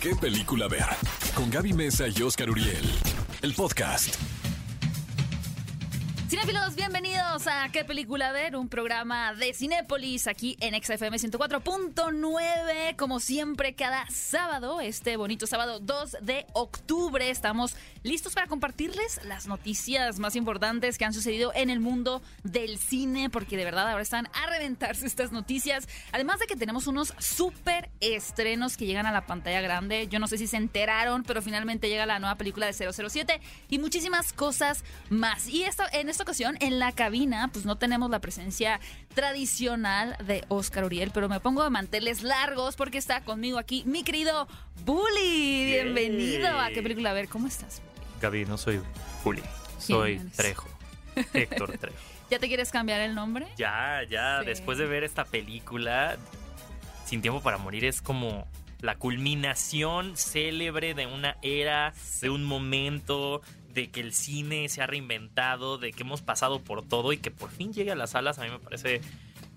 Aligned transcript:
¿Qué 0.00 0.14
película 0.14 0.68
ver? 0.68 0.86
Con 1.34 1.50
Gaby 1.50 1.72
Mesa 1.72 2.04
y 2.06 2.22
Oscar 2.22 2.48
Uriel. 2.48 2.88
El 3.42 3.52
podcast. 3.52 4.14
Cinefilos, 6.28 6.76
bienvenidos 6.76 7.48
a 7.48 7.68
¿Qué 7.72 7.84
película 7.84 8.30
ver? 8.30 8.54
Un 8.54 8.68
programa 8.68 9.34
de 9.34 9.52
Cinépolis 9.54 10.28
aquí 10.28 10.56
en 10.60 10.80
XFM 10.80 11.16
104.9. 11.16 12.94
Como 12.96 13.18
siempre, 13.18 13.74
cada 13.74 14.06
sábado, 14.08 14.80
este 14.80 15.16
bonito 15.16 15.48
sábado 15.48 15.80
2 15.80 16.18
de 16.20 16.46
octubre, 16.52 17.28
estamos 17.28 17.74
listos 18.08 18.34
para 18.34 18.46
compartirles 18.46 19.20
las 19.24 19.46
noticias 19.46 20.18
más 20.18 20.34
importantes 20.34 20.96
que 20.96 21.04
han 21.04 21.12
sucedido 21.12 21.52
en 21.54 21.68
el 21.68 21.78
mundo 21.78 22.22
del 22.42 22.78
cine, 22.78 23.28
porque 23.28 23.58
de 23.58 23.64
verdad 23.64 23.88
ahora 23.88 24.02
están 24.02 24.28
a 24.32 24.46
reventarse 24.46 25.06
estas 25.06 25.30
noticias. 25.30 25.86
Además 26.10 26.40
de 26.40 26.46
que 26.46 26.56
tenemos 26.56 26.86
unos 26.86 27.12
súper 27.18 27.90
estrenos 28.00 28.78
que 28.78 28.86
llegan 28.86 29.04
a 29.04 29.12
la 29.12 29.26
pantalla 29.26 29.60
grande. 29.60 30.08
Yo 30.08 30.18
no 30.18 30.26
sé 30.26 30.38
si 30.38 30.46
se 30.46 30.56
enteraron, 30.56 31.22
pero 31.22 31.42
finalmente 31.42 31.90
llega 31.90 32.06
la 32.06 32.18
nueva 32.18 32.36
película 32.36 32.66
de 32.66 32.72
007 32.72 33.40
y 33.68 33.78
muchísimas 33.78 34.32
cosas 34.32 34.84
más. 35.10 35.46
Y 35.46 35.64
esto 35.64 35.82
en 35.92 36.08
esta 36.08 36.22
ocasión, 36.22 36.56
en 36.60 36.78
la 36.78 36.92
cabina, 36.92 37.50
pues 37.52 37.66
no 37.66 37.76
tenemos 37.76 38.08
la 38.10 38.20
presencia 38.20 38.80
tradicional 39.14 40.16
de 40.24 40.44
Oscar 40.48 40.84
Uriel, 40.84 41.10
pero 41.12 41.28
me 41.28 41.40
pongo 41.40 41.62
de 41.62 41.70
manteles 41.70 42.22
largos 42.22 42.74
porque 42.74 42.96
está 42.96 43.22
conmigo 43.22 43.58
aquí 43.58 43.82
mi 43.84 44.02
querido 44.02 44.48
Bully. 44.86 45.66
Bienvenido 45.66 46.58
a 46.58 46.70
qué 46.70 46.82
película. 46.82 47.10
A 47.10 47.14
ver, 47.14 47.28
¿cómo 47.28 47.46
estás? 47.46 47.82
Gaby, 48.20 48.44
no 48.46 48.58
soy 48.58 48.80
Juli, 49.22 49.42
soy? 49.78 50.18
Trejo. 50.36 50.68
Héctor 51.34 51.76
Trejo. 51.78 51.96
¿Ya 52.30 52.38
te 52.38 52.48
quieres 52.48 52.70
cambiar 52.70 53.00
el 53.00 53.14
nombre? 53.14 53.46
Ya, 53.56 54.02
ya, 54.08 54.40
Sí. 54.40 54.46
después 54.46 54.78
de 54.78 54.86
ver 54.86 55.02
esta 55.04 55.24
película, 55.24 56.16
Sin 57.06 57.22
Tiempo 57.22 57.40
para 57.40 57.56
Morir 57.58 57.84
es 57.84 58.02
como 58.02 58.46
la 58.80 58.96
culminación 58.96 60.16
célebre 60.16 60.94
de 60.94 61.06
una 61.06 61.36
era, 61.42 61.92
de 62.20 62.30
un 62.30 62.44
momento, 62.44 63.40
de 63.72 63.90
que 63.90 64.00
el 64.00 64.12
cine 64.12 64.68
se 64.68 64.82
ha 64.82 64.86
reinventado, 64.86 65.78
de 65.78 65.92
que 65.92 66.02
hemos 66.02 66.22
pasado 66.22 66.60
por 66.60 66.86
todo 66.86 67.12
y 67.12 67.18
que 67.18 67.30
por 67.30 67.50
fin 67.50 67.72
llegue 67.72 67.92
a 67.92 67.94
las 67.96 68.10
salas, 68.10 68.38
a 68.38 68.44
mí 68.44 68.50
me 68.50 68.58
parece 68.58 69.00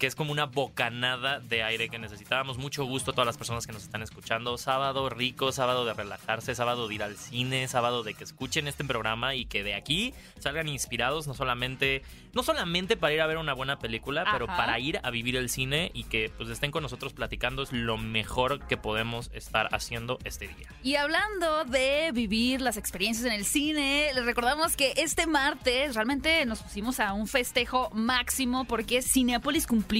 que 0.01 0.07
es 0.07 0.15
como 0.15 0.31
una 0.31 0.47
bocanada 0.47 1.39
de 1.39 1.61
aire 1.61 1.87
que 1.87 1.99
necesitábamos. 1.99 2.57
Mucho 2.57 2.85
gusto 2.85 3.11
a 3.11 3.13
todas 3.13 3.27
las 3.27 3.37
personas 3.37 3.67
que 3.67 3.71
nos 3.71 3.83
están 3.83 4.01
escuchando. 4.01 4.57
Sábado 4.57 5.07
rico, 5.11 5.51
sábado 5.51 5.85
de 5.85 5.93
relajarse, 5.93 6.55
sábado 6.55 6.87
de 6.87 6.95
ir 6.95 7.03
al 7.03 7.17
cine, 7.17 7.67
sábado 7.67 8.01
de 8.01 8.15
que 8.15 8.23
escuchen 8.23 8.67
este 8.67 8.83
programa 8.83 9.35
y 9.35 9.45
que 9.45 9.63
de 9.63 9.75
aquí 9.75 10.15
salgan 10.39 10.69
inspirados 10.69 11.27
no 11.27 11.35
solamente 11.35 12.01
no 12.33 12.41
solamente 12.41 12.97
para 12.97 13.13
ir 13.13 13.21
a 13.21 13.27
ver 13.27 13.37
una 13.37 13.53
buena 13.53 13.77
película, 13.77 14.25
pero 14.31 14.45
Ajá. 14.45 14.57
para 14.57 14.79
ir 14.79 14.99
a 15.03 15.11
vivir 15.11 15.35
el 15.35 15.49
cine 15.49 15.91
y 15.93 16.05
que 16.05 16.31
pues 16.35 16.49
estén 16.49 16.71
con 16.71 16.81
nosotros 16.81 17.13
platicando 17.13 17.61
es 17.61 17.71
lo 17.71 17.97
mejor 17.97 18.65
que 18.67 18.77
podemos 18.77 19.29
estar 19.33 19.67
haciendo 19.71 20.17
este 20.23 20.47
día. 20.47 20.67
Y 20.81 20.95
hablando 20.95 21.65
de 21.65 22.11
vivir 22.13 22.61
las 22.61 22.77
experiencias 22.77 23.27
en 23.27 23.33
el 23.33 23.45
cine, 23.45 24.11
les 24.15 24.25
recordamos 24.25 24.77
que 24.77 24.93
este 24.95 25.27
martes 25.27 25.93
realmente 25.93 26.43
nos 26.45 26.63
pusimos 26.63 27.01
a 27.01 27.13
un 27.13 27.27
festejo 27.27 27.91
máximo 27.93 28.63
porque 28.63 29.01
Cinepolis 29.01 29.67
cumplió 29.67 29.90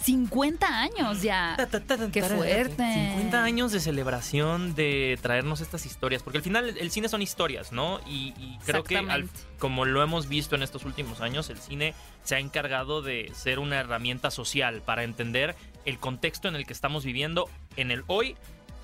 50 0.00 0.66
años 0.80 1.22
ya. 1.22 1.54
¡Qué 2.10 2.20
fuerte! 2.36 2.76
50 3.16 3.42
años 3.42 3.72
de 3.72 3.80
celebración 3.80 4.74
de 4.74 5.18
traernos 5.20 5.60
estas 5.60 5.86
historias, 5.86 6.22
porque 6.22 6.38
al 6.38 6.44
final 6.44 6.76
el 6.78 6.90
cine 6.90 7.08
son 7.08 7.20
historias, 7.20 7.72
¿no? 7.72 8.00
Y, 8.06 8.32
y 8.38 8.58
creo 8.64 8.84
que 8.84 8.94
al- 9.10 9.28
como 9.58 9.84
lo 9.84 10.02
hemos 10.02 10.28
visto 10.28 10.54
en 10.54 10.62
estos 10.62 10.84
últimos 10.84 11.20
años, 11.20 11.50
el 11.50 11.58
cine 11.58 11.94
se 12.22 12.36
ha 12.36 12.38
encargado 12.38 13.02
de 13.02 13.30
ser 13.34 13.58
una 13.58 13.80
herramienta 13.80 14.30
social 14.30 14.82
para 14.82 15.02
entender 15.02 15.56
el 15.84 15.98
contexto 15.98 16.46
en 16.48 16.54
el 16.54 16.64
que 16.66 16.72
estamos 16.72 17.04
viviendo 17.04 17.48
en 17.76 17.90
el 17.90 18.04
hoy 18.06 18.36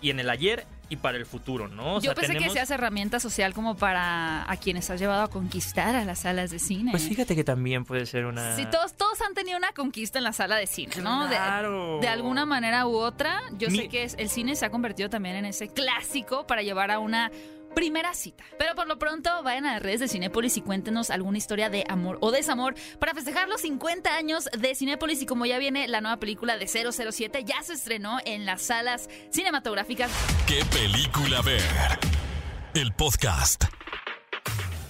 y 0.02 0.10
en 0.10 0.18
el 0.20 0.28
ayer 0.30 0.66
y 0.88 0.96
para 0.96 1.16
el 1.18 1.26
futuro, 1.26 1.68
¿no? 1.68 1.94
O 1.96 2.00
Yo 2.00 2.02
sea, 2.02 2.14
pensé 2.14 2.28
tenemos- 2.34 2.48
que 2.52 2.58
se 2.58 2.60
hace 2.62 2.74
herramienta 2.74 3.20
social 3.20 3.54
como 3.54 3.76
para 3.76 4.50
a 4.50 4.56
quienes 4.56 4.88
has 4.90 5.00
llevado 5.00 5.22
a 5.22 5.28
conquistar 5.28 5.94
a 5.96 6.04
las 6.04 6.20
salas 6.20 6.50
de 6.50 6.58
cine. 6.58 6.90
Pues 6.90 7.08
fíjate 7.08 7.34
que 7.34 7.44
también 7.44 7.84
puede 7.84 8.06
ser 8.06 8.26
una... 8.26 8.54
Sí, 8.56 8.66
todos, 8.70 8.94
todos 8.94 9.20
han 9.22 9.34
tenido 9.34 9.56
una 9.58 9.72
conquista 9.72 10.18
en 10.18 10.24
la 10.24 10.32
sala 10.32 10.56
de 10.56 10.66
cine, 10.66 10.94
¿no? 11.02 11.26
Claro. 11.28 12.00
De, 12.00 12.08
alguna 12.08 12.44
manera 12.46 12.86
u 12.86 12.96
otra. 12.96 13.40
Yo 13.58 13.68
Mi- 13.70 13.78
sé 13.78 13.88
que 13.88 14.04
el 14.04 14.28
cine 14.28 14.56
se 14.56 14.66
ha 14.66 14.70
convertido 14.70 15.08
también 15.10 15.36
en 15.36 15.46
ese 15.46 15.68
clásico 15.68 16.46
para 16.46 16.62
llevar 16.62 16.90
a 16.90 16.98
una 16.98 17.30
primera 17.74 18.14
cita. 18.14 18.44
Pero 18.58 18.74
por 18.74 18.86
lo 18.86 18.98
pronto, 18.98 19.42
vayan 19.42 19.66
a 19.66 19.74
las 19.74 19.82
redes 19.82 20.00
de 20.00 20.08
Cinépolis 20.08 20.56
y 20.56 20.62
cuéntenos 20.62 21.10
alguna 21.10 21.38
historia 21.38 21.70
de 21.70 21.84
amor 21.88 22.18
o 22.20 22.30
desamor 22.30 22.74
para 22.98 23.14
festejar 23.14 23.48
los 23.48 23.60
50 23.60 24.14
años 24.14 24.48
de 24.58 24.74
Cinépolis. 24.74 25.22
Y 25.22 25.26
como 25.26 25.46
ya 25.46 25.58
viene 25.58 25.88
la 25.88 26.00
nueva 26.00 26.18
película 26.18 26.56
de 26.56 26.66
007, 26.66 27.44
ya 27.44 27.62
se 27.62 27.74
estrenó 27.74 28.18
en 28.24 28.46
las 28.46 28.62
salas 28.62 29.08
cinematográficas. 29.30 30.10
¿Qué 30.46 30.64
película 30.66 31.42
ver? 31.42 31.62
El 32.74 32.92
podcast. 32.92 33.64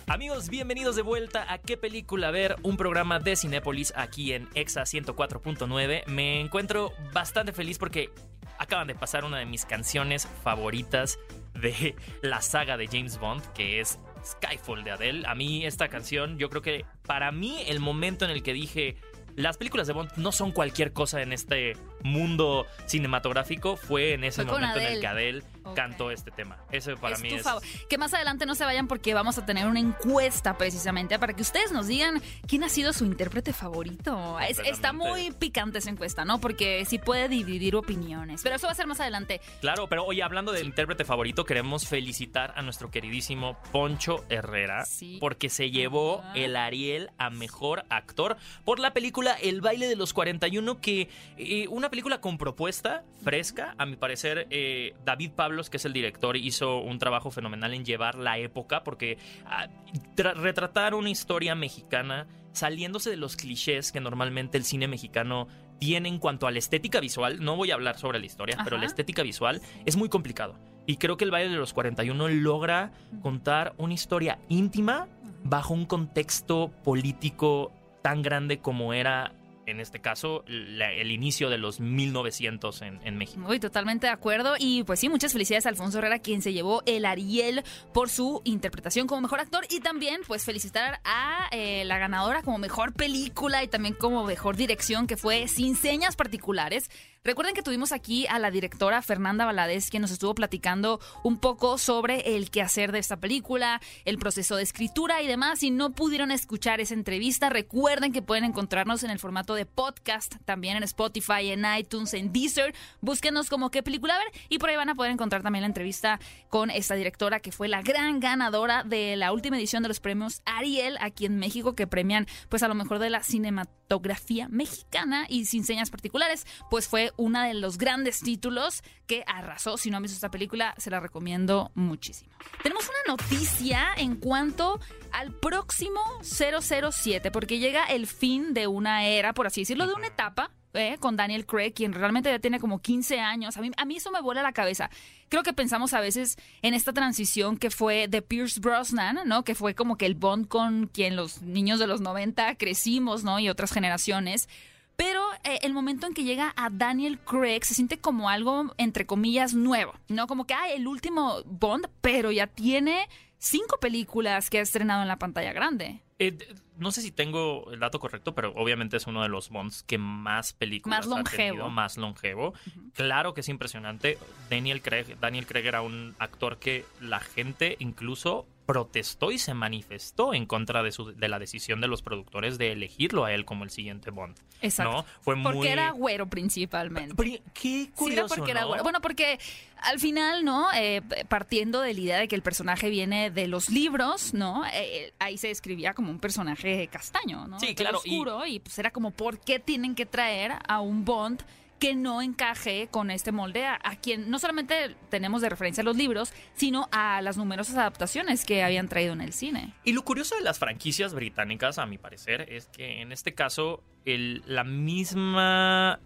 Amigos, 0.06 0.50
bienvenidos 0.50 0.97
de 0.97 1.03
vuelta 1.03 1.50
a 1.50 1.59
¿Qué 1.59 1.78
película 1.78 2.31
ver? 2.31 2.56
Un 2.62 2.77
programa 2.77 3.21
de 3.21 3.37
Cinépolis 3.37 3.93
aquí 3.97 4.34
en 4.34 4.49
Exa 4.55 4.83
104.9. 4.83 6.06
Me 6.06 6.41
encuentro 6.41 6.93
bastante 7.12 7.53
feliz 7.53 7.78
porque 7.78 8.11
acaban 8.59 8.87
de 8.87 8.94
pasar 8.94 9.25
una 9.25 9.39
de 9.39 9.47
mis 9.47 9.65
canciones 9.65 10.28
favoritas 10.43 11.19
de 11.54 11.94
la 12.22 12.41
saga 12.41 12.76
de 12.76 12.87
James 12.87 13.19
Bond, 13.19 13.42
que 13.53 13.81
es 13.81 13.98
Skyfall 14.25 14.84
de 14.84 14.91
Adele. 14.91 15.26
A 15.26 15.34
mí 15.34 15.66
esta 15.66 15.88
canción, 15.88 16.38
yo 16.38 16.48
creo 16.50 16.62
que 16.62 16.84
para 17.06 17.32
mí 17.32 17.62
el 17.66 17.81
momento 17.81 18.25
en 18.25 18.31
el 18.31 18.42
que 18.42 18.53
dije... 18.53 18.97
Las 19.37 19.56
películas 19.56 19.88
de 19.88 19.94
Bond 19.94 20.12
no 20.16 20.31
son 20.31 20.53
cualquier 20.53 20.93
cosa 20.93 21.20
en 21.20 21.32
este 21.32 21.72
mundo 22.04 22.66
cinematográfico. 22.87 23.76
Fue 23.76 24.12
en 24.12 24.22
ese 24.25 24.44
Fue 24.44 24.53
momento 24.53 24.78
en 24.78 24.87
el 24.87 25.00
que 25.00 25.06
Adele 25.09 25.42
cantó 25.75 26.10
este 26.12 26.31
tema. 26.31 26.59
Ese 26.70 26.97
para 26.97 27.16
es 27.16 27.22
mí 27.22 27.31
tu 27.31 27.37
es... 27.37 27.42
favor. 27.42 27.62
Que 27.88 27.98
más 27.98 28.15
adelante 28.15 28.47
no 28.47 28.54
se 28.54 28.65
vayan 28.65 28.87
porque 28.87 29.15
vamos 29.15 29.37
a 29.38 29.44
tener 29.47 29.66
una 29.66 29.81
encuesta 29.81 30.56
precisamente 30.56 31.19
para 31.19 31.32
que 31.34 31.43
ustedes 31.43 31.72
nos 31.72 31.87
digan 31.88 32.22
quién 32.47 32.62
ha 32.64 32.69
sido 32.69 32.93
su 32.93 33.04
intérprete 33.04 33.53
favorito. 33.53 34.38
Es- 34.41 34.59
está 34.60 34.93
muy 34.93 35.32
picante 35.32 35.78
esa 35.78 35.91
encuesta, 35.91 36.25
¿no? 36.25 36.41
Porque 36.41 36.84
sí 36.84 36.98
puede 36.98 37.28
dividir 37.28 37.75
opiniones. 37.76 38.43
Pero 38.43 38.56
eso 38.56 38.66
va 38.66 38.72
a 38.72 38.76
ser 38.76 38.87
más 38.87 39.00
adelante. 39.00 39.41
Claro, 39.60 39.88
pero 39.88 40.04
oye, 40.04 40.22
hablando 40.22 40.53
del 40.53 40.66
intérprete 40.66 41.04
favorito, 41.04 41.44
queremos 41.44 41.88
felicitar 41.88 42.53
a 42.56 42.62
nuestro 42.62 42.91
queridísimo 42.91 43.59
Poncho 43.72 44.25
Herrera 44.28 44.84
Sí. 44.84 45.16
porque 45.20 45.48
se 45.48 45.70
llevó 45.70 46.22
el 46.34 46.56
Ariel 46.56 47.10
a 47.19 47.31
mejor 47.31 47.84
actor 47.88 48.37
por 48.64 48.78
la 48.78 48.93
película 48.93 49.32
El 49.41 49.60
baile 49.62 49.88
de 49.88 49.97
los 49.97 50.12
41, 50.12 50.81
que 50.81 51.09
eh, 51.38 51.66
una 51.69 51.88
película 51.94 52.21
con 52.21 52.38
propuesta 52.38 53.05
fresca, 53.22 53.77
a 53.78 53.87
mi 53.87 53.94
parecer 53.94 54.49
eh, 54.50 54.94
David 55.05 55.31
Pablos, 55.31 55.71
que 55.71 55.77
es 55.77 55.84
el 55.84 55.93
director, 55.93 56.37
hizo 56.37 56.78
un 56.81 56.99
trabajo 56.99 57.31
fenomenal 57.31 57.72
en 57.72 57.84
llevar 57.84 58.16
la 58.16 58.37
época 58.38 58.82
porque 58.82 59.16
ah, 59.47 59.69
tra- 60.16 60.34
retratar 60.34 60.94
una 60.97 61.09
historia 61.09 61.55
mexicana 61.55 62.27
saliéndose 62.50 63.10
de 63.10 63.16
los 63.16 63.37
clichés 63.37 63.93
que 63.93 64.00
normalmente 64.00 64.59
el 64.59 64.65
cine 64.65 64.88
mexicano 64.88 65.47
tiene 65.78 66.09
en 66.09 66.19
cuanto 66.19 66.49
a 66.49 66.50
la 66.50 66.59
estética 66.59 66.99
visual, 66.99 67.38
no 67.44 67.55
voy 67.55 67.71
a 67.71 67.75
hablar 67.75 67.97
sobre 67.97 68.19
la 68.19 68.26
historia, 68.26 68.59
pero 68.65 68.76
la 68.76 68.87
estética 68.87 69.22
visual 69.22 69.61
es 69.84 69.97
muy 69.97 70.09
complicado. 70.09 70.56
Y 70.87 70.97
creo 70.97 71.16
que 71.16 71.25
el 71.25 71.31
baile 71.31 71.50
de 71.53 71.56
los 71.59 71.72
41 71.72 72.28
logra 72.28 72.91
contar 73.22 73.72
una 73.78 73.94
historia 73.94 74.41
íntima 74.49 75.06
bajo 75.44 75.72
un 75.75 75.87
contexto 75.87 76.72
político 76.82 77.71
tan 78.03 78.21
grande 78.22 78.59
como 78.59 78.93
era, 78.94 79.32
en 79.66 79.80
este 79.80 80.00
caso, 80.00 80.44
el 80.47 81.10
inicio 81.10 81.50
de 81.50 81.58
los 81.58 81.80
1900 81.80 82.82
en, 82.82 83.00
en 83.04 83.16
México. 83.16 83.41
Muy 83.41 83.60
totalmente 83.60 84.06
de 84.06 84.12
acuerdo. 84.12 84.54
Y 84.58 84.84
pues 84.84 85.00
sí, 85.00 85.08
muchas 85.08 85.32
felicidades 85.32 85.66
a 85.66 85.69
Alfonso 85.70 85.98
Herrera, 85.98 86.19
quien 86.19 86.42
se 86.42 86.52
llevó 86.52 86.82
el 86.86 87.04
Ariel 87.04 87.62
por 87.92 88.08
su 88.10 88.42
interpretación 88.44 89.06
como 89.06 89.22
mejor 89.22 89.41
actor. 89.41 89.64
Y 89.70 89.80
también, 89.80 90.20
pues, 90.26 90.44
felicitar 90.44 91.00
a 91.04 91.48
eh, 91.50 91.84
la 91.84 91.98
ganadora 91.98 92.42
como 92.42 92.58
mejor 92.58 92.92
película 92.92 93.62
y 93.62 93.69
también 93.69 93.94
como 93.94 94.25
mejor 94.25 94.56
dirección, 94.56 95.06
que 95.06 95.16
fue 95.16 95.48
Sin 95.48 95.76
Señas 95.76 96.16
Particulares. 96.16 96.91
Recuerden 97.26 97.54
que 97.54 97.62
tuvimos 97.62 97.92
aquí 97.92 98.26
a 98.26 98.38
la 98.38 98.50
directora 98.50 99.00
Fernanda 99.00 99.46
Valadez, 99.46 99.88
quien 99.88 100.02
nos 100.02 100.10
estuvo 100.10 100.34
platicando 100.34 101.00
un 101.22 101.38
poco 101.38 101.78
sobre 101.78 102.37
el 102.37 102.50
quehacer 102.50 102.93
de 102.93 102.99
esta 102.99 103.17
película, 103.17 103.81
el 104.05 104.19
proceso 104.19 104.56
de 104.56 104.62
escritura 104.62 105.22
y 105.22 105.26
demás. 105.26 105.60
Si 105.60 105.70
no 105.70 105.93
pudieron 105.93 106.31
escuchar 106.31 106.82
esa 106.82 106.93
entrevista, 106.93 107.49
recuerden 107.49 108.12
que 108.12 108.20
pueden 108.20 108.44
encontrarnos 108.44 109.05
en 109.05 109.10
el 109.10 109.19
formato 109.19 109.54
de 109.55 109.67
podcast, 109.67 110.37
también 110.45 110.77
en 110.77 110.83
Spotify, 110.83 111.51
en 111.51 111.65
iTunes, 111.79 112.15
en 112.15 112.33
Deezer. 112.33 112.75
Búsquenos 113.01 113.49
como 113.51 113.71
qué 113.71 113.83
película 113.83 114.17
ver 114.17 114.43
y 114.49 114.59
por 114.59 114.71
ahí 114.71 114.77
van 114.77 114.89
a 114.89 114.95
poder 114.95 115.12
encontrar 115.12 115.43
también 115.43 115.62
la 115.62 115.69
entrevista 115.69 116.21
con 116.49 116.71
esta 116.71 116.95
directora 116.95 117.41
que 117.41 117.53
fue 117.53 117.69
la 117.69 117.83
gran 117.83 118.21
ganadora 118.21 118.85
de 118.85 119.17
la 119.17 119.33
última 119.33 119.59
edición 119.59 119.83
de 119.83 119.89
los 119.89 120.01
premios 120.01 120.43
Ariel 120.45 120.97
aquí 121.01 121.27
en 121.27 121.39
México 121.39 121.75
que 121.75 121.87
premian 121.87 122.27
pues 122.49 122.62
a 122.62 122.69
lo 122.69 122.75
mejor 122.75 122.99
de 122.99 123.11
la 123.11 123.23
cinematografía 123.23 124.49
mexicana 124.49 125.27
y 125.29 125.45
sin 125.47 125.65
señas 125.65 125.91
particulares, 125.91 126.47
pues 126.71 126.89
fue 126.89 127.12
uno 127.17 127.43
de 127.43 127.55
los 127.55 127.79
grandes 127.79 128.21
títulos 128.21 128.83
que 129.06 129.25
arrasó. 129.27 129.77
Si 129.77 129.91
no 129.91 129.99
han 129.99 130.03
visto 130.03 130.15
esta 130.15 130.31
película, 130.31 130.75
se 130.79 130.91
la 130.91 131.01
recomiendo 131.01 131.71
muchísimo. 131.75 132.33
Tenemos 132.62 132.89
una 132.89 133.17
noticia 133.17 133.89
en 133.97 134.17
cuanto 134.17 134.81
al 135.12 135.33
próximo 135.33 136.01
007, 136.23 137.31
porque 137.31 137.59
llega 137.59 137.85
el 137.85 138.06
fin 138.06 138.55
de 138.55 138.67
una 138.67 139.05
era. 139.06 139.33
Por 139.33 139.44
por 139.44 139.49
así 139.49 139.61
decirlo, 139.61 139.87
de 139.87 139.93
una 139.93 140.06
etapa 140.06 140.50
¿eh? 140.73 140.96
con 140.99 141.19
Daniel 141.19 141.44
Craig, 141.44 141.73
quien 141.75 141.93
realmente 141.93 142.31
ya 142.31 142.38
tiene 142.38 142.58
como 142.58 142.79
15 142.79 143.20
años. 143.20 143.58
A 143.58 143.61
mí, 143.61 143.70
a 143.76 143.85
mí 143.85 143.96
eso 143.99 144.11
me 144.11 144.23
vuela 144.23 144.43
la 144.43 144.52
cabeza. 144.52 144.88
Creo 145.29 145.43
que 145.43 145.52
pensamos 145.52 145.93
a 145.93 146.00
veces 146.00 146.38
en 146.62 146.73
esta 146.73 146.94
transición 146.94 147.58
que 147.58 147.69
fue 147.69 148.08
de 148.08 148.23
Pierce 148.23 148.58
Brosnan, 148.58 149.19
¿no? 149.26 149.44
Que 149.44 149.55
fue 149.55 149.75
como 149.75 149.99
que 149.99 150.06
el 150.06 150.14
Bond 150.14 150.49
con 150.49 150.87
quien 150.87 151.14
los 151.14 151.43
niños 151.43 151.79
de 151.79 151.87
los 151.87 152.00
90 152.00 152.55
crecimos, 152.55 153.23
¿no? 153.23 153.38
Y 153.38 153.50
otras 153.50 153.70
generaciones. 153.70 154.49
Pero 154.96 155.23
eh, 155.43 155.58
el 155.61 155.75
momento 155.75 156.06
en 156.06 156.14
que 156.14 156.25
llega 156.25 156.55
a 156.56 156.70
Daniel 156.70 157.19
Craig 157.19 157.64
se 157.64 157.75
siente 157.75 157.99
como 157.99 158.31
algo, 158.31 158.73
entre 158.79 159.05
comillas, 159.05 159.52
nuevo, 159.52 159.93
¿no? 160.08 160.26
Como 160.26 160.46
que, 160.46 160.55
ah, 160.55 160.70
el 160.70 160.88
último 160.88 161.43
Bond, 161.44 161.87
pero 162.00 162.32
ya 162.32 162.46
tiene 162.46 163.11
cinco 163.37 163.76
películas 163.79 164.49
que 164.49 164.61
ha 164.61 164.62
estrenado 164.62 165.02
en 165.02 165.08
la 165.08 165.19
pantalla 165.19 165.52
grande. 165.52 166.00
Eh, 166.19 166.37
no 166.76 166.93
sé 166.93 167.02
si 167.02 167.11
tengo 167.11 167.70
el 167.72 167.81
dato 167.81 167.99
correcto, 167.99 168.34
pero 168.34 168.52
obviamente 168.55 168.96
es 168.96 169.06
uno 169.06 169.22
de 169.22 169.28
los 169.28 169.49
Bonds 169.50 169.82
que 169.82 169.99
más 169.99 170.52
películas 170.52 171.00
Más 171.00 171.06
longevo. 171.06 171.28
ha 171.28 171.49
tenido, 171.49 171.70
más 171.70 171.96
longevo. 171.96 172.55
Claro 172.94 173.34
que 173.34 173.40
es 173.40 173.49
impresionante. 173.49 174.19
Daniel 174.50 174.81
Craig, 174.82 175.16
Daniel 175.20 175.46
Craig 175.46 175.66
era 175.66 175.82
un 175.82 176.14
actor 176.19 176.58
que 176.58 176.84
la 177.00 177.20
gente 177.20 177.76
incluso 177.81 178.46
protestó 178.66 179.31
y 179.31 179.38
se 179.38 179.55
manifestó 179.55 180.32
en 180.34 180.46
contra 180.46 180.82
de, 180.82 180.90
su, 180.93 181.12
de 181.12 181.28
la 181.28 181.38
decisión 181.38 181.81
de 181.81 181.88
los 181.88 182.02
productores 182.02 182.56
de 182.58 182.72
elegirlo 182.72 183.25
a 183.25 183.32
él 183.32 183.44
como 183.44 183.64
el 183.64 183.70
siguiente 183.70 184.11
Bond. 184.11 184.37
Exacto. 184.62 184.93
¿no? 184.93 185.05
Fue 185.20 185.34
Porque 185.43 185.58
muy... 185.58 185.69
era 185.69 185.90
güero 185.90 186.26
principalmente. 186.28 187.14
Pero, 187.14 187.31
Qué 187.52 187.84
Sí, 187.84 187.90
curioso, 187.94 188.34
porque 188.34 188.52
era 188.52 188.64
güero. 188.64 188.82
Bueno, 188.82 189.00
porque 189.00 189.38
al 189.82 189.99
final, 190.00 190.44
¿no? 190.44 190.69
Eh, 190.75 191.02
partiendo 191.28 191.81
de 191.82 191.93
la 191.94 192.00
idea 192.00 192.19
de 192.19 192.28
que 192.28 192.34
el 192.37 192.43
personaje 192.43 192.88
viene 192.88 193.31
de 193.31 193.49
los 193.49 193.69
libros, 193.69 194.32
¿no? 194.32 194.64
Eh, 194.72 195.12
ahí 195.19 195.37
se 195.37 195.49
describía 195.49 195.93
como 195.93 196.10
un 196.10 196.19
personaje 196.19 196.87
castaño, 196.88 197.46
¿no? 197.46 197.60
Sí, 197.60 197.75
claro, 197.75 198.00
y- 198.05 198.12
Oscuro, 198.14 198.46
y... 198.46 198.60
pues 198.60 198.78
era 198.78 198.90
como, 198.90 199.10
¿por 199.10 199.38
qué 199.40 199.58
tienen 199.58 199.94
que 199.94 200.06
traer 200.06 200.52
a 200.67 200.81
un 200.81 201.05
Bond 201.05 201.43
que 201.84 201.94
no 201.94 202.22
encaje 202.22 202.88
con 202.90 203.10
este 203.10 203.31
molde 203.31 203.66
a, 203.66 203.78
a 203.84 203.96
quien 203.96 204.31
no 204.31 204.38
solamente 204.38 204.96
tenemos 205.10 205.42
de 205.42 205.50
referencia 205.50 205.82
a 205.82 205.84
los 205.84 205.98
libros, 205.98 206.32
sino 206.54 206.88
a 206.92 207.20
las 207.20 207.36
numerosas 207.36 207.76
adaptaciones 207.76 208.46
que 208.46 208.62
habían 208.62 208.88
traído 208.88 209.12
en 209.12 209.20
el 209.20 209.34
cine? 209.34 209.75
Y 209.84 209.92
lo 209.92 210.02
curioso 210.02 210.34
de 210.34 210.40
las 210.40 210.58
franquicias 210.58 211.12
británicas, 211.12 211.76
a 211.76 211.84
mi 211.84 211.98
parecer, 211.98 212.46
es 212.50 212.69
que 212.69 213.02
en 213.02 213.12
este 213.12 213.34
caso 213.34 213.82
el, 214.06 214.42
la 214.46 214.64
misma... 214.64 216.00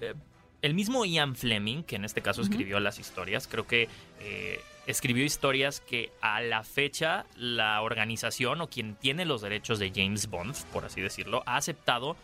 eh, 0.00 0.14
el 0.62 0.74
mismo 0.74 1.04
Ian 1.04 1.36
Fleming, 1.36 1.84
que 1.84 1.94
en 1.94 2.04
este 2.04 2.20
caso 2.20 2.42
escribió 2.42 2.80
las 2.80 2.98
historias, 2.98 3.46
creo 3.46 3.68
que 3.68 3.88
eh, 4.20 4.60
escribió 4.86 5.22
historias 5.24 5.80
que 5.80 6.10
a 6.22 6.40
la 6.40 6.64
fecha 6.64 7.24
la 7.36 7.82
organización 7.82 8.62
o 8.62 8.68
quien 8.68 8.96
tiene 8.96 9.26
los 9.26 9.42
derechos 9.42 9.78
de 9.78 9.92
James 9.94 10.28
Bond, 10.28 10.56
por 10.72 10.84
así 10.84 11.00
decirlo, 11.00 11.44
ha 11.46 11.56
aceptado 11.56 12.16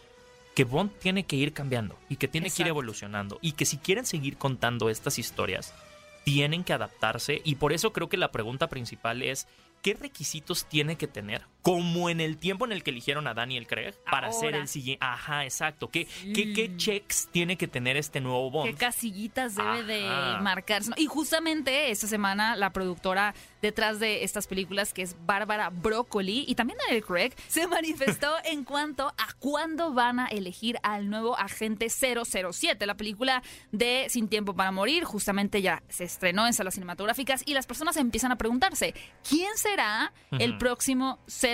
que 0.54 0.64
Bond 0.64 0.90
tiene 0.98 1.24
que 1.24 1.36
ir 1.36 1.52
cambiando 1.52 1.98
y 2.08 2.16
que 2.16 2.28
tiene 2.28 2.50
que 2.50 2.62
ir 2.62 2.68
evolucionando 2.68 3.38
y 3.40 3.52
que 3.52 3.66
si 3.66 3.78
quieren 3.78 4.06
seguir 4.06 4.36
contando 4.36 4.90
estas 4.90 5.18
historias, 5.18 5.72
tienen 6.24 6.64
que 6.64 6.72
adaptarse 6.72 7.40
y 7.44 7.56
por 7.56 7.72
eso 7.72 7.92
creo 7.92 8.08
que 8.08 8.16
la 8.16 8.32
pregunta 8.32 8.68
principal 8.68 9.22
es 9.22 9.46
¿qué 9.82 9.94
requisitos 9.94 10.66
tiene 10.66 10.96
que 10.96 11.06
tener? 11.06 11.46
Como 11.62 12.08
en 12.08 12.20
el 12.20 12.38
tiempo 12.38 12.64
en 12.64 12.72
el 12.72 12.82
que 12.82 12.90
eligieron 12.90 13.26
a 13.26 13.34
Daniel 13.34 13.66
Craig 13.66 13.94
para 14.10 14.32
ser 14.32 14.46
Ahora. 14.46 14.58
el 14.58 14.68
siguiente. 14.68 15.04
Ajá, 15.04 15.44
exacto. 15.44 15.88
¿Qué, 15.90 16.06
Sí. 16.06 16.32
qué, 16.32 16.52
qué 16.52 16.76
checks 16.76 17.28
tiene 17.30 17.56
que 17.56 17.68
tener 17.68 17.96
este 17.96 18.20
nuevo 18.20 18.50
¿Qué 18.50 18.70
Bond? 18.70 18.78
casillitas 18.78 19.54
debe 19.54 19.82
de 19.84 20.00
marcarse? 20.40 20.92
Y 20.96 21.06
justamente 21.06 21.90
esta 21.90 22.06
semana 22.06 22.56
la 22.56 22.70
productora 22.72 23.34
detrás 23.60 24.00
de 24.00 24.24
estas 24.24 24.46
películas, 24.46 24.94
que 24.94 25.02
es 25.02 25.16
Bárbara 25.26 25.68
Broccoli 25.70 26.44
y 26.48 26.54
también 26.54 26.78
Daniel 26.86 27.04
Craig, 27.04 27.32
se 27.48 27.66
manifestó 27.66 28.30
en 28.44 28.64
cuanto 28.64 29.08
a 29.08 29.32
cuándo 29.38 29.92
van 29.92 30.20
a 30.20 30.26
elegir 30.26 30.78
al 30.82 31.10
nuevo 31.10 31.38
agente 31.38 31.88
007. 31.90 32.86
La 32.86 32.96
película 32.96 33.42
de 33.72 34.06
Sin 34.08 34.28
Tiempo 34.28 34.54
para 34.54 34.72
Morir 34.72 35.04
justamente 35.04 35.60
ya 35.62 35.82
se 35.88 36.04
estrenó 36.04 36.46
en 36.46 36.54
salas 36.54 36.74
cinematográficas 36.74 37.42
y 37.44 37.52
las 37.54 37.66
personas 37.66 37.96
empiezan 37.98 38.32
a 38.32 38.36
preguntarse, 38.36 38.94
¿quién 39.28 39.50
será 39.56 40.12
el 40.32 40.56
próximo 40.56 41.18
007? 41.26 41.49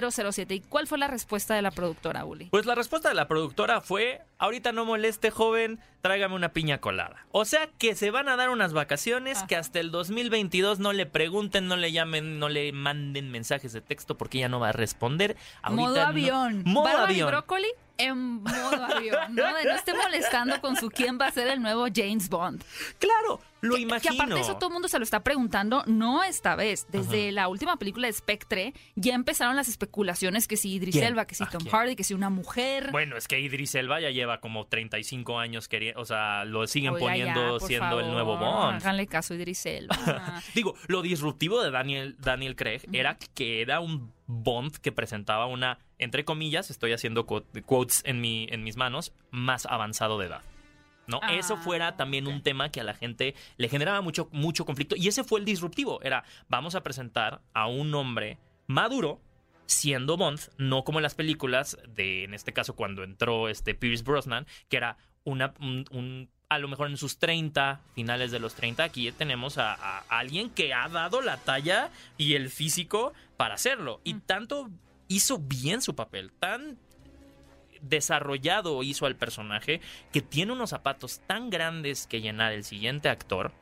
¿Y 0.54 0.60
cuál 0.60 0.86
fue 0.86 0.98
la 0.98 1.08
respuesta 1.08 1.54
de 1.54 1.62
la 1.62 1.70
productora, 1.70 2.24
Uli? 2.24 2.46
Pues 2.46 2.66
la 2.66 2.74
respuesta 2.74 3.08
de 3.08 3.14
la 3.14 3.28
productora 3.28 3.80
fue, 3.80 4.20
ahorita 4.38 4.72
no 4.72 4.84
moleste 4.84 5.30
joven, 5.30 5.78
tráigame 6.02 6.34
una 6.34 6.50
piña 6.50 6.78
colada. 6.78 7.26
O 7.32 7.44
sea 7.44 7.68
que 7.78 7.94
se 7.94 8.10
van 8.10 8.28
a 8.28 8.36
dar 8.36 8.50
unas 8.50 8.72
vacaciones 8.72 9.38
Ajá. 9.38 9.46
que 9.46 9.56
hasta 9.56 9.80
el 9.80 9.90
2022 9.90 10.78
no 10.78 10.92
le 10.92 11.06
pregunten, 11.06 11.66
no 11.68 11.76
le 11.76 11.92
llamen, 11.92 12.38
no 12.38 12.48
le 12.48 12.72
manden 12.72 13.30
mensajes 13.30 13.72
de 13.72 13.80
texto 13.80 14.16
porque 14.16 14.38
ella 14.38 14.48
no 14.48 14.60
va 14.60 14.68
a 14.70 14.72
responder. 14.72 15.36
Ahorita 15.62 15.82
modo 15.82 15.96
no- 15.96 16.02
avión. 16.02 16.62
Modo 16.66 16.88
y 16.88 17.02
avión. 17.02 17.28
Brócoli 17.30 17.68
en 17.98 18.42
modo 18.42 18.84
avión, 18.84 19.34
¿no? 19.34 19.54
De 19.54 19.64
no 19.64 19.72
esté 19.74 19.94
molestando 19.94 20.60
con 20.60 20.76
su 20.76 20.90
quién 20.90 21.18
va 21.18 21.28
a 21.28 21.30
ser 21.32 21.48
el 21.48 21.62
nuevo 21.62 21.86
James 21.94 22.28
Bond. 22.28 22.62
Claro, 22.98 23.40
lo 23.60 23.74
Que- 23.76 23.82
imagino. 23.82 24.14
Que 24.16 24.22
aparte 24.22 24.40
eso 24.40 24.56
todo 24.56 24.68
el 24.68 24.72
mundo 24.74 24.88
se 24.88 24.98
lo 24.98 25.02
está 25.02 25.22
preguntando, 25.24 25.82
no 25.86 26.22
esta 26.24 26.56
vez. 26.56 26.86
Desde 26.90 27.32
la 27.32 27.48
última 27.48 27.76
película 27.78 28.06
de 28.06 28.12
Spectre 28.12 28.74
ya 28.94 29.14
empezaron 29.14 29.56
las 29.56 29.68
especulaciones 29.68 30.46
que 30.46 30.56
si 30.56 30.72
Idris 30.74 30.94
¿Quién? 30.94 31.04
Elba, 31.06 31.26
que 31.26 31.34
si 31.34 31.44
¿A 31.44 31.48
Tom 31.48 31.60
quién? 31.62 31.72
Hardy, 31.72 31.96
que 31.96 32.04
si 32.04 32.14
una 32.14 32.30
mujer. 32.30 32.90
Bueno, 32.92 33.16
es 33.16 33.28
que 33.28 33.40
Idris 33.40 33.74
Elba 33.74 34.00
ya 34.00 34.10
lleva 34.10 34.40
como 34.40 34.66
35 34.66 35.38
años 35.38 35.68
queriendo, 35.68 36.00
o 36.00 36.04
sea, 36.04 36.44
lo 36.44 36.66
siguen 36.66 36.94
Oiga, 36.94 37.06
poniendo 37.06 37.60
siendo 37.60 38.00
el 38.00 38.10
nuevo 38.10 38.36
Bond. 38.36 38.76
Háganle 38.82 39.06
caso 39.06 39.34
a 39.34 39.36
Idris 39.36 39.64
Elba. 39.66 39.96
Digo, 40.54 40.74
lo 40.86 41.02
disruptivo 41.02 41.62
de 41.62 41.70
Daniel, 41.70 42.16
Daniel 42.18 42.56
Craig 42.56 42.82
era 42.92 43.16
que 43.34 43.62
era 43.62 43.80
un 43.80 44.12
Bond 44.28 44.76
que 44.78 44.90
presentaba 44.92 45.46
una, 45.46 45.78
entre 45.98 46.24
comillas, 46.24 46.70
estoy 46.70 46.92
haciendo 46.92 47.26
quote- 47.26 47.62
quotes 47.62 48.02
en, 48.04 48.20
mi, 48.20 48.46
en 48.50 48.64
mis 48.64 48.76
manos, 48.76 49.12
más 49.30 49.66
avanzado 49.66 50.18
de 50.18 50.26
edad. 50.26 50.42
¿No? 51.06 51.20
Ah, 51.22 51.34
Eso 51.34 51.56
fuera 51.56 51.96
también 51.96 52.26
un 52.26 52.42
tema 52.42 52.70
que 52.70 52.80
a 52.80 52.84
la 52.84 52.94
gente 52.94 53.34
le 53.56 53.68
generaba 53.68 54.00
mucho, 54.00 54.28
mucho 54.32 54.64
conflicto. 54.64 54.96
Y 54.96 55.08
ese 55.08 55.22
fue 55.24 55.38
el 55.40 55.44
disruptivo. 55.46 56.00
Era, 56.02 56.24
vamos 56.48 56.74
a 56.74 56.82
presentar 56.82 57.42
a 57.54 57.66
un 57.68 57.94
hombre 57.94 58.38
maduro 58.66 59.20
siendo 59.66 60.16
Bond, 60.16 60.40
no 60.58 60.84
como 60.84 60.98
en 60.98 61.02
las 61.04 61.14
películas 61.14 61.76
de, 61.88 62.24
en 62.24 62.34
este 62.34 62.52
caso, 62.52 62.74
cuando 62.76 63.02
entró 63.02 63.48
este 63.48 63.74
Pierce 63.74 64.04
Brosnan, 64.04 64.46
que 64.68 64.76
era 64.76 64.96
una, 65.24 65.54
un, 65.60 65.84
un- 65.90 66.30
a 66.48 66.58
lo 66.58 66.68
mejor 66.68 66.88
en 66.88 66.96
sus 66.96 67.18
30, 67.18 67.80
finales 67.96 68.30
de 68.30 68.38
los 68.38 68.54
30, 68.54 68.84
aquí 68.84 69.10
tenemos 69.10 69.58
a, 69.58 69.74
a 69.74 69.98
alguien 70.18 70.50
que 70.50 70.72
ha 70.72 70.88
dado 70.88 71.20
la 71.20 71.38
talla 71.38 71.90
y 72.16 72.34
el 72.34 72.50
físico 72.50 73.12
para 73.36 73.54
hacerlo. 73.54 74.00
Y 74.04 74.14
tanto 74.14 74.70
hizo 75.08 75.38
bien 75.38 75.82
su 75.82 75.96
papel, 75.96 76.30
tan 76.38 76.78
desarrollado 77.88 78.82
hizo 78.82 79.06
al 79.06 79.16
personaje 79.16 79.80
que 80.12 80.20
tiene 80.22 80.52
unos 80.52 80.70
zapatos 80.70 81.20
tan 81.26 81.50
grandes 81.50 82.06
que 82.06 82.20
llenar 82.20 82.52
el 82.52 82.64
siguiente 82.64 83.08
actor 83.08 83.52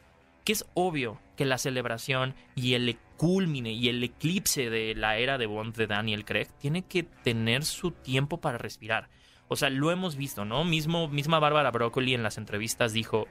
que 0.45 0.53
es 0.53 0.67
obvio 0.75 1.19
que 1.37 1.45
la 1.47 1.59
celebración 1.59 2.35
y 2.55 2.75
el 2.75 2.99
culmine 3.17 3.73
y 3.73 3.89
el 3.89 4.03
eclipse 4.05 4.69
de 4.71 4.95
la 4.95 5.17
era 5.17 5.39
de 5.39 5.47
Bond 5.47 5.75
de 5.75 5.87
Daniel 5.87 6.25
Craig 6.25 6.49
tiene 6.61 6.83
que 6.83 7.03
tener 7.03 7.65
su 7.65 7.91
tiempo 7.93 8.39
para 8.41 8.59
respirar. 8.59 9.09
O 9.49 9.57
sea, 9.57 9.71
lo 9.71 9.91
hemos 9.91 10.17
visto, 10.17 10.45
¿no? 10.45 10.65
Mismo, 10.65 11.09
misma 11.09 11.39
Bárbara 11.39 11.71
Broccoli 11.71 12.15
en 12.15 12.23
las 12.23 12.39
entrevistas 12.39 12.93
dijo, 12.93 13.27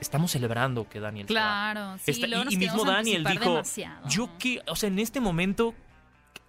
estamos 0.00 0.30
celebrando 0.30 0.88
que 0.88 1.00
Daniel 1.00 1.26
se 1.26 1.34
va". 1.34 1.40
claro, 1.40 1.98
sí. 1.98 2.12
Está- 2.12 2.26
luego 2.26 2.42
y, 2.42 2.44
nos 2.46 2.54
y 2.54 2.56
mismo 2.56 2.84
Daniel 2.84 3.24
dijo, 3.24 3.50
demasiado. 3.50 4.08
yo 4.08 4.30
qué, 4.38 4.62
o 4.66 4.76
sea, 4.76 4.88
en 4.88 4.98
este 4.98 5.20
momento, 5.20 5.74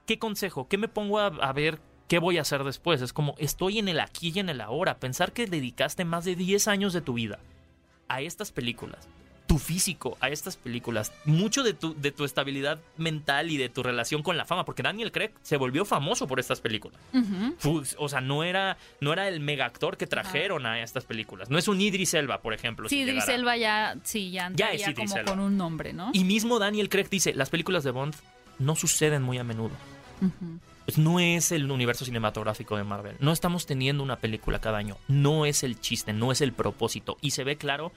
¿qué 0.06 0.18
consejo? 0.18 0.68
¿Qué 0.70 0.78
me 0.78 0.88
pongo 0.88 1.20
a, 1.20 1.28
a 1.28 1.54
ver? 1.54 1.80
¿Qué 2.08 2.20
voy 2.20 2.38
a 2.38 2.42
hacer 2.42 2.64
después? 2.64 3.02
Es 3.02 3.14
como, 3.14 3.36
estoy 3.38 3.80
en 3.80 3.88
el 3.88 4.00
aquí 4.00 4.32
y 4.36 4.40
en 4.40 4.50
el 4.50 4.62
ahora. 4.62 4.98
Pensar 4.98 5.32
que 5.32 5.48
dedicaste 5.48 6.06
más 6.06 6.26
de 6.26 6.36
10 6.36 6.68
años 6.68 6.94
de 6.94 7.02
tu 7.02 7.14
vida 7.14 7.40
a 8.08 8.22
estas 8.22 8.52
películas, 8.52 9.08
tu 9.48 9.58
físico 9.58 10.18
a 10.20 10.30
estas 10.30 10.56
películas, 10.58 11.12
mucho 11.26 11.64
de 11.64 11.74
tu, 11.74 11.96
de 11.96 12.12
tu 12.12 12.26
estabilidad 12.26 12.80
mental 12.98 13.52
y 13.52 13.58
de 13.58 13.70
tu 13.70 13.84
relación 13.84 14.22
con 14.22 14.38
la 14.38 14.46
fama, 14.46 14.66
porque 14.66 14.84
Daniel 14.84 15.12
Craig 15.12 15.32
se 15.42 15.58
volvió 15.58 15.86
famoso 15.86 16.28
por 16.28 16.40
estas 16.40 16.60
películas. 16.62 17.00
O 17.98 18.10
sea, 18.10 18.22
no 18.22 18.44
era, 18.44 18.78
no 19.00 19.14
era 19.14 19.28
el 19.28 19.40
mega 19.40 19.66
actor 19.66 19.98
que 19.98 20.06
trajeron 20.06 20.66
a 20.66 20.82
estas 20.82 21.06
películas. 21.06 21.50
No 21.50 21.58
es 21.58 21.68
un 21.68 21.82
Idris 21.82 22.14
Elba, 22.14 22.42
por 22.42 22.54
ejemplo. 22.54 22.90
Sí, 22.90 22.96
si 22.96 23.02
Idris 23.02 23.16
llegara. 23.26 23.36
Elba 23.36 23.58
ya, 23.58 23.98
sí, 24.04 24.32
ya, 24.32 24.52
Ya 24.54 24.72
es 24.72 24.82
Idris 24.88 24.96
como 25.10 25.18
Elba. 25.18 25.32
con 25.32 25.40
un 25.40 25.58
nombre, 25.58 25.94
¿no? 25.94 26.12
Y 26.14 26.24
mismo 26.26 26.60
Daniel 26.60 26.90
Craig 26.90 27.08
dice, 27.10 27.34
las 27.34 27.50
películas 27.50 27.84
de 27.84 27.92
Bond 27.92 28.16
no 28.60 28.76
suceden 28.76 29.24
muy 29.24 29.38
a 29.40 29.44
menudo. 29.44 29.72
Ujú. 30.22 30.60
Pues 30.86 30.98
no 30.98 31.20
es 31.20 31.52
el 31.52 31.72
universo 31.72 32.06
cinematográfico 32.06 32.76
de 32.76 32.84
Marvel. 32.84 33.16
No 33.20 33.32
estamos 33.32 33.66
teniendo 33.66 34.04
una 34.04 34.18
película 34.20 34.60
cada 34.60 34.78
año. 34.78 34.98
No 35.08 35.46
es 35.46 35.64
el 35.64 35.80
chiste, 35.80 36.12
no 36.12 36.32
es 36.32 36.42
el 36.42 36.52
propósito. 36.52 37.18
Y 37.22 37.32
se 37.32 37.44
ve 37.44 37.56
claro 37.56 37.92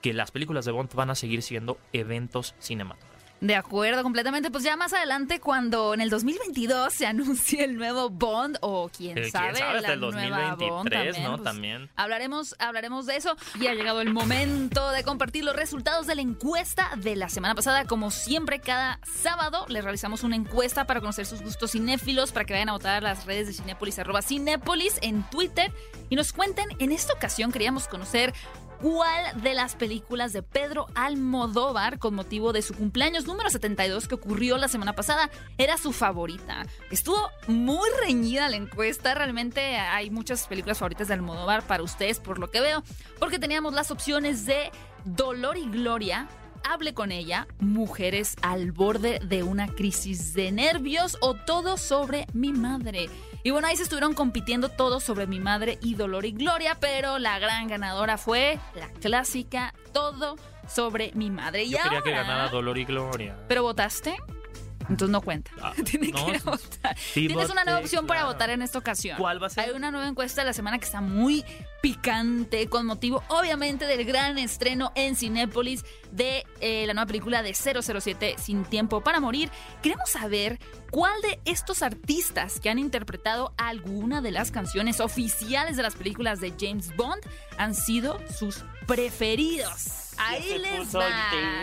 que 0.00 0.12
las 0.12 0.30
películas 0.30 0.64
de 0.64 0.72
Bond 0.72 0.94
van 0.94 1.10
a 1.10 1.14
seguir 1.14 1.42
siendo 1.42 1.78
eventos 1.92 2.54
cinematográficos. 2.58 3.11
De 3.42 3.56
acuerdo, 3.56 4.04
completamente. 4.04 4.52
Pues 4.52 4.62
ya 4.62 4.76
más 4.76 4.92
adelante, 4.92 5.40
cuando 5.40 5.94
en 5.94 6.00
el 6.00 6.10
2022 6.10 6.92
se 6.94 7.06
anuncie 7.06 7.64
el 7.64 7.76
nuevo 7.76 8.08
Bond, 8.08 8.56
o 8.60 8.88
quién 8.96 9.18
Eh, 9.18 9.30
sabe, 9.30 9.48
quién 9.48 9.56
sabe, 9.56 9.78
hasta 9.78 9.92
el 9.94 10.00
nueva 10.00 10.54
Bond 10.54 10.60
2023, 10.60 11.18
¿no? 11.24 11.30
pues, 11.32 11.42
También. 11.42 11.90
Hablaremos, 11.96 12.54
hablaremos 12.60 13.06
de 13.06 13.16
eso. 13.16 13.36
Y 13.60 13.66
ha 13.66 13.74
llegado 13.74 14.00
el 14.00 14.12
momento 14.12 14.90
de 14.92 15.02
compartir 15.02 15.44
los 15.44 15.56
resultados 15.56 16.06
de 16.06 16.14
la 16.14 16.22
encuesta 16.22 16.90
de 16.98 17.16
la 17.16 17.28
semana 17.28 17.56
pasada. 17.56 17.84
Como 17.84 18.12
siempre, 18.12 18.60
cada 18.60 19.00
sábado 19.02 19.66
les 19.68 19.82
realizamos 19.82 20.22
una 20.22 20.36
encuesta 20.36 20.86
para 20.86 21.00
conocer 21.00 21.26
sus 21.26 21.42
gustos 21.42 21.72
cinéfilos, 21.72 22.30
para 22.30 22.44
que 22.44 22.54
vayan 22.54 22.68
a 22.68 22.74
votar 22.74 22.98
a 22.98 23.00
las 23.00 23.26
redes 23.26 23.48
de 23.48 23.54
Cinépolis, 23.54 23.98
arroba 23.98 24.22
Cinépolis 24.22 24.98
en 25.02 25.28
Twitter 25.30 25.72
y 26.10 26.14
nos 26.14 26.32
cuenten. 26.32 26.68
En 26.78 26.92
esta 26.92 27.12
ocasión 27.12 27.50
queríamos 27.50 27.88
conocer 27.88 28.32
cuál 28.82 29.40
de 29.40 29.54
las 29.54 29.76
películas 29.76 30.32
de 30.32 30.42
Pedro 30.42 30.88
Almodóvar, 30.96 32.00
con 32.00 32.14
motivo 32.14 32.52
de 32.52 32.62
su 32.62 32.74
cumpleaños 32.74 33.26
número 33.26 33.48
72 33.48 34.08
que 34.08 34.16
ocurrió 34.16 34.58
la 34.58 34.66
semana 34.66 34.92
pasada, 34.92 35.30
era 35.56 35.76
su 35.76 35.92
favorita. 35.92 36.66
Estuvo 36.90 37.30
muy 37.46 37.88
reñida 38.04 38.48
la 38.48 38.56
encuesta, 38.56 39.14
realmente 39.14 39.76
hay 39.76 40.10
muchas 40.10 40.48
películas 40.48 40.78
favoritas 40.78 41.06
de 41.08 41.14
Almodóvar 41.14 41.62
para 41.62 41.84
ustedes, 41.84 42.18
por 42.18 42.40
lo 42.40 42.50
que 42.50 42.60
veo, 42.60 42.82
porque 43.20 43.38
teníamos 43.38 43.72
las 43.72 43.92
opciones 43.92 44.46
de 44.46 44.72
Dolor 45.04 45.56
y 45.56 45.68
Gloria. 45.68 46.28
Hable 46.68 46.94
con 46.94 47.12
ella, 47.12 47.46
mujeres 47.58 48.36
al 48.42 48.72
borde 48.72 49.18
de 49.20 49.42
una 49.42 49.68
crisis 49.68 50.34
de 50.34 50.52
nervios 50.52 51.18
o 51.20 51.34
todo 51.34 51.76
sobre 51.76 52.26
mi 52.32 52.52
madre. 52.52 53.08
Y 53.42 53.50
bueno, 53.50 53.66
ahí 53.66 53.76
se 53.76 53.82
estuvieron 53.82 54.14
compitiendo 54.14 54.68
todos 54.68 55.02
sobre 55.02 55.26
mi 55.26 55.40
madre 55.40 55.78
y 55.82 55.94
Dolor 55.94 56.24
y 56.24 56.32
Gloria, 56.32 56.76
pero 56.80 57.18
la 57.18 57.38
gran 57.38 57.66
ganadora 57.66 58.16
fue 58.18 58.58
la 58.74 58.88
clásica 59.00 59.74
Todo 59.92 60.36
sobre 60.68 61.12
mi 61.14 61.30
madre. 61.30 61.64
Y 61.64 61.70
Yo 61.70 61.78
quería 61.82 62.02
que 62.02 62.12
ganara 62.12 62.48
Dolor 62.48 62.78
y 62.78 62.84
Gloria. 62.84 63.36
¿Pero 63.48 63.62
votaste? 63.62 64.16
Entonces 64.88 65.10
no 65.10 65.20
cuenta. 65.20 65.50
Ah, 65.60 65.72
Tiene 65.84 66.08
no, 66.08 66.24
que 66.24 66.30
ir 66.32 66.36
a 66.44 66.50
votar. 66.50 66.96
sí 66.98 67.26
Tienes 67.26 67.50
una 67.50 67.64
nueva 67.64 67.80
opción 67.80 68.06
para 68.06 68.24
votar 68.24 68.50
en 68.50 68.62
esta 68.62 68.78
ocasión. 68.78 69.16
¿Cuál 69.18 69.42
va 69.42 69.46
a 69.46 69.50
ser? 69.50 69.64
Hay 69.64 69.70
una 69.70 69.90
nueva 69.90 70.08
encuesta 70.08 70.42
de 70.42 70.46
la 70.46 70.52
semana 70.52 70.78
que 70.78 70.84
está 70.84 71.00
muy 71.00 71.44
picante, 71.82 72.68
con 72.68 72.86
motivo 72.86 73.24
obviamente 73.28 73.86
del 73.86 74.04
gran 74.04 74.38
estreno 74.38 74.92
en 74.94 75.16
Cinépolis 75.16 75.84
de 76.12 76.44
eh, 76.60 76.86
la 76.86 76.94
nueva 76.94 77.06
película 77.06 77.42
de 77.42 77.54
007 77.54 78.36
Sin 78.38 78.64
Tiempo 78.64 79.00
para 79.02 79.20
Morir. 79.20 79.50
Queremos 79.82 80.10
saber 80.10 80.58
cuál 80.90 81.20
de 81.22 81.40
estos 81.44 81.82
artistas 81.82 82.60
que 82.60 82.70
han 82.70 82.78
interpretado 82.78 83.52
alguna 83.56 84.20
de 84.20 84.30
las 84.30 84.50
canciones 84.52 85.00
oficiales 85.00 85.76
de 85.76 85.82
las 85.82 85.96
películas 85.96 86.40
de 86.40 86.54
James 86.58 86.94
Bond 86.96 87.22
han 87.58 87.74
sido 87.74 88.18
sus 88.28 88.64
preferidos. 88.86 90.12
Ahí 90.18 90.42
ya 90.42 90.48
se 90.48 90.58
les 90.58 90.78
puso 90.78 90.98
va. 90.98 91.08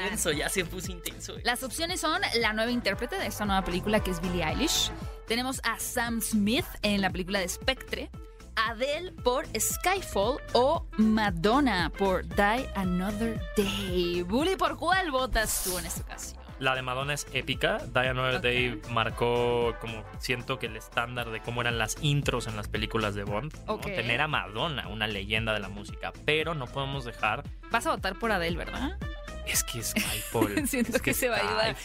intenso, 0.03 0.31
ya 0.31 0.49
se 0.49 0.65
puso 0.65 0.91
intenso. 0.91 1.35
Las 1.43 1.63
opciones 1.63 2.01
son 2.01 2.21
la 2.39 2.53
nueva 2.53 2.71
intérprete 2.71 3.17
de 3.17 3.27
esta 3.27 3.45
nueva 3.45 3.63
película 3.63 4.01
que 4.01 4.11
es 4.11 4.19
Billie 4.21 4.43
Eilish. 4.43 4.91
Tenemos 5.27 5.61
a 5.63 5.79
Sam 5.79 6.21
Smith 6.21 6.65
en 6.81 7.01
la 7.01 7.11
película 7.11 7.39
de 7.39 7.47
Spectre. 7.47 8.09
Adele 8.55 9.13
por 9.23 9.45
Skyfall 9.57 10.39
o 10.53 10.85
Madonna 10.97 11.91
por 11.97 12.27
Die 12.27 12.69
Another 12.75 13.39
Day. 13.55 14.23
Bully, 14.23 14.55
¿por 14.55 14.75
cuál 14.75 15.11
votas 15.11 15.63
tú 15.63 15.77
en 15.77 15.85
esta 15.85 16.01
ocasión? 16.01 16.38
La 16.59 16.75
de 16.75 16.81
Madonna 16.81 17.13
es 17.13 17.25
épica. 17.33 17.77
Diana 17.93 18.35
Ok. 18.35 18.41
Day 18.41 18.81
marcó 18.89 19.75
como 19.79 20.03
siento 20.19 20.59
que 20.59 20.65
el 20.65 20.75
estándar 20.75 21.29
de 21.31 21.41
cómo 21.41 21.61
eran 21.61 21.77
las 21.77 21.97
intros 22.01 22.47
en 22.47 22.55
las 22.57 22.67
películas 22.67 23.15
de 23.15 23.23
Bond. 23.23 23.53
¿no? 23.65 23.79
Tener 23.79 24.21
a 24.21 24.27
Madonna, 24.27 24.87
una 24.89 25.07
leyenda 25.07 25.53
de 25.53 25.59
la 25.61 25.69
música. 25.69 26.11
Pero 26.25 26.55
no 26.55 26.67
podemos 26.67 27.05
dejar. 27.05 27.43
Vas 27.71 27.87
a 27.87 27.91
votar 27.91 28.19
por 28.19 28.31
Adele, 28.31 28.57
¿verdad? 28.57 28.97
Es 29.51 29.63
que 29.63 29.81
Skyfall. 29.81 30.67
Siento 30.67 30.95
es 30.95 31.01
que 31.01 31.13
se 31.13 31.29
va 31.29 31.37
a 31.37 31.73
llevar. 31.73 31.75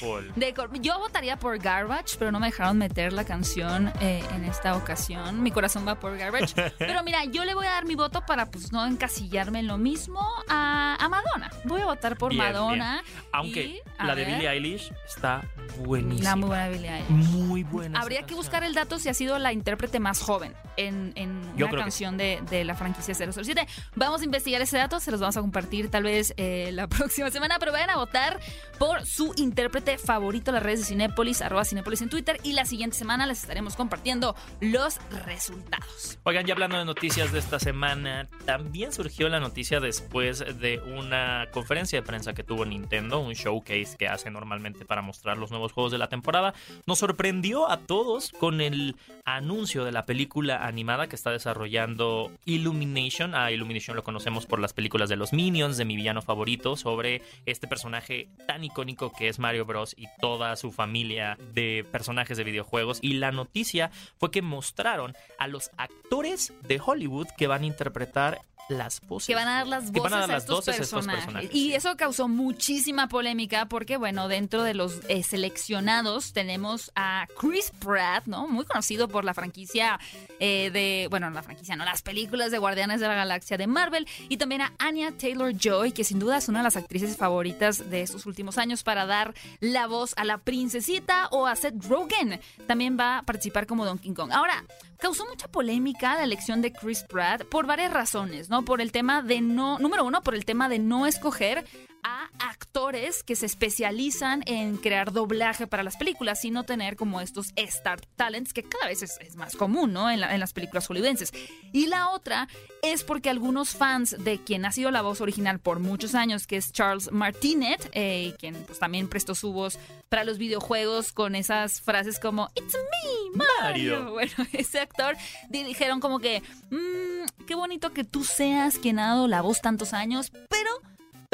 Yo 0.80 0.99
votaría 0.99 1.38
por 1.38 1.59
Garbage, 1.59 2.16
pero 2.18 2.30
no 2.30 2.40
me 2.40 2.47
dejaron 2.47 2.78
meter 2.78 3.12
la 3.12 3.25
canción 3.25 3.92
eh, 4.00 4.23
en 4.35 4.44
esta 4.44 4.76
ocasión. 4.76 5.42
Mi 5.42 5.50
corazón 5.50 5.87
va 5.87 5.99
por 5.99 6.16
Garbage. 6.16 6.54
Pero 6.78 7.02
mira, 7.02 7.25
yo 7.25 7.44
le 7.44 7.54
voy 7.54 7.66
a 7.66 7.71
dar 7.71 7.87
mi 7.87 7.94
voto 7.94 8.25
para 8.26 8.47
pues 8.47 8.73
no 8.73 8.85
encasillarme 8.87 9.61
en 9.61 9.66
lo 9.66 9.78
mismo 9.78 10.21
a, 10.49 10.97
a 11.00 11.09
Madonna. 11.09 11.50
Voy 11.64 11.80
a 11.80 11.87
votar 11.87 12.16
por 12.16 12.30
Bien, 12.30 12.44
Madonna. 12.44 13.02
Aunque 13.33 13.62
y, 13.62 13.80
la 13.99 14.14
de 14.14 14.25
Billie 14.25 14.49
Eilish 14.49 14.92
está 15.06 15.42
buenísima. 15.78 16.30
La 16.30 16.37
muy 16.37 16.49
buena 16.49 16.68
Billie 16.68 16.90
Eilish. 16.90 17.09
Muy 17.09 17.62
buena. 17.62 18.00
Habría 18.00 18.21
que 18.21 18.26
canción. 18.26 18.38
buscar 18.38 18.64
el 18.64 18.75
dato 18.75 18.99
si 18.99 19.09
ha 19.09 19.14
sido 19.14 19.38
la 19.38 19.52
intérprete 19.52 20.00
más 20.00 20.21
joven 20.21 20.54
en, 20.76 21.12
en 21.16 21.42
Yo 21.56 21.66
una 21.66 21.76
que 21.76 21.83
canción 21.83 22.16
de, 22.16 22.42
de 22.50 22.64
la 22.64 22.75
franquicia 22.75 23.14
007. 23.14 23.66
Vamos 23.94 24.21
a 24.21 24.25
investigar 24.25 24.61
ese 24.61 24.76
dato, 24.76 25.00
se 25.00 25.11
los 25.11 25.21
vamos 25.21 25.37
a 25.37 25.40
compartir 25.40 25.90
tal 25.90 26.02
vez 26.02 26.35
eh, 26.37 26.71
la 26.73 26.88
próxima 26.88 27.30
semana, 27.30 27.53
pero 27.58 27.73
vayan 27.73 27.90
a 27.90 27.96
votar 27.96 28.40
por 28.78 29.06
su 29.06 29.32
intérprete 29.37 29.99
favorito 29.99 30.52
las 30.52 30.62
redes 30.62 30.80
de 30.80 30.87
Cinépolis, 30.87 31.42
arroba 31.42 31.64
Cinépolis 31.64 32.02
en 32.02 32.08
Twitter, 32.08 32.38
y 32.42 32.52
la 32.52 32.64
siguiente 32.64 32.96
semana 32.96 33.26
les 33.26 33.40
estaremos 33.42 33.76
compartiendo 33.76 34.34
los 34.61 34.99
resultados. 35.25 36.18
Oigan, 36.25 36.46
ya 36.46 36.54
hablando 36.54 36.78
de 36.78 36.84
noticias 36.84 37.32
de 37.32 37.38
esta 37.38 37.58
semana, 37.58 38.28
también 38.44 38.92
surgió 38.92 39.28
la 39.28 39.40
noticia 39.40 39.80
después 39.80 40.44
de 40.58 40.80
una 40.80 41.49
conferencia 41.52 42.00
de 42.00 42.06
prensa 42.06 42.34
que 42.34 42.42
tuvo 42.42 42.64
Nintendo, 42.64 43.20
un 43.20 43.34
showcase 43.34 43.96
que 43.99 44.08
hace 44.08 44.30
normalmente 44.30 44.84
para 44.84 45.02
mostrar 45.02 45.38
los 45.38 45.50
nuevos 45.50 45.73
juegos 45.73 45.92
de 45.92 45.99
la 45.99 46.08
temporada. 46.08 46.54
Nos 46.87 46.99
sorprendió 46.99 47.70
a 47.70 47.78
todos 47.78 48.32
con 48.32 48.61
el 48.61 48.96
anuncio 49.25 49.84
de 49.84 49.92
la 49.92 50.06
película 50.06 50.66
animada 50.66 51.08
que 51.08 51.16
está 51.16 51.30
desarrollando 51.30 52.32
Illumination. 52.44 53.34
A 53.34 53.50
Illumination 53.50 53.96
lo 53.96 54.02
conocemos 54.02 54.46
por 54.46 54.58
las 54.58 54.73
películas 54.73 55.08
de 55.08 55.16
los 55.16 55.32
Minions, 55.32 55.76
de 55.76 55.84
mi 55.84 55.96
villano 55.96 56.23
favorito, 56.23 56.76
sobre 56.76 57.23
este 57.46 57.66
personaje 57.66 58.28
tan 58.46 58.64
icónico 58.64 59.12
que 59.12 59.28
es 59.28 59.38
Mario 59.38 59.64
Bros. 59.64 59.94
y 59.98 60.06
toda 60.20 60.56
su 60.56 60.72
familia 60.72 61.36
de 61.52 61.86
personajes 61.90 62.36
de 62.36 62.44
videojuegos. 62.44 62.98
Y 63.02 63.14
la 63.14 63.32
noticia 63.32 63.90
fue 64.16 64.30
que 64.30 64.42
mostraron 64.42 65.14
a 65.38 65.48
los 65.48 65.70
actores 65.76 66.52
de 66.62 66.80
Hollywood 66.84 67.28
que 67.36 67.46
van 67.46 67.62
a 67.62 67.66
interpretar 67.66 68.40
las 68.68 69.00
voces. 69.06 69.26
Que 69.26 69.35
van 69.35 69.49
a 69.49 69.56
dar 69.56 69.66
las 69.66 69.90
voces, 69.90 70.12
a 70.12 70.16
dar 70.16 70.30
a, 70.30 70.35
las 70.35 70.42
estos 70.42 70.56
voces 70.56 70.80
a 70.80 70.83
estos 70.83 71.06
personajes. 71.06 71.50
Y 71.52 71.75
eso 71.75 71.97
causó 71.97 72.28
muchísima 72.28 73.09
polémica 73.09 73.66
porque, 73.66 73.97
bueno, 73.97 74.28
dentro 74.28 74.62
de 74.62 74.75
los 74.75 75.00
eh, 75.09 75.23
seleccionados 75.23 76.33
tenemos 76.33 76.90
a 76.94 77.26
Chris 77.38 77.73
Pratt, 77.78 78.26
¿no? 78.26 78.49
Muy 78.49 78.64
conocido 78.64 79.09
por 79.09 79.25
la 79.25 79.35
franquicia 79.35 79.99
eh, 80.40 80.71
de, 80.73 81.09
bueno, 81.11 81.30
la 81.30 81.42
franquicia, 81.42 81.76
no, 81.76 81.85
las 81.85 82.02
películas 82.02 82.50
de 82.50 82.59
Guardianes 82.59 83.00
de 83.00 83.09
la 83.09 83.14
Galaxia 83.14 83.56
de 83.56 83.66
Marvel. 83.66 84.06
Y 84.28 84.37
también 84.37 84.62
a 84.62 84.73
Anya 84.78 85.12
Taylor-Joy, 85.12 85.92
que 85.92 86.04
sin 86.04 86.18
duda 86.18 86.38
es 86.38 86.49
una 86.49 86.61
de 86.61 86.64
las 86.64 86.76
actrices 86.76 87.16
favoritas 87.16 87.90
de 87.90 88.02
estos 88.02 88.26
últimos 88.26 88.59
años 88.59 88.83
para 88.83 89.06
dar 89.06 89.35
la 89.61 89.87
voz 89.87 90.14
a 90.16 90.25
la 90.25 90.38
princesita 90.38 91.28
o 91.30 91.47
a 91.47 91.56
Seth 91.56 91.85
Rogen. 91.85 92.40
También 92.66 92.97
va 92.99 93.18
a 93.18 93.23
participar 93.23 93.66
como 93.66 93.85
Donkey 93.85 94.12
Kong. 94.14 94.33
Ahora, 94.33 94.64
causó 94.99 95.26
mucha 95.26 95.49
polémica 95.49 96.14
la 96.14 96.25
elección 96.25 96.62
de 96.62 96.73
Chris 96.73 97.02
Pratt 97.02 97.44
por 97.44 97.66
varias 97.66 97.92
razones, 97.92 98.49
¿no? 98.49 98.53
Por 98.62 98.80
el 98.80 98.92
tema 98.92 99.23
de 99.23 99.40
no, 99.40 99.78
número 99.78 100.04
uno, 100.04 100.23
por 100.23 100.34
el 100.34 100.44
tema 100.44 100.68
de 100.68 100.78
no 100.78 101.06
escoger 101.06 101.64
a 102.04 102.28
actores 102.38 103.23
que 103.23 103.34
se 103.34 103.46
especializan 103.46 104.42
en 104.46 104.76
crear 104.76 105.11
doblaje 105.11 105.66
para 105.66 105.82
las 105.82 105.96
películas, 105.96 106.40
sino 106.40 106.64
tener 106.64 106.96
como 106.96 107.20
estos 107.20 107.52
star 107.56 108.00
talents 108.16 108.52
que 108.52 108.62
cada 108.62 108.88
vez 108.88 109.02
es, 109.02 109.18
es 109.20 109.37
más 109.37 109.56
común, 109.56 109.92
¿no? 109.94 110.11
En, 110.11 110.20
la- 110.20 110.34
en 110.34 110.38
las 110.40 110.52
películas 110.52 110.87
hollywoodenses. 110.87 111.32
Y 111.73 111.87
la 111.87 112.11
otra 112.11 112.46
es 112.82 113.02
porque 113.04 113.30
algunos 113.30 113.70
fans 113.70 114.14
de 114.23 114.38
quien 114.38 114.66
ha 114.66 114.73
sido 114.73 114.90
la 114.90 115.00
voz 115.02 115.20
original 115.23 115.58
por 115.61 115.80
muchos 115.80 116.14
años, 116.14 116.46
que 116.46 116.58
es 116.58 116.73
Charles 116.73 117.11
Martinet, 117.11 117.88
eh, 117.92 118.34
quien 118.38 118.54
pues 118.64 118.78
también 118.78 119.08
prestó 119.08 119.34
su 119.34 119.52
voz 119.52 119.78
para 120.11 120.25
los 120.25 120.37
videojuegos 120.37 121.11
con 121.12 121.34
esas 121.34 121.80
frases 121.80 122.20
como 122.20 122.50
It's 122.54 122.75
me, 122.75 123.38
Mario. 123.61 124.00
Mario. 124.02 124.11
Bueno, 124.14 124.32
ese 124.52 124.78
actor 124.80 125.16
di- 125.49 125.64
dijeron 125.64 126.00
como 126.00 126.18
que 126.20 126.42
"Mm, 126.70 127.44
qué 127.46 127.54
bonito 127.54 127.92
que 127.92 128.04
tú 128.04 128.23
seas 128.25 128.78
quien 128.78 128.99
ha 128.99 129.08
dado 129.08 129.26
la 129.26 129.40
voz 129.40 129.61
tantos 129.62 129.92
años, 129.94 130.30
pero 130.50 130.70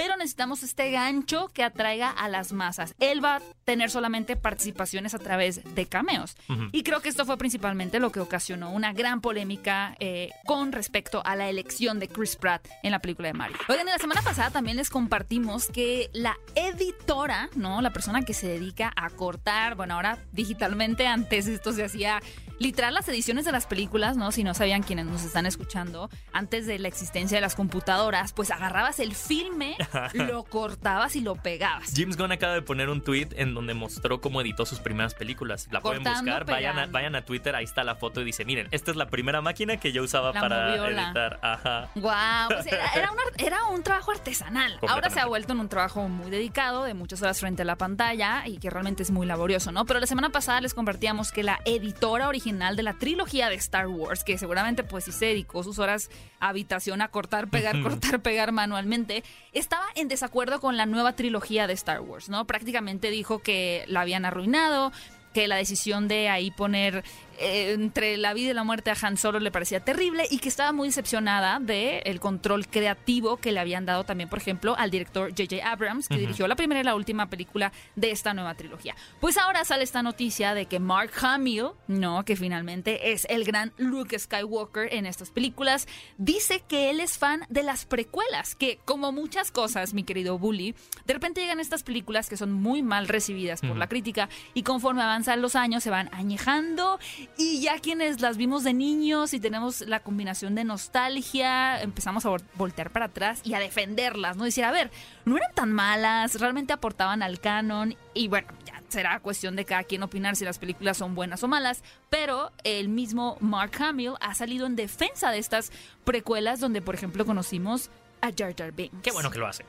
pero 0.01 0.17
necesitamos 0.17 0.63
este 0.63 0.91
gancho 0.93 1.51
que 1.53 1.63
atraiga 1.63 2.09
a 2.09 2.27
las 2.31 2.55
masas. 2.55 2.95
Él 3.01 3.23
va 3.23 3.37
a 3.37 3.43
tener 3.67 3.91
solamente 3.91 4.35
participaciones 4.35 5.13
a 5.13 5.19
través 5.19 5.61
de 5.75 5.85
cameos. 5.85 6.37
Y 6.73 6.85
creo 6.85 7.03
que 7.03 7.11
esto 7.11 7.27
fue 7.27 7.37
principalmente 7.37 8.01
lo 8.01 8.11
que 8.11 8.21
ocasionó 8.21 8.73
una 8.73 8.95
gran 8.95 9.21
polémica 9.21 9.97
eh, 10.01 10.31
con 10.47 10.73
respecto 10.73 11.21
a 11.27 11.37
la 11.37 11.51
elección 11.51 11.99
de 11.99 12.09
Chris 12.09 12.37
Pratt 12.37 12.67
en 12.83 12.93
la 12.93 13.01
película 13.01 13.29
de 13.29 13.35
Mario. 13.35 13.59
Oigan, 13.69 13.89
y 13.89 13.91
la 13.91 13.99
semana 13.99 14.23
pasada 14.23 14.49
también 14.49 14.79
les 14.79 14.89
compartimos 14.89 15.67
que 15.67 16.09
la 16.15 16.39
editora, 16.55 17.51
¿no? 17.55 17.83
La 17.83 17.91
persona 17.91 18.23
que 18.23 18.33
se 18.33 18.49
dedica 18.49 18.95
a 18.97 19.11
cortar, 19.11 19.75
bueno, 19.75 19.97
ahora 19.97 20.17
digitalmente, 20.33 21.07
antes 21.09 21.47
esto 21.47 21.75
se 21.75 21.85
hacía 21.85 22.23
literal 22.61 22.95
las 22.95 23.09
ediciones 23.09 23.45
de 23.45 23.51
las 23.53 23.67
películas, 23.67 24.17
¿no? 24.17 24.31
Si 24.31 24.45
no 24.45 24.55
sabían 24.55 24.83
quienes 24.85 25.07
nos 25.07 25.25
están 25.25 25.47
escuchando, 25.47 26.09
antes 26.33 26.67
de 26.67 26.79
la 26.79 26.87
existencia 26.89 27.39
de 27.39 27.41
las 27.41 27.57
computadoras, 27.57 28.33
pues 28.33 28.51
agarrabas 28.53 29.01
el 29.01 29.15
filme 29.17 29.77
lo 30.13 30.45
cortabas 30.45 31.17
y 31.17 31.21
lo 31.23 31.35
pegabas. 31.37 31.93
James 31.97 32.17
Gunn 32.17 32.33
acaba 32.33 32.53
de 32.55 32.63
poner 32.63 32.89
un 32.91 33.03
tweet 33.03 33.29
en 33.37 33.55
donde 33.55 33.73
mostró 33.75 34.21
cómo 34.21 34.41
editó 34.43 34.67
sus 34.67 34.79
primeras 34.79 35.15
películas. 35.15 35.69
La 35.71 35.81
pueden 35.81 36.05
buscar, 36.05 36.45
vayan 36.45 36.73
a, 36.73 36.75
pegando. 36.75 36.93
vayan 36.93 37.15
a 37.17 37.25
Twitter, 37.25 37.57
ahí 37.57 37.65
está 37.65 37.83
la 37.83 37.95
foto 37.97 38.21
y 38.21 38.25
dice, 38.25 38.45
miren, 38.45 38.69
esta 38.73 38.91
es 38.91 38.97
la 38.99 39.07
primera 39.07 39.41
máquina 39.41 39.79
que 39.79 39.93
yo 39.93 40.03
usaba 40.03 40.33
La 40.33 40.41
para 40.41 40.69
moviola. 40.69 41.05
editar. 41.07 41.39
Ajá. 41.43 41.89
Wow, 41.95 42.49
pues 42.49 42.67
era, 42.67 42.87
era, 42.95 43.11
una- 43.11 43.23
era 43.39 43.65
un 43.67 43.83
trabajo 43.83 44.11
artesanal. 44.13 44.79
Ahora 44.87 45.09
se 45.09 45.19
ha 45.21 45.25
vuelto 45.27 45.55
en 45.55 45.61
un 45.61 45.69
trabajo 45.71 46.07
muy 46.09 46.31
dedicado, 46.31 46.85
de 46.85 46.93
muchas 46.93 47.23
horas 47.23 47.41
frente 47.41 47.63
a 47.63 47.65
la 47.65 47.77
pantalla 47.77 48.47
y 48.47 48.59
que 48.59 48.69
realmente 48.69 49.03
es 49.03 49.11
muy 49.11 49.27
laborioso, 49.27 49.73
¿no? 49.73 49.87
Pero 49.87 49.99
la 49.99 50.07
semana 50.07 50.29
pasada 50.29 50.61
les 50.61 50.75
compartíamos 50.75 51.33
que 51.33 51.43
la 51.43 51.59
editora 51.65 52.29
original 52.29 52.50
de 52.59 52.83
la 52.83 52.95
trilogía 52.95 53.49
de 53.49 53.55
Star 53.55 53.87
Wars, 53.87 54.25
que 54.25 54.37
seguramente 54.37 54.83
pues 54.83 55.05
sí 55.05 55.13
se 55.13 55.27
dedicó 55.27 55.63
sus 55.63 55.79
horas 55.79 56.11
a 56.41 56.49
habitación 56.49 57.01
a 57.01 57.09
cortar, 57.09 57.49
pegar, 57.49 57.81
cortar, 57.83 58.21
pegar 58.23 58.53
manualmente, 58.53 59.23
estaba 59.53 59.85
en 59.95 60.09
desacuerdo 60.09 60.61
con 60.61 60.77
la 60.77 60.87
nueva 60.87 61.15
trilogía 61.15 61.67
de 61.67 61.75
Star 61.75 62.01
Wars, 62.01 62.29
¿no? 62.29 62.47
Prácticamente 62.47 63.11
dijo 63.11 63.39
que 63.39 63.85
la 63.87 64.01
habían 64.01 64.25
arruinado, 64.25 64.93
que 65.33 65.47
la 65.47 65.57
decisión 65.57 66.09
de 66.09 66.29
ahí 66.29 66.51
poner 66.51 67.05
eh, 67.41 67.73
entre 67.73 68.17
la 68.17 68.35
vida 68.35 68.51
y 68.51 68.55
la 68.55 68.65
muerte 68.65 68.91
a 68.91 68.97
Han 69.01 69.17
Solo 69.17 69.41
le 69.41 69.51
parecía 69.51 69.81
terrible 69.81 70.27
y 70.31 70.39
que 70.39 70.49
estaba 70.49 70.73
muy 70.73 70.89
decepcionada 70.89 71.59
del 71.59 72.03
el 72.05 72.21
control 72.21 72.67
creativo 72.67 73.37
que 73.39 73.53
le 73.53 73.61
habían 73.61 73.87
dado 73.87 74.05
también, 74.05 74.29
por 74.29 74.39
ejemplo, 74.39 74.77
al 74.77 74.91
director 74.91 75.31
J.J. 75.31 75.67
Abrams, 75.67 76.09
que 76.09 76.19
dirigió 76.19 76.47
la 76.47 76.57
primera 76.57 76.81
y 76.81 76.85
la 76.85 76.95
última 76.95 77.31
película 77.31 77.73
de 77.97 78.11
esta 78.11 78.35
nueva 78.35 78.55
trilogía. 78.55 78.95
Pues 79.21 79.39
ahora 79.39 79.65
sale 79.65 79.85
esta 79.85 80.03
noticia 80.03 80.55
de 80.55 80.67
que 80.67 80.79
Mark 80.81 81.13
Hamill, 81.23 81.71
no, 81.89 82.25
que 82.25 82.37
finalmente 82.37 83.13
es 83.13 83.27
el 83.31 83.45
gran 83.45 83.73
Luke 83.77 84.19
Skywalker 84.19 84.93
en 84.93 85.07
estas 85.07 85.31
películas, 85.31 85.89
dice 86.19 86.63
que 86.69 86.91
él 86.91 87.01
es 87.01 87.19
fan 87.19 87.45
de 87.49 87.63
las 87.63 87.85
precuelas, 87.85 88.55
que 88.55 88.79
como 88.85 89.13
muchas 89.13 89.51
cosas, 89.51 89.95
mi 89.95 90.05
querido 90.05 90.39
Bully, 90.39 90.75
de 91.07 91.15
repente 91.15 91.41
llegan 91.41 91.61
estas 91.61 91.83
películas 91.83 92.29
que 92.29 92.37
son 92.37 92.53
muy 92.53 92.83
mal 92.83 93.09
recibidas 93.09 93.61
por 93.61 93.77
la 93.77 93.89
crítica 93.89 94.29
y 94.55 94.63
conforme 94.63 95.03
avanzan 95.03 95.43
los 95.43 95.57
años 95.57 95.83
se 95.83 95.91
van 95.91 96.11
añejando 96.13 96.99
y 97.37 97.61
ya 97.61 97.79
quienes 97.79 98.21
las 98.21 98.37
vimos 98.37 98.65
de 98.65 98.75
niños 98.75 99.33
y 99.35 99.41
tenemos 99.41 99.81
la 99.83 100.01
combinación 100.01 100.55
de 100.55 100.65
nostalgia, 100.65 101.81
empezamos 101.83 102.27
a 102.27 102.31
vol- 102.31 102.43
voltear 102.55 102.91
para 102.91 103.07
atrás 103.07 103.41
y 103.45 103.55
a 103.55 103.59
defenderlas, 103.59 104.37
¿no? 104.37 104.45
Decir, 104.45 104.65
a 104.65 104.71
ver, 104.71 104.91
no 105.25 105.37
eran 105.37 105.53
tan 105.55 105.73
malas, 105.73 106.39
realmente 106.41 106.73
aportaban 106.73 107.23
al 107.23 107.41
canon 107.41 107.97
y 108.15 108.29
bueno, 108.29 108.49
ya 108.67 108.83
será 108.89 109.21
cuestión 109.21 109.57
de 109.57 109.65
cada 109.65 109.85
quien 109.85 110.03
opinar 110.03 110.37
si 110.37 110.45
las 110.45 110.59
películas 110.59 110.97
son 110.99 111.15
buenas 111.15 111.43
o 111.43 111.49
malas, 111.49 111.83
pero 112.09 112.53
el 112.65 112.89
mismo 112.89 113.37
Mark 113.41 113.73
Hamill 113.83 114.13
ha 114.21 114.35
salido 114.35 114.67
en 114.67 114.77
defensa 114.77 115.31
de 115.31 115.39
estas 115.39 115.73
precuelas 116.05 116.61
donde, 116.61 116.83
por 116.83 116.95
ejemplo, 116.95 117.25
conocimos 117.25 117.91
a 118.21 118.31
Jar 118.37 118.55
Jar 118.57 118.73
Binks. 118.73 118.99
Qué 119.03 119.13
bueno 119.13 119.31
que 119.31 119.39
lo 119.39 119.47
hace. 119.47 119.65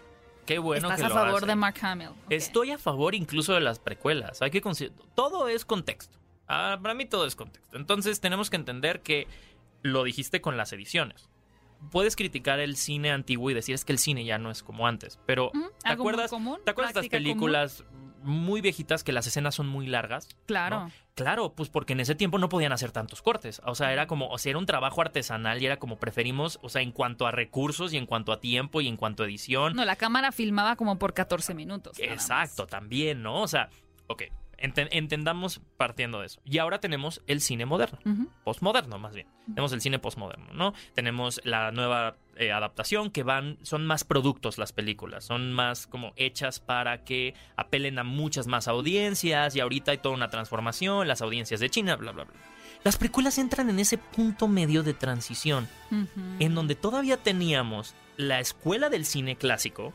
Qué 0.45 0.57
bueno 0.57 0.87
Estás 0.87 0.99
que 0.99 1.05
a 1.05 1.09
lo 1.09 1.15
favor 1.15 1.37
hace. 1.37 1.45
de 1.45 1.55
Mark 1.55 1.75
Hamill. 1.81 2.09
Estoy 2.29 2.71
a 2.71 2.77
favor 2.77 3.13
incluso 3.15 3.53
de 3.53 3.61
las 3.61 3.77
precuelas. 3.79 4.41
Hay 4.41 4.49
que 4.51 4.59
consider- 4.61 4.91
todo 5.15 5.47
es 5.47 5.63
contexto. 5.65 6.17
Ah, 6.53 6.77
para 6.81 6.93
mí 6.93 7.05
todo 7.05 7.25
es 7.25 7.35
contexto. 7.35 7.77
Entonces 7.77 8.19
tenemos 8.19 8.49
que 8.49 8.57
entender 8.57 9.01
que 9.01 9.27
lo 9.83 10.03
dijiste 10.03 10.41
con 10.41 10.57
las 10.57 10.73
ediciones. 10.73 11.29
Puedes 11.91 12.15
criticar 12.15 12.59
el 12.59 12.75
cine 12.75 13.09
antiguo 13.11 13.49
y 13.49 13.53
decir 13.55 13.73
es 13.73 13.85
que 13.85 13.91
el 13.93 13.97
cine 13.99 14.23
ya 14.25 14.37
no 14.37 14.51
es 14.51 14.61
como 14.61 14.85
antes, 14.85 15.19
pero 15.25 15.49
Mm, 15.53 15.63
¿te 15.83 15.89
acuerdas? 15.89 16.29
común, 16.29 16.59
¿Te 16.63 16.71
acuerdas 16.71 16.93
de 16.93 16.99
estas 16.99 17.09
común. 17.09 17.23
películas 17.23 17.83
muy 18.23 18.61
viejitas 18.61 19.03
que 19.03 19.11
las 19.11 19.25
escenas 19.25 19.55
son 19.55 19.67
muy 19.67 19.87
largas? 19.87 20.27
Claro. 20.45 20.81
¿no? 20.81 20.91
Claro, 21.15 21.53
pues 21.53 21.69
porque 21.69 21.93
en 21.93 22.01
ese 22.01 22.13
tiempo 22.13 22.37
no 22.37 22.49
podían 22.49 22.71
hacer 22.71 22.91
tantos 22.91 23.23
cortes. 23.23 23.61
O 23.65 23.73
sea, 23.73 23.91
era 23.93 24.05
como, 24.05 24.27
o 24.29 24.37
sea, 24.37 24.51
era 24.51 24.59
un 24.59 24.67
trabajo 24.67 25.01
artesanal 25.01 25.59
y 25.59 25.65
era 25.65 25.77
como 25.77 25.97
preferimos, 25.97 26.59
o 26.61 26.69
sea, 26.69 26.83
en 26.83 26.91
cuanto 26.91 27.25
a 27.25 27.31
recursos 27.31 27.93
y 27.93 27.97
en 27.97 28.05
cuanto 28.05 28.31
a 28.31 28.39
tiempo 28.39 28.79
y 28.81 28.87
en 28.87 28.95
cuanto 28.97 29.23
a 29.23 29.25
edición. 29.25 29.75
No, 29.75 29.83
la 29.83 29.95
cámara 29.95 30.31
filmaba 30.31 30.75
como 30.75 30.99
por 30.99 31.15
14 31.15 31.55
minutos. 31.55 31.97
Exacto, 31.99 32.67
también, 32.67 33.23
¿no? 33.23 33.41
O 33.41 33.47
sea, 33.47 33.69
ok, 34.05 34.23
enten- 34.61 34.89
entendamos 34.91 35.61
partiendo 35.77 36.19
de 36.21 36.27
eso. 36.27 36.39
Y 36.45 36.57
ahora 36.59 36.79
tenemos 36.79 37.21
el 37.27 37.41
cine 37.41 37.65
moderno, 37.65 37.99
postmoderno 38.43 38.99
más 38.99 39.13
bien. 39.13 39.27
Tenemos 39.47 39.71
el 39.73 39.81
cine 39.81 39.99
postmoderno, 39.99 40.53
¿no? 40.53 40.73
Tenemos 40.93 41.41
la 41.43 41.71
nueva 41.71 42.15
eh, 42.37 42.51
adaptación 42.51 43.11
que 43.11 43.23
van, 43.23 43.57
son 43.63 43.85
más 43.85 44.03
productos 44.03 44.57
las 44.57 44.71
películas, 44.71 45.25
son 45.25 45.51
más 45.51 45.87
como 45.87 46.13
hechas 46.15 46.59
para 46.59 47.03
que 47.03 47.33
apelen 47.57 47.99
a 47.99 48.03
muchas 48.03 48.47
más 48.47 48.67
audiencias 48.67 49.55
y 49.55 49.59
ahorita 49.59 49.91
hay 49.91 49.97
toda 49.97 50.15
una 50.15 50.29
transformación, 50.29 51.07
las 51.07 51.21
audiencias 51.21 51.59
de 51.59 51.69
China, 51.69 51.95
bla, 51.97 52.11
bla, 52.11 52.23
bla. 52.23 52.33
Las 52.83 52.97
precuelas 52.97 53.37
entran 53.37 53.69
en 53.69 53.79
ese 53.79 53.97
punto 53.99 54.47
medio 54.47 54.81
de 54.83 54.93
transición 54.95 55.67
en 56.39 56.55
donde 56.55 56.73
todavía 56.75 57.17
teníamos 57.17 57.93
la 58.17 58.39
escuela 58.39 58.89
del 58.89 59.05
cine 59.05 59.35
clásico 59.35 59.93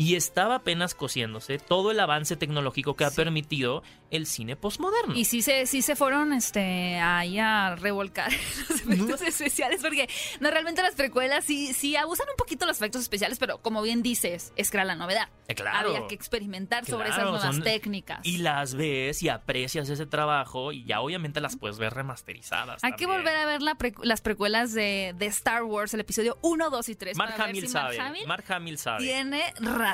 y 0.00 0.14
estaba 0.14 0.54
apenas 0.54 0.94
cosiéndose 0.94 1.58
todo 1.58 1.90
el 1.90 1.98
avance 2.00 2.36
tecnológico 2.36 2.94
que 2.94 3.04
ha 3.04 3.10
permitido 3.10 3.82
el 4.10 4.26
cine 4.26 4.54
postmoderno. 4.56 5.14
Y 5.14 5.24
sí 5.26 5.42
se, 5.42 5.66
sí 5.66 5.82
se 5.82 5.96
fueron 5.96 6.32
este, 6.32 6.98
ahí 7.00 7.38
a 7.38 7.74
revolcar 7.76 8.30
los 8.68 8.80
efectos 8.80 9.20
especiales, 9.22 9.82
porque 9.82 10.08
no, 10.40 10.50
realmente 10.50 10.82
las 10.82 10.94
precuelas 10.94 11.44
sí, 11.44 11.74
sí 11.74 11.96
abusan 11.96 12.28
un 12.30 12.36
poquito 12.36 12.64
los 12.64 12.76
efectos 12.76 13.02
especiales, 13.02 13.38
pero 13.40 13.58
como 13.58 13.82
bien 13.82 14.02
dices, 14.02 14.52
es 14.56 14.70
que 14.70 14.76
era 14.76 14.84
la 14.84 14.94
novedad. 14.94 15.28
Eh, 15.48 15.54
claro. 15.56 15.88
Había 15.90 16.06
que 16.06 16.14
experimentar 16.14 16.86
sobre 16.86 17.08
esas 17.08 17.22
nuevas 17.24 17.42
son- 17.42 17.62
técnicas. 17.62 18.20
Y 18.22 18.38
las 18.38 18.74
ves 18.76 19.22
y 19.22 19.28
aprecias 19.28 19.88
ese 19.88 20.06
trabajo 20.06 20.72
y 20.72 20.84
ya 20.84 21.00
obviamente 21.00 21.40
las 21.40 21.56
puedes 21.56 21.78
ver 21.78 21.92
remasterizadas. 21.92 22.84
Hay 22.84 22.92
que 22.92 23.06
volver 23.06 23.34
a 23.34 23.46
ver 23.46 23.62
la 23.62 23.74
pre- 23.74 23.94
las 24.04 24.20
precuelas 24.20 24.72
de, 24.72 25.12
de 25.18 25.26
Star 25.26 25.64
Wars, 25.64 25.92
el 25.92 26.00
episodio 26.00 26.38
1, 26.42 26.70
2 26.70 26.88
y 26.88 26.94
3. 26.94 27.16
Mark 27.16 27.34
Hamill 27.40 27.62
si 27.62 27.68
sabe. 27.68 27.96
Mark 27.98 28.06
Hamill 28.10 28.26
Mark 28.28 28.44
Hamill 28.48 28.78
sabe. 28.78 29.04
tiene 29.04 29.42
razón. 29.58 29.87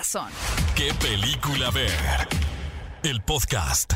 ¿Qué 0.74 0.92
película 0.94 1.70
ver? 1.70 1.88
El 3.04 3.22
podcast. 3.22 3.92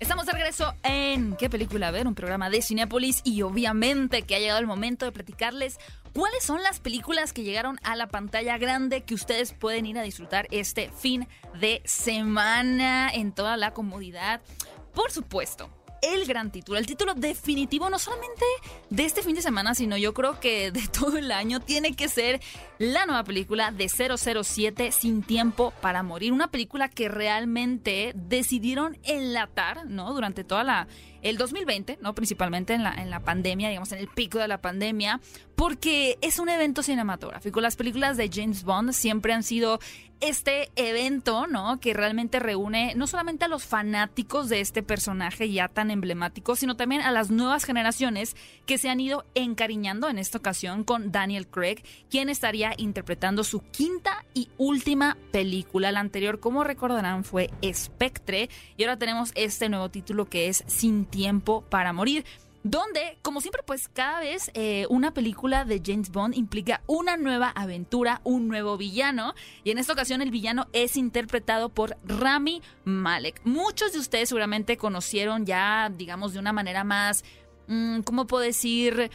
Estamos 0.00 0.26
de 0.26 0.32
regreso 0.32 0.74
en 0.82 1.36
¿Qué 1.36 1.48
película 1.48 1.92
ver? 1.92 2.08
Un 2.08 2.16
programa 2.16 2.50
de 2.50 2.60
Cinepolis 2.62 3.20
y 3.22 3.42
obviamente 3.42 4.22
que 4.22 4.34
ha 4.34 4.40
llegado 4.40 4.58
el 4.58 4.66
momento 4.66 5.04
de 5.04 5.12
platicarles 5.12 5.78
cuáles 6.12 6.42
son 6.42 6.64
las 6.64 6.80
películas 6.80 7.32
que 7.32 7.44
llegaron 7.44 7.78
a 7.84 7.94
la 7.94 8.08
pantalla 8.08 8.58
grande 8.58 9.04
que 9.04 9.14
ustedes 9.14 9.52
pueden 9.52 9.86
ir 9.86 9.98
a 9.98 10.02
disfrutar 10.02 10.48
este 10.50 10.90
fin 10.90 11.28
de 11.60 11.80
semana 11.84 13.08
en 13.14 13.30
toda 13.30 13.56
la 13.56 13.72
comodidad. 13.72 14.40
Por 14.94 15.12
supuesto. 15.12 15.70
El 16.02 16.26
gran 16.26 16.50
título, 16.50 16.78
el 16.78 16.86
título 16.86 17.14
definitivo 17.14 17.88
no 17.90 17.98
solamente 17.98 18.44
de 18.90 19.04
este 19.04 19.22
fin 19.22 19.34
de 19.34 19.42
semana, 19.42 19.74
sino 19.74 19.96
yo 19.96 20.14
creo 20.14 20.38
que 20.40 20.70
de 20.70 20.86
todo 20.92 21.18
el 21.18 21.32
año, 21.32 21.60
tiene 21.60 21.94
que 21.94 22.08
ser 22.08 22.40
la 22.78 23.06
nueva 23.06 23.24
película 23.24 23.70
de 23.70 23.88
007 23.88 24.92
Sin 24.92 25.22
Tiempo 25.22 25.72
para 25.80 26.02
Morir. 26.02 26.32
Una 26.32 26.50
película 26.50 26.88
que 26.88 27.08
realmente 27.08 28.12
decidieron 28.14 28.98
enlatar, 29.04 29.86
¿no? 29.86 30.12
Durante 30.12 30.44
toda 30.44 30.64
la 30.64 30.88
el 31.22 31.36
2020, 31.38 31.98
¿no? 32.00 32.14
Principalmente 32.14 32.74
en 32.74 32.82
la, 32.82 32.92
en 32.92 33.10
la 33.10 33.20
pandemia, 33.20 33.68
digamos, 33.68 33.92
en 33.92 33.98
el 33.98 34.08
pico 34.08 34.38
de 34.38 34.48
la 34.48 34.60
pandemia, 34.60 35.20
porque 35.54 36.18
es 36.20 36.38
un 36.38 36.48
evento 36.48 36.82
cinematográfico. 36.82 37.60
Las 37.60 37.76
películas 37.76 38.16
de 38.16 38.30
James 38.32 38.62
Bond 38.62 38.92
siempre 38.92 39.32
han 39.32 39.42
sido 39.42 39.78
este 40.20 40.70
evento, 40.76 41.46
¿no? 41.46 41.78
Que 41.78 41.92
realmente 41.92 42.38
reúne 42.38 42.94
no 42.96 43.06
solamente 43.06 43.44
a 43.44 43.48
los 43.48 43.64
fanáticos 43.64 44.48
de 44.48 44.60
este 44.60 44.82
personaje 44.82 45.50
ya 45.50 45.68
tan 45.68 45.90
emblemático, 45.90 46.56
sino 46.56 46.76
también 46.76 47.02
a 47.02 47.10
las 47.10 47.30
nuevas 47.30 47.64
generaciones 47.64 48.34
que 48.64 48.78
se 48.78 48.88
han 48.88 49.00
ido 49.00 49.26
encariñando 49.34 50.08
en 50.08 50.18
esta 50.18 50.38
ocasión 50.38 50.84
con 50.84 51.12
Daniel 51.12 51.46
Craig, 51.46 51.82
quien 52.10 52.30
estaría 52.30 52.72
interpretando 52.76 53.44
su 53.44 53.60
quinta 53.60 54.24
y 54.32 54.48
última 54.56 55.16
película. 55.32 55.92
La 55.92 56.00
anterior, 56.00 56.40
como 56.40 56.64
recordarán, 56.64 57.24
fue 57.24 57.50
Spectre 57.72 58.48
y 58.76 58.84
ahora 58.84 58.98
tenemos 58.98 59.32
este 59.34 59.68
nuevo 59.68 59.90
título 59.90 60.26
que 60.26 60.48
es 60.48 60.64
Sin 60.66 61.04
tiempo 61.06 61.64
para 61.68 61.92
morir 61.92 62.24
donde, 62.68 63.16
como 63.22 63.40
siempre, 63.40 63.62
pues 63.64 63.88
cada 63.88 64.18
vez 64.18 64.50
eh, 64.54 64.86
una 64.90 65.14
película 65.14 65.64
de 65.64 65.80
James 65.84 66.10
Bond 66.10 66.34
implica 66.34 66.82
una 66.88 67.16
nueva 67.16 67.50
aventura, 67.50 68.20
un 68.24 68.48
nuevo 68.48 68.76
villano, 68.76 69.34
y 69.62 69.70
en 69.70 69.78
esta 69.78 69.92
ocasión 69.92 70.20
el 70.20 70.32
villano 70.32 70.66
es 70.72 70.96
interpretado 70.96 71.68
por 71.68 71.96
Rami 72.04 72.62
Malek. 72.84 73.40
Muchos 73.44 73.92
de 73.92 74.00
ustedes 74.00 74.30
seguramente 74.30 74.76
conocieron 74.76 75.46
ya, 75.46 75.92
digamos, 75.96 76.32
de 76.32 76.40
una 76.40 76.52
manera 76.52 76.82
más, 76.82 77.24
mm, 77.68 78.00
¿cómo 78.00 78.26
puedo 78.26 78.42
decir? 78.42 79.12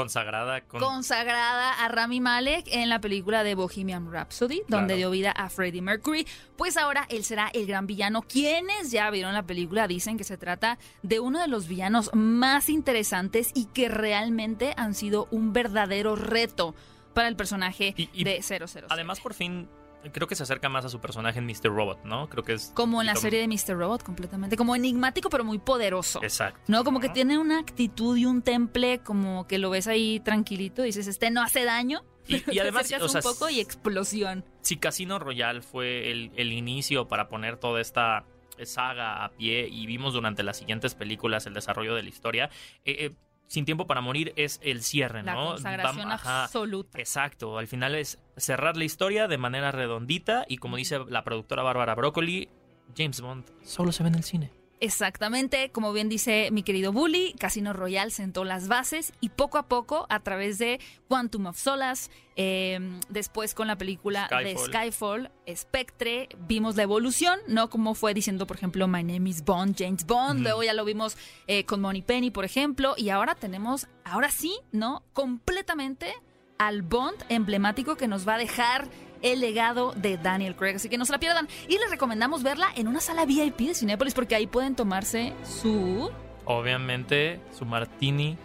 Consagrada 0.00 0.60
con... 0.62 0.80
consagrada 0.80 1.84
a 1.84 1.88
Rami 1.88 2.20
Malek 2.20 2.66
en 2.68 2.88
la 2.88 3.00
película 3.00 3.42
de 3.44 3.54
Bohemian 3.54 4.10
Rhapsody, 4.10 4.62
donde 4.68 4.94
Claro. 4.94 4.96
dio 4.96 5.10
vida 5.10 5.30
a 5.32 5.48
Freddie 5.50 5.82
Mercury. 5.82 6.26
Pues 6.56 6.76
ahora 6.76 7.06
él 7.10 7.24
será 7.24 7.48
el 7.52 7.66
gran 7.66 7.86
villano. 7.86 8.22
Quienes 8.22 8.90
ya 8.90 9.10
vieron 9.10 9.32
la 9.34 9.42
película 9.44 9.86
dicen 9.88 10.16
que 10.18 10.24
se 10.24 10.36
trata 10.36 10.78
de 11.02 11.20
uno 11.20 11.40
de 11.40 11.48
los 11.48 11.68
villanos 11.68 12.10
más 12.14 12.68
interesantes 12.68 13.50
y 13.54 13.66
que 13.66 13.88
realmente 13.88 14.74
han 14.76 14.94
sido 14.94 15.28
un 15.30 15.52
verdadero 15.52 16.16
reto 16.16 16.74
para 17.14 17.28
el 17.28 17.36
personaje 17.36 17.94
Y- 17.96 18.08
y 18.12 18.24
de 18.24 18.40
007. 18.42 18.86
Además, 18.90 19.20
por 19.20 19.34
fin, 19.34 19.68
creo 20.12 20.26
que 20.26 20.34
se 20.34 20.42
acerca 20.42 20.68
más 20.68 20.84
a 20.84 20.88
su 20.88 21.00
personaje 21.00 21.38
en 21.38 21.46
Mr. 21.46 21.66
Robot, 21.74 22.04
¿no? 22.04 22.28
Creo 22.28 22.44
que 22.44 22.54
es... 22.54 22.72
como 22.74 23.00
en 23.00 23.06
la 23.06 23.16
serie 23.16 23.40
de 23.40 23.48
Mr. 23.48 23.76
Robot, 23.76 24.02
completamente. 24.02 24.56
Como 24.56 24.74
enigmático, 24.74 25.28
pero 25.30 25.44
muy 25.44 25.58
poderoso. 25.58 26.22
Exacto. 26.22 26.60
No, 26.68 26.84
como 26.84 27.00
que 27.00 27.08
tiene 27.08 27.38
una 27.38 27.58
actitud 27.58 28.16
y 28.16 28.24
un 28.24 28.42
temple 28.42 29.00
como 29.00 29.46
que 29.46 29.58
lo 29.58 29.70
ves 29.70 29.86
ahí 29.86 30.20
tranquilito 30.20 30.82
y 30.82 30.86
dices, 30.86 31.06
este 31.06 31.30
no 31.30 31.42
hace 31.42 31.64
daño. 31.64 32.04
Y, 32.26 32.36
además, 32.58 32.92
o 33.00 33.08
sea, 33.08 33.20
un 33.20 33.22
poco 33.22 33.50
y 33.50 33.60
explosión. 33.60 34.44
si 34.60 34.76
Casino 34.76 35.18
Royale 35.18 35.62
fue 35.62 36.10
el, 36.10 36.32
el 36.36 36.52
inicio 36.52 37.08
para 37.08 37.28
poner 37.28 37.56
toda 37.56 37.80
esta 37.80 38.24
saga 38.66 39.24
a 39.24 39.30
pie 39.30 39.68
y 39.68 39.86
vimos 39.86 40.12
durante 40.12 40.42
las 40.42 40.58
siguientes 40.58 40.94
películas 40.94 41.46
el 41.46 41.54
desarrollo 41.54 41.94
de 41.94 42.02
la 42.02 42.08
historia, 42.08 42.50
eh, 42.84 42.96
eh, 43.06 43.14
Sin 43.50 43.64
Tiempo 43.64 43.88
para 43.88 44.00
Morir 44.00 44.32
es 44.36 44.60
el 44.62 44.80
cierre, 44.84 45.24
La 45.24 45.34
¿no? 45.34 45.46
consagración 45.48 46.08
Vam- 46.08 46.12
ajá, 46.12 46.44
absoluta. 46.44 47.00
Exacto, 47.00 47.58
al 47.58 47.66
final 47.66 47.96
es 47.96 48.20
cerrar 48.36 48.76
la 48.76 48.84
historia 48.84 49.26
de 49.26 49.38
manera 49.38 49.72
redondita 49.72 50.44
y 50.46 50.58
como 50.58 50.76
dice 50.76 51.00
la 51.08 51.24
productora 51.24 51.64
Bárbara 51.64 51.96
Broccoli, 51.96 52.48
James 52.96 53.20
Bond 53.20 53.44
solo 53.64 53.90
se 53.90 54.04
ve 54.04 54.10
en 54.10 54.14
el 54.14 54.22
cine. 54.22 54.52
Exactamente, 54.82 55.70
como 55.70 55.92
bien 55.92 56.08
dice 56.08 56.48
mi 56.52 56.62
querido 56.62 56.90
Bully, 56.90 57.34
Casino 57.38 57.74
Royale 57.74 58.10
sentó 58.10 58.44
las 58.44 58.66
bases 58.66 59.12
y 59.20 59.28
poco 59.28 59.58
a 59.58 59.68
poco, 59.68 60.06
a 60.08 60.20
través 60.20 60.58
de 60.58 60.80
Quantum 61.06 61.46
of 61.46 61.58
Solace, 61.58 62.10
eh, 62.36 62.80
después 63.10 63.54
con 63.54 63.66
la 63.66 63.76
película 63.76 64.26
de 64.42 64.56
Skyfall. 64.56 65.30
Spectre, 65.54 66.30
vimos 66.48 66.76
la 66.76 66.84
evolución, 66.84 67.38
¿no? 67.46 67.68
Como 67.68 67.94
fue 67.94 68.14
diciendo, 68.14 68.46
por 68.46 68.56
ejemplo, 68.56 68.88
My 68.88 69.04
Name 69.04 69.28
is 69.28 69.44
Bond, 69.44 69.76
James 69.78 70.06
Bond, 70.06 70.36
Ujú. 70.36 70.42
luego 70.44 70.62
ya 70.62 70.72
lo 70.72 70.86
vimos 70.86 71.18
eh, 71.46 71.66
con 71.66 71.82
Money 71.82 72.00
Penny, 72.00 72.30
por 72.30 72.46
ejemplo, 72.46 72.94
y 72.96 73.10
ahora 73.10 73.34
tenemos, 73.34 73.86
ahora 74.04 74.30
sí, 74.30 74.58
¿no? 74.72 75.02
Completamente 75.12 76.14
al 76.56 76.80
Bond 76.80 77.16
emblemático 77.28 77.96
que 77.96 78.08
nos 78.08 78.26
va 78.26 78.36
a 78.36 78.38
dejar 78.38 78.88
el 79.22 79.40
legado 79.40 79.92
de 79.96 80.16
Daniel 80.16 80.54
Craig. 80.56 80.76
Así 80.76 80.88
que 80.88 80.98
no 80.98 81.04
se 81.04 81.12
la 81.12 81.18
pierdan. 81.18 81.48
Y 81.68 81.78
les 81.78 81.90
recomendamos 81.90 82.42
verla 82.42 82.68
en 82.76 82.88
una 82.88 83.00
sala 83.00 83.24
VIP 83.26 83.58
de 83.58 83.74
Cinépolis 83.74 84.14
porque 84.14 84.34
ahí 84.34 84.46
pueden 84.46 84.74
tomarse 84.76 85.32
su... 85.44 86.10
Obviamente 86.46 87.40
su 87.56 87.64
martini 87.64 88.36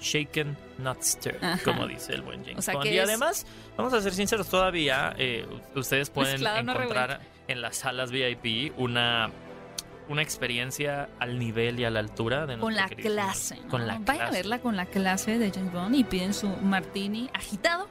shaken 0.00 0.56
not 0.78 1.02
stirred, 1.02 1.42
Ajá. 1.44 1.60
como 1.62 1.86
dice 1.86 2.14
el 2.14 2.22
buen 2.22 2.40
James 2.42 2.58
O 2.58 2.62
sea 2.62 2.74
Bond. 2.74 2.86
Y 2.86 2.96
es- 2.98 3.04
además, 3.08 3.46
vamos 3.76 3.92
a 3.92 4.00
ser 4.00 4.14
sinceros, 4.14 4.48
todavía 4.48 5.14
eh, 5.18 5.46
ustedes 5.74 6.08
pueden 6.10 6.40
encontrar 6.46 7.20
en 7.48 7.60
las 7.60 7.76
salas 7.76 8.10
VIP 8.10 8.72
una 8.78 9.30
una 10.08 10.22
experiencia 10.22 11.08
al 11.20 11.38
nivel 11.38 11.78
y 11.78 11.84
a 11.84 11.90
la 11.90 12.00
altura 12.00 12.44
de 12.46 12.58
Con 12.58 12.74
la 12.74 12.88
clase. 12.88 13.56
¿no? 13.62 13.68
Con 13.68 13.86
la 13.86 13.98
Vayan 14.00 14.26
a 14.26 14.30
verla 14.32 14.58
con 14.58 14.74
la 14.74 14.86
clase 14.86 15.38
de 15.38 15.52
James 15.52 15.72
Bond 15.72 15.94
y 15.94 16.02
piden 16.02 16.34
su 16.34 16.48
martini 16.48 17.30
agitado 17.32 17.86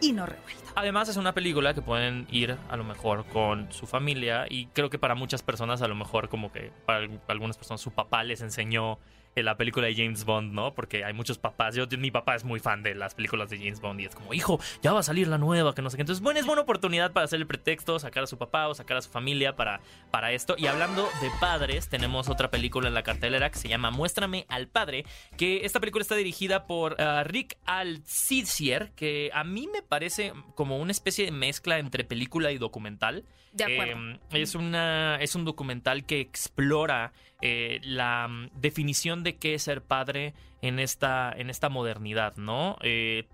y 0.00 0.12
no 0.12 0.26
revuelto. 0.26 0.62
Además 0.76 1.08
es 1.08 1.16
una 1.16 1.32
película 1.34 1.72
que 1.74 1.82
pueden 1.82 2.26
ir 2.30 2.56
a 2.68 2.76
lo 2.76 2.84
mejor 2.84 3.24
con 3.26 3.72
su 3.72 3.86
familia 3.86 4.46
y 4.48 4.66
creo 4.66 4.90
que 4.90 4.98
para 4.98 5.14
muchas 5.14 5.42
personas 5.42 5.82
a 5.82 5.88
lo 5.88 5.94
mejor 5.94 6.28
como 6.28 6.50
que 6.52 6.72
para 6.86 6.98
al- 6.98 7.20
algunas 7.28 7.56
personas 7.56 7.80
su 7.80 7.92
papá 7.92 8.24
les 8.24 8.40
enseñó 8.40 8.98
la 9.42 9.56
película 9.56 9.86
de 9.86 9.94
James 9.94 10.24
Bond, 10.24 10.52
¿no? 10.52 10.74
Porque 10.74 11.04
hay 11.04 11.12
muchos 11.12 11.38
papás, 11.38 11.74
yo 11.74 11.86
mi 11.98 12.10
papá 12.10 12.34
es 12.34 12.44
muy 12.44 12.60
fan 12.60 12.82
de 12.82 12.94
las 12.94 13.14
películas 13.14 13.50
de 13.50 13.58
James 13.58 13.80
Bond 13.80 14.00
y 14.00 14.06
es 14.06 14.14
como, 14.14 14.34
hijo, 14.34 14.60
ya 14.82 14.92
va 14.92 15.00
a 15.00 15.02
salir 15.02 15.28
la 15.28 15.38
nueva, 15.38 15.74
que 15.74 15.82
no 15.82 15.90
sé 15.90 15.96
qué. 15.96 16.02
Entonces, 16.02 16.22
bueno, 16.22 16.40
es 16.40 16.46
buena 16.46 16.62
oportunidad 16.62 17.12
para 17.12 17.24
hacer 17.24 17.40
el 17.40 17.46
pretexto, 17.46 17.98
sacar 17.98 18.24
a 18.24 18.26
su 18.26 18.38
papá 18.38 18.68
o 18.68 18.74
sacar 18.74 18.96
a 18.96 19.02
su 19.02 19.10
familia 19.10 19.56
para, 19.56 19.80
para 20.10 20.32
esto. 20.32 20.54
Y 20.56 20.66
hablando 20.66 21.08
de 21.20 21.30
padres, 21.40 21.88
tenemos 21.88 22.28
otra 22.28 22.50
película 22.50 22.88
en 22.88 22.94
la 22.94 23.02
cartelera 23.02 23.50
que 23.50 23.58
se 23.58 23.68
llama 23.68 23.90
Muéstrame 23.90 24.46
al 24.48 24.68
Padre, 24.68 25.04
que 25.36 25.64
esta 25.64 25.80
película 25.80 26.02
está 26.02 26.14
dirigida 26.14 26.66
por 26.66 27.00
ah, 27.00 27.24
Rick 27.24 27.56
Alcidier, 27.64 28.92
que 28.92 29.30
a 29.34 29.44
mí 29.44 29.68
me 29.72 29.82
parece 29.82 30.32
como 30.54 30.78
una 30.78 30.92
especie 30.92 31.24
de 31.24 31.32
mezcla 31.32 31.78
entre 31.78 32.04
película 32.04 32.52
y 32.52 32.58
documental. 32.58 33.24
De 33.52 33.64
acuerdo. 33.64 34.10
Eh, 34.10 34.18
es, 34.32 34.54
una, 34.54 35.16
es 35.20 35.34
un 35.34 35.44
documental 35.44 36.04
que 36.04 36.20
explora 36.20 37.12
eh, 37.44 37.78
la 37.84 38.26
mm, 38.26 38.50
definición 38.60 39.22
de 39.22 39.36
qué 39.36 39.52
es 39.54 39.62
ser 39.64 39.82
padre 39.82 40.32
en 40.62 40.78
esta, 40.78 41.30
en 41.36 41.50
esta 41.50 41.68
modernidad, 41.68 42.36
¿no? 42.36 42.76
Eh, 42.80 43.28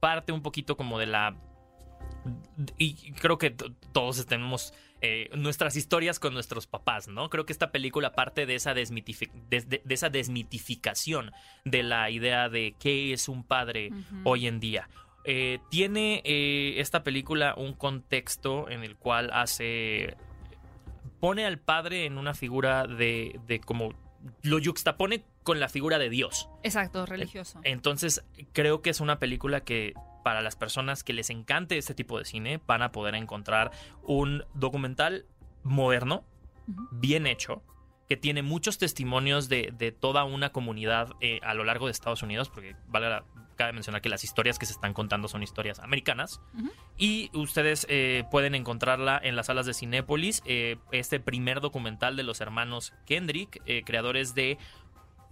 parte 0.00 0.32
un 0.32 0.42
poquito 0.42 0.76
como 0.76 0.98
de 0.98 1.06
la... 1.06 1.34
Y 2.78 3.12
creo 3.12 3.38
que 3.38 3.50
todos 3.92 4.24
tenemos 4.26 4.72
eh, 5.00 5.30
nuestras 5.34 5.76
historias 5.76 6.18
con 6.18 6.32
nuestros 6.34 6.66
papás, 6.66 7.08
¿no? 7.08 7.28
Creo 7.30 7.44
que 7.46 7.52
esta 7.52 7.70
película 7.70 8.12
parte 8.12 8.46
de 8.46 8.54
esa, 8.54 8.74
desmitifi- 8.74 9.30
des- 9.48 9.68
de- 9.68 9.82
de 9.84 9.94
esa 9.94 10.08
desmitificación 10.10 11.32
de 11.64 11.82
la 11.82 12.10
idea 12.10 12.48
de 12.48 12.74
qué 12.78 13.12
es 13.12 13.28
un 13.28 13.44
padre 13.44 13.90
hoy 14.24 14.46
en 14.46 14.60
día. 14.60 14.88
Eh, 15.24 15.58
tiene 15.70 16.20
eh, 16.24 16.74
esta 16.80 17.02
película 17.02 17.54
un 17.56 17.72
contexto 17.72 18.68
en 18.68 18.84
el 18.84 18.96
cual 18.96 19.30
hace. 19.32 20.16
Pone 21.24 21.46
al 21.46 21.58
padre 21.58 22.04
en 22.04 22.18
una 22.18 22.34
figura 22.34 22.86
de, 22.86 23.40
de 23.46 23.58
como. 23.60 23.94
lo 24.42 24.58
yuxtapone 24.58 25.24
con 25.42 25.58
la 25.58 25.68
figura 25.70 25.98
de 25.98 26.10
Dios. 26.10 26.50
Exacto, 26.62 27.06
religioso. 27.06 27.60
Entonces, 27.64 28.24
creo 28.52 28.82
que 28.82 28.90
es 28.90 29.00
una 29.00 29.18
película 29.18 29.60
que 29.64 29.94
para 30.22 30.42
las 30.42 30.54
personas 30.56 31.02
que 31.02 31.12
les 31.14 31.30
encante 31.30 31.78
este 31.78 31.94
tipo 31.94 32.18
de 32.18 32.24
cine 32.26 32.60
van 32.66 32.82
a 32.82 32.92
poder 32.92 33.14
encontrar 33.14 33.70
un 34.02 34.44
documental 34.54 35.24
moderno, 35.62 36.24
bien 36.92 37.26
hecho, 37.26 37.62
que 38.08 38.16
tiene 38.18 38.42
muchos 38.42 38.76
testimonios 38.76 39.48
de, 39.48 39.72
de 39.76 39.92
toda 39.92 40.24
una 40.24 40.50
comunidad 40.52 41.08
eh, 41.20 41.40
a 41.42 41.54
lo 41.54 41.64
largo 41.64 41.86
de 41.86 41.92
Estados 41.92 42.22
Unidos, 42.22 42.50
porque 42.50 42.76
vale 42.86 43.08
la- 43.08 43.24
cabe 43.54 43.72
mencionar 43.72 44.02
que 44.02 44.08
las 44.08 44.24
historias 44.24 44.58
que 44.58 44.66
se 44.66 44.72
están 44.72 44.92
contando 44.92 45.28
son 45.28 45.42
historias 45.42 45.78
americanas. 45.78 46.40
Y 46.96 47.30
ustedes 47.34 47.86
eh, 47.88 48.24
pueden 48.30 48.54
encontrarla 48.54 49.20
en 49.22 49.36
las 49.36 49.46
salas 49.46 49.66
de 49.66 49.74
Cinépolis, 49.74 50.42
eh, 50.44 50.76
este 50.92 51.20
primer 51.20 51.60
documental 51.60 52.16
de 52.16 52.22
los 52.22 52.40
hermanos 52.40 52.92
Kendrick, 53.06 53.62
eh, 53.66 53.82
creadores 53.84 54.34
de 54.34 54.58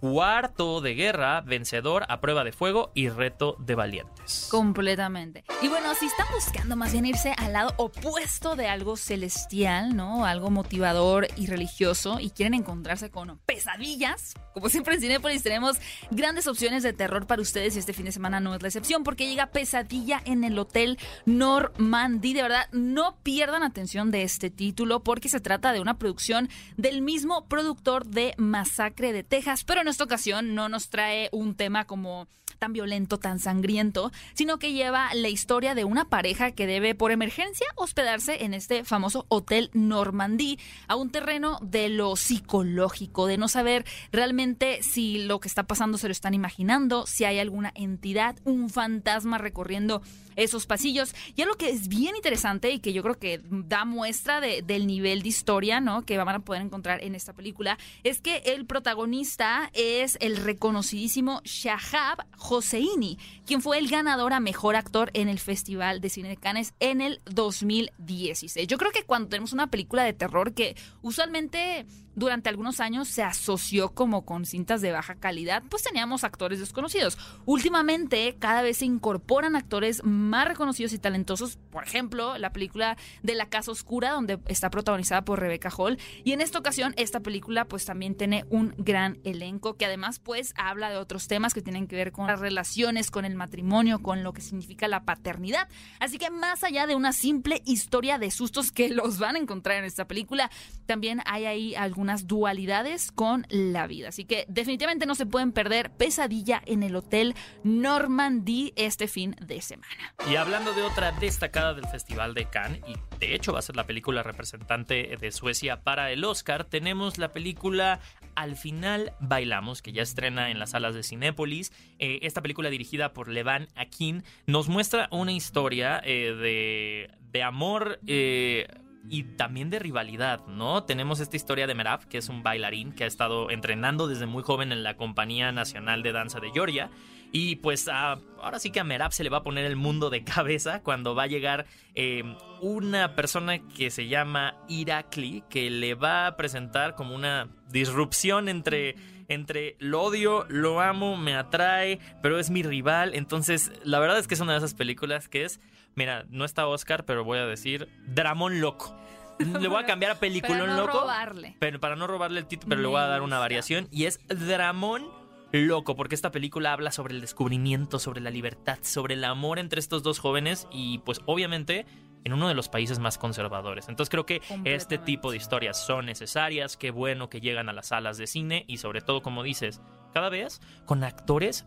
Cuarto 0.03 0.81
de 0.81 0.95
Guerra, 0.95 1.39
Vencedor 1.39 2.03
a 2.09 2.19
Prueba 2.19 2.43
de 2.43 2.51
Fuego 2.51 2.91
y 2.93 3.07
Reto 3.07 3.55
de 3.59 3.73
Valientes. 3.73 4.49
Completamente. 4.51 5.45
Y 5.61 5.69
bueno, 5.69 5.95
si 5.95 6.07
están 6.07 6.27
buscando 6.35 6.75
más 6.75 6.91
bien 6.91 7.05
irse 7.05 7.33
al 7.37 7.53
lado 7.53 7.73
opuesto 7.77 8.57
de 8.57 8.67
algo 8.67 8.97
celestial, 8.97 9.95
¿no? 9.95 10.25
Algo 10.25 10.49
motivador 10.49 11.27
y 11.37 11.47
religioso 11.47 12.19
y 12.19 12.31
quieren 12.31 12.53
encontrarse 12.53 13.11
con 13.11 13.39
pesadillas, 13.45 14.33
como 14.53 14.67
siempre 14.67 14.95
en 14.95 14.99
Cinepolis 14.99 15.41
tenemos 15.41 15.77
grandes 16.11 16.47
opciones 16.47 16.83
de 16.83 16.91
terror 16.91 17.25
para 17.25 17.41
ustedes 17.41 17.77
y 17.77 17.79
este 17.79 17.93
fin 17.93 18.03
de 18.03 18.11
semana 18.11 18.41
no 18.41 18.53
es 18.53 18.61
la 18.61 18.67
excepción 18.67 19.05
porque 19.05 19.27
llega 19.27 19.51
Pesadilla 19.51 20.21
en 20.25 20.43
el 20.43 20.59
Hotel 20.59 20.99
Normandy. 21.25 22.33
De 22.33 22.41
verdad, 22.41 22.67
no 22.73 23.15
pierdan 23.23 23.63
atención 23.63 24.11
de 24.11 24.23
este 24.23 24.49
título 24.49 25.01
porque 25.01 25.29
se 25.29 25.39
trata 25.39 25.71
de 25.71 25.79
una 25.79 25.97
producción 25.97 26.49
del 26.75 27.01
mismo 27.01 27.47
productor 27.47 28.05
de 28.05 28.33
Masacre 28.37 29.13
de 29.13 29.23
Texas, 29.23 29.63
pero 29.63 29.79
en 29.79 29.92
esta 29.93 30.03
ocasión 30.03 30.55
no 30.55 30.69
nos 30.69 30.89
trae 30.89 31.29
un 31.31 31.55
tema 31.55 31.85
como 31.85 32.27
tan 32.57 32.73
violento, 32.73 33.19
tan 33.19 33.39
sangriento, 33.39 34.11
sino 34.33 34.57
que 34.57 34.73
lleva 34.73 35.13
la 35.13 35.29
historia 35.29 35.75
de 35.75 35.83
una 35.83 36.05
pareja 36.05 36.51
que 36.51 36.65
debe 36.65 36.95
por 36.95 37.11
emergencia 37.11 37.67
hospedarse 37.75 38.43
en 38.43 38.53
este 38.53 38.83
famoso 38.83 39.25
Hotel 39.29 39.69
Normandí, 39.73 40.57
a 40.87 40.95
un 40.95 41.11
terreno 41.11 41.59
de 41.61 41.89
lo 41.89 42.15
psicológico, 42.15 43.27
de 43.27 43.37
no 43.37 43.47
saber 43.47 43.85
realmente 44.11 44.81
si 44.81 45.19
lo 45.25 45.39
que 45.39 45.47
está 45.47 45.63
pasando 45.63 45.97
se 45.97 46.07
lo 46.07 46.11
están 46.11 46.33
imaginando, 46.33 47.05
si 47.05 47.25
hay 47.25 47.39
alguna 47.39 47.71
entidad, 47.75 48.37
un 48.45 48.69
fantasma 48.69 49.37
recorriendo 49.37 50.01
esos 50.35 50.65
pasillos. 50.65 51.13
Y 51.35 51.41
algo 51.41 51.55
que 51.55 51.69
es 51.69 51.87
bien 51.87 52.15
interesante 52.15 52.71
y 52.71 52.79
que 52.79 52.93
yo 52.93 53.03
creo 53.03 53.17
que 53.19 53.41
da 53.43 53.85
muestra 53.85 54.41
de- 54.41 54.61
del 54.61 54.87
nivel 54.87 55.21
de 55.21 55.29
historia, 55.29 55.79
¿no? 55.79 56.03
Que 56.03 56.17
van 56.17 56.29
a 56.29 56.39
poder 56.39 56.61
encontrar 56.61 57.03
en 57.03 57.15
esta 57.15 57.33
película, 57.33 57.77
es 58.03 58.21
que 58.21 58.37
el 58.45 58.65
protagonista 58.65 59.69
es 59.73 60.17
el 60.21 60.37
reconocidísimo 60.37 61.41
Shahab 61.43 62.25
Hosseini, 62.37 63.17
quien 63.45 63.61
fue 63.61 63.77
el 63.77 63.87
ganador 63.89 64.33
a 64.33 64.39
mejor 64.39 64.75
actor 64.75 65.09
en 65.13 65.29
el 65.29 65.39
Festival 65.39 66.01
de 66.01 66.09
Cine 66.09 66.29
de 66.29 66.37
Cannes 66.37 66.73
en 66.79 67.01
el 67.01 67.21
2016. 67.25 68.67
Yo 68.67 68.77
creo 68.77 68.91
que 68.91 69.03
cuando 69.03 69.29
tenemos 69.29 69.53
una 69.53 69.67
película 69.67 70.03
de 70.03 70.13
terror 70.13 70.53
que 70.53 70.75
usualmente 71.01 71.85
durante 72.15 72.49
algunos 72.49 72.79
años 72.79 73.07
se 73.07 73.23
asoció 73.23 73.89
como 73.89 74.25
con 74.25 74.45
cintas 74.45 74.81
de 74.81 74.91
baja 74.91 75.15
calidad, 75.15 75.63
pues 75.69 75.83
teníamos 75.83 76.23
actores 76.23 76.59
desconocidos. 76.59 77.17
Últimamente 77.45 78.35
cada 78.39 78.61
vez 78.61 78.77
se 78.77 78.85
incorporan 78.85 79.55
actores 79.55 80.03
más 80.03 80.47
reconocidos 80.47 80.93
y 80.93 80.99
talentosos, 80.99 81.57
por 81.71 81.83
ejemplo, 81.83 82.37
la 82.37 82.53
película 82.53 82.97
de 83.21 83.35
La 83.35 83.49
Casa 83.49 83.71
Oscura, 83.71 84.11
donde 84.11 84.39
está 84.47 84.69
protagonizada 84.69 85.25
por 85.25 85.39
Rebecca 85.39 85.69
Hall, 85.75 85.97
y 86.23 86.31
en 86.33 86.41
esta 86.41 86.59
ocasión 86.59 86.93
esta 86.97 87.19
película 87.19 87.65
pues 87.65 87.85
también 87.85 88.15
tiene 88.15 88.45
un 88.49 88.73
gran 88.77 89.19
elenco 89.23 89.75
que 89.75 89.85
además 89.85 90.19
pues 90.19 90.53
habla 90.57 90.89
de 90.89 90.97
otros 90.97 91.27
temas 91.27 91.53
que 91.53 91.61
tienen 91.61 91.87
que 91.87 91.95
ver 91.95 92.11
con 92.11 92.27
las 92.27 92.39
relaciones, 92.39 93.11
con 93.11 93.25
el 93.25 93.35
matrimonio, 93.35 94.01
con 94.01 94.23
lo 94.23 94.33
que 94.33 94.41
significa 94.41 94.87
la 94.87 95.03
paternidad. 95.03 95.67
Así 95.99 96.17
que 96.17 96.29
más 96.29 96.63
allá 96.63 96.87
de 96.87 96.95
una 96.95 97.13
simple 97.13 97.61
historia 97.65 98.17
de 98.17 98.31
sustos 98.31 98.71
que 98.71 98.89
los 98.89 99.19
van 99.19 99.35
a 99.35 99.39
encontrar 99.39 99.77
en 99.77 99.85
esta 99.85 100.07
película, 100.07 100.49
también 100.85 101.21
hay 101.25 101.45
ahí 101.45 101.75
algunas 102.03 102.27
dualidades 102.27 103.13
con 103.13 103.45
la 103.49 103.87
vida. 103.87 104.09
Así 104.09 104.25
que 104.25 104.43
definitivamente 104.49 105.05
no 105.05 105.15
se 105.15 105.25
pueden 105.25 105.53
perder 105.53 105.89
Pesadilla 105.89 106.61
en 106.65 106.83
el 106.83 106.97
Hotel 106.97 107.33
Normandy 107.63 108.73
este 108.75 109.07
fin 109.07 109.37
de 109.39 109.61
semana. 109.61 110.13
Y 110.29 110.35
hablando 110.35 110.73
de 110.73 110.81
otra 110.81 111.13
destacada 111.13 111.73
del 111.73 111.87
Festival 111.87 112.33
de 112.33 112.49
Cannes, 112.49 112.81
y 112.85 112.95
de 113.19 113.35
hecho 113.35 113.53
va 113.53 113.59
a 113.59 113.61
ser 113.61 113.77
la 113.77 113.85
película 113.85 114.21
representante 114.21 115.15
de 115.17 115.31
Suecia 115.31 115.79
para 115.81 116.11
el 116.11 116.25
Oscar, 116.25 116.65
tenemos 116.65 117.17
la 117.17 117.31
película 117.31 118.01
Al 118.35 118.57
final 118.57 119.13
bailamos, 119.21 119.81
que 119.81 119.93
ya 119.93 120.01
estrena 120.01 120.51
en 120.51 120.59
las 120.59 120.71
salas 120.71 120.95
de 120.95 121.03
Cinépolis. 121.03 121.71
Eh, 121.99 122.19
esta 122.23 122.41
película 122.41 122.69
dirigida 122.69 123.13
por 123.13 123.29
Levan 123.29 123.69
Akin 123.75 124.25
nos 124.45 124.67
muestra 124.67 125.07
una 125.09 125.31
historia 125.31 126.01
eh, 126.03 126.33
de, 126.33 127.11
de, 127.31 127.43
amor. 127.43 128.01
Eh, 128.07 128.67
y 129.09 129.23
también 129.23 129.69
de 129.69 129.79
rivalidad, 129.79 130.45
¿no? 130.47 130.83
Tenemos 130.83 131.19
esta 131.19 131.35
historia 131.35 131.67
de 131.67 131.75
Merab, 131.75 132.07
que 132.07 132.17
es 132.17 132.29
un 132.29 132.43
bailarín 132.43 132.93
que 132.93 133.03
ha 133.03 133.07
estado 133.07 133.49
entrenando 133.49 134.07
desde 134.07 134.25
muy 134.25 134.43
joven 134.43 134.71
en 134.71 134.83
la 134.83 134.95
Compañía 134.95 135.51
Nacional 135.51 136.03
de 136.03 136.13
Danza 136.13 136.39
de 136.39 136.51
Georgia. 136.51 136.89
Y 137.31 137.57
pues 137.57 137.87
ahora 137.87 138.59
sí 138.59 138.69
que 138.69 138.79
a 138.79 138.83
Merab 138.83 139.11
se 139.11 139.23
le 139.23 139.29
va 139.29 139.37
a 139.37 139.43
poner 139.43 139.65
el 139.65 139.75
mundo 139.75 140.09
de 140.09 140.23
cabeza 140.23 140.81
cuando 140.83 141.15
va 141.15 141.23
a 141.23 141.27
llegar 141.27 141.65
em, 141.95 142.35
una 142.61 143.15
persona 143.15 143.59
que 143.59 143.89
se 143.89 144.07
llama 144.07 144.55
Irakli, 144.69 145.43
que 145.49 145.69
le 145.69 145.95
va 145.95 146.27
a 146.27 146.37
presentar 146.37 146.95
como 146.95 147.15
una 147.15 147.49
disrupción 147.69 148.49
entre 148.49 148.95
entre 149.29 149.77
lo 149.79 150.01
odio, 150.01 150.45
lo 150.49 150.81
amo, 150.81 151.17
me 151.17 151.33
atrae, 151.33 151.99
pero 152.21 152.39
es 152.39 152.49
mi 152.49 152.61
rival. 152.61 153.13
Entonces, 153.15 153.71
la 153.83 153.99
verdad 153.99 154.19
es 154.19 154.27
que 154.27 154.33
es 154.33 154.41
una 154.41 154.51
de 154.51 154.57
esas 154.59 154.73
películas 154.73 155.27
que 155.27 155.45
es 155.45 155.59
Mira, 155.95 156.25
no 156.29 156.45
está 156.45 156.67
Oscar, 156.67 157.05
pero 157.05 157.23
voy 157.23 157.39
a 157.39 157.45
decir 157.45 157.89
Dramón 158.07 158.61
Loco. 158.61 158.95
Le 159.39 159.67
voy 159.67 159.83
a 159.83 159.85
cambiar 159.85 160.11
a 160.11 160.15
Peliculón 160.15 160.61
para 160.61 160.73
no 160.73 160.85
Loco. 160.85 161.01
Robarle. 161.01 161.55
Pero 161.59 161.79
para 161.79 161.95
no 161.95 162.07
robarle 162.07 162.39
el 162.39 162.45
título, 162.45 162.69
pero 162.69 162.81
le 162.81 162.87
voy 162.87 162.99
a 162.99 163.07
dar 163.07 163.21
una 163.21 163.39
variación. 163.39 163.87
Y 163.91 164.05
es 164.05 164.19
Dramón 164.27 165.07
Loco, 165.51 165.95
porque 165.95 166.15
esta 166.15 166.31
película 166.31 166.73
habla 166.73 166.91
sobre 166.91 167.13
el 167.13 167.21
descubrimiento, 167.21 167.99
sobre 167.99 168.21
la 168.21 168.29
libertad, 168.29 168.79
sobre 168.81 169.15
el 169.15 169.23
amor 169.23 169.59
entre 169.59 169.79
estos 169.79 170.01
dos 170.01 170.19
jóvenes 170.19 170.67
y 170.71 170.99
pues 170.99 171.21
obviamente 171.25 171.85
en 172.23 172.33
uno 172.33 172.47
de 172.47 172.55
los 172.55 172.69
países 172.69 172.99
más 172.99 173.17
conservadores. 173.17 173.87
Entonces 173.89 174.09
creo 174.09 174.25
que 174.25 174.41
este 174.63 174.97
tipo 174.97 175.31
de 175.31 175.37
historias 175.37 175.85
son 175.85 176.05
necesarias, 176.05 176.77
qué 176.77 176.91
bueno 176.91 177.29
que 177.29 177.41
llegan 177.41 177.69
a 177.69 177.73
las 177.73 177.87
salas 177.87 178.17
de 178.17 178.27
cine 178.27 178.65
y 178.67 178.77
sobre 178.77 179.01
todo, 179.01 179.21
como 179.21 179.43
dices, 179.43 179.81
cada 180.13 180.29
vez 180.29 180.61
con 180.85 181.03
actores 181.03 181.65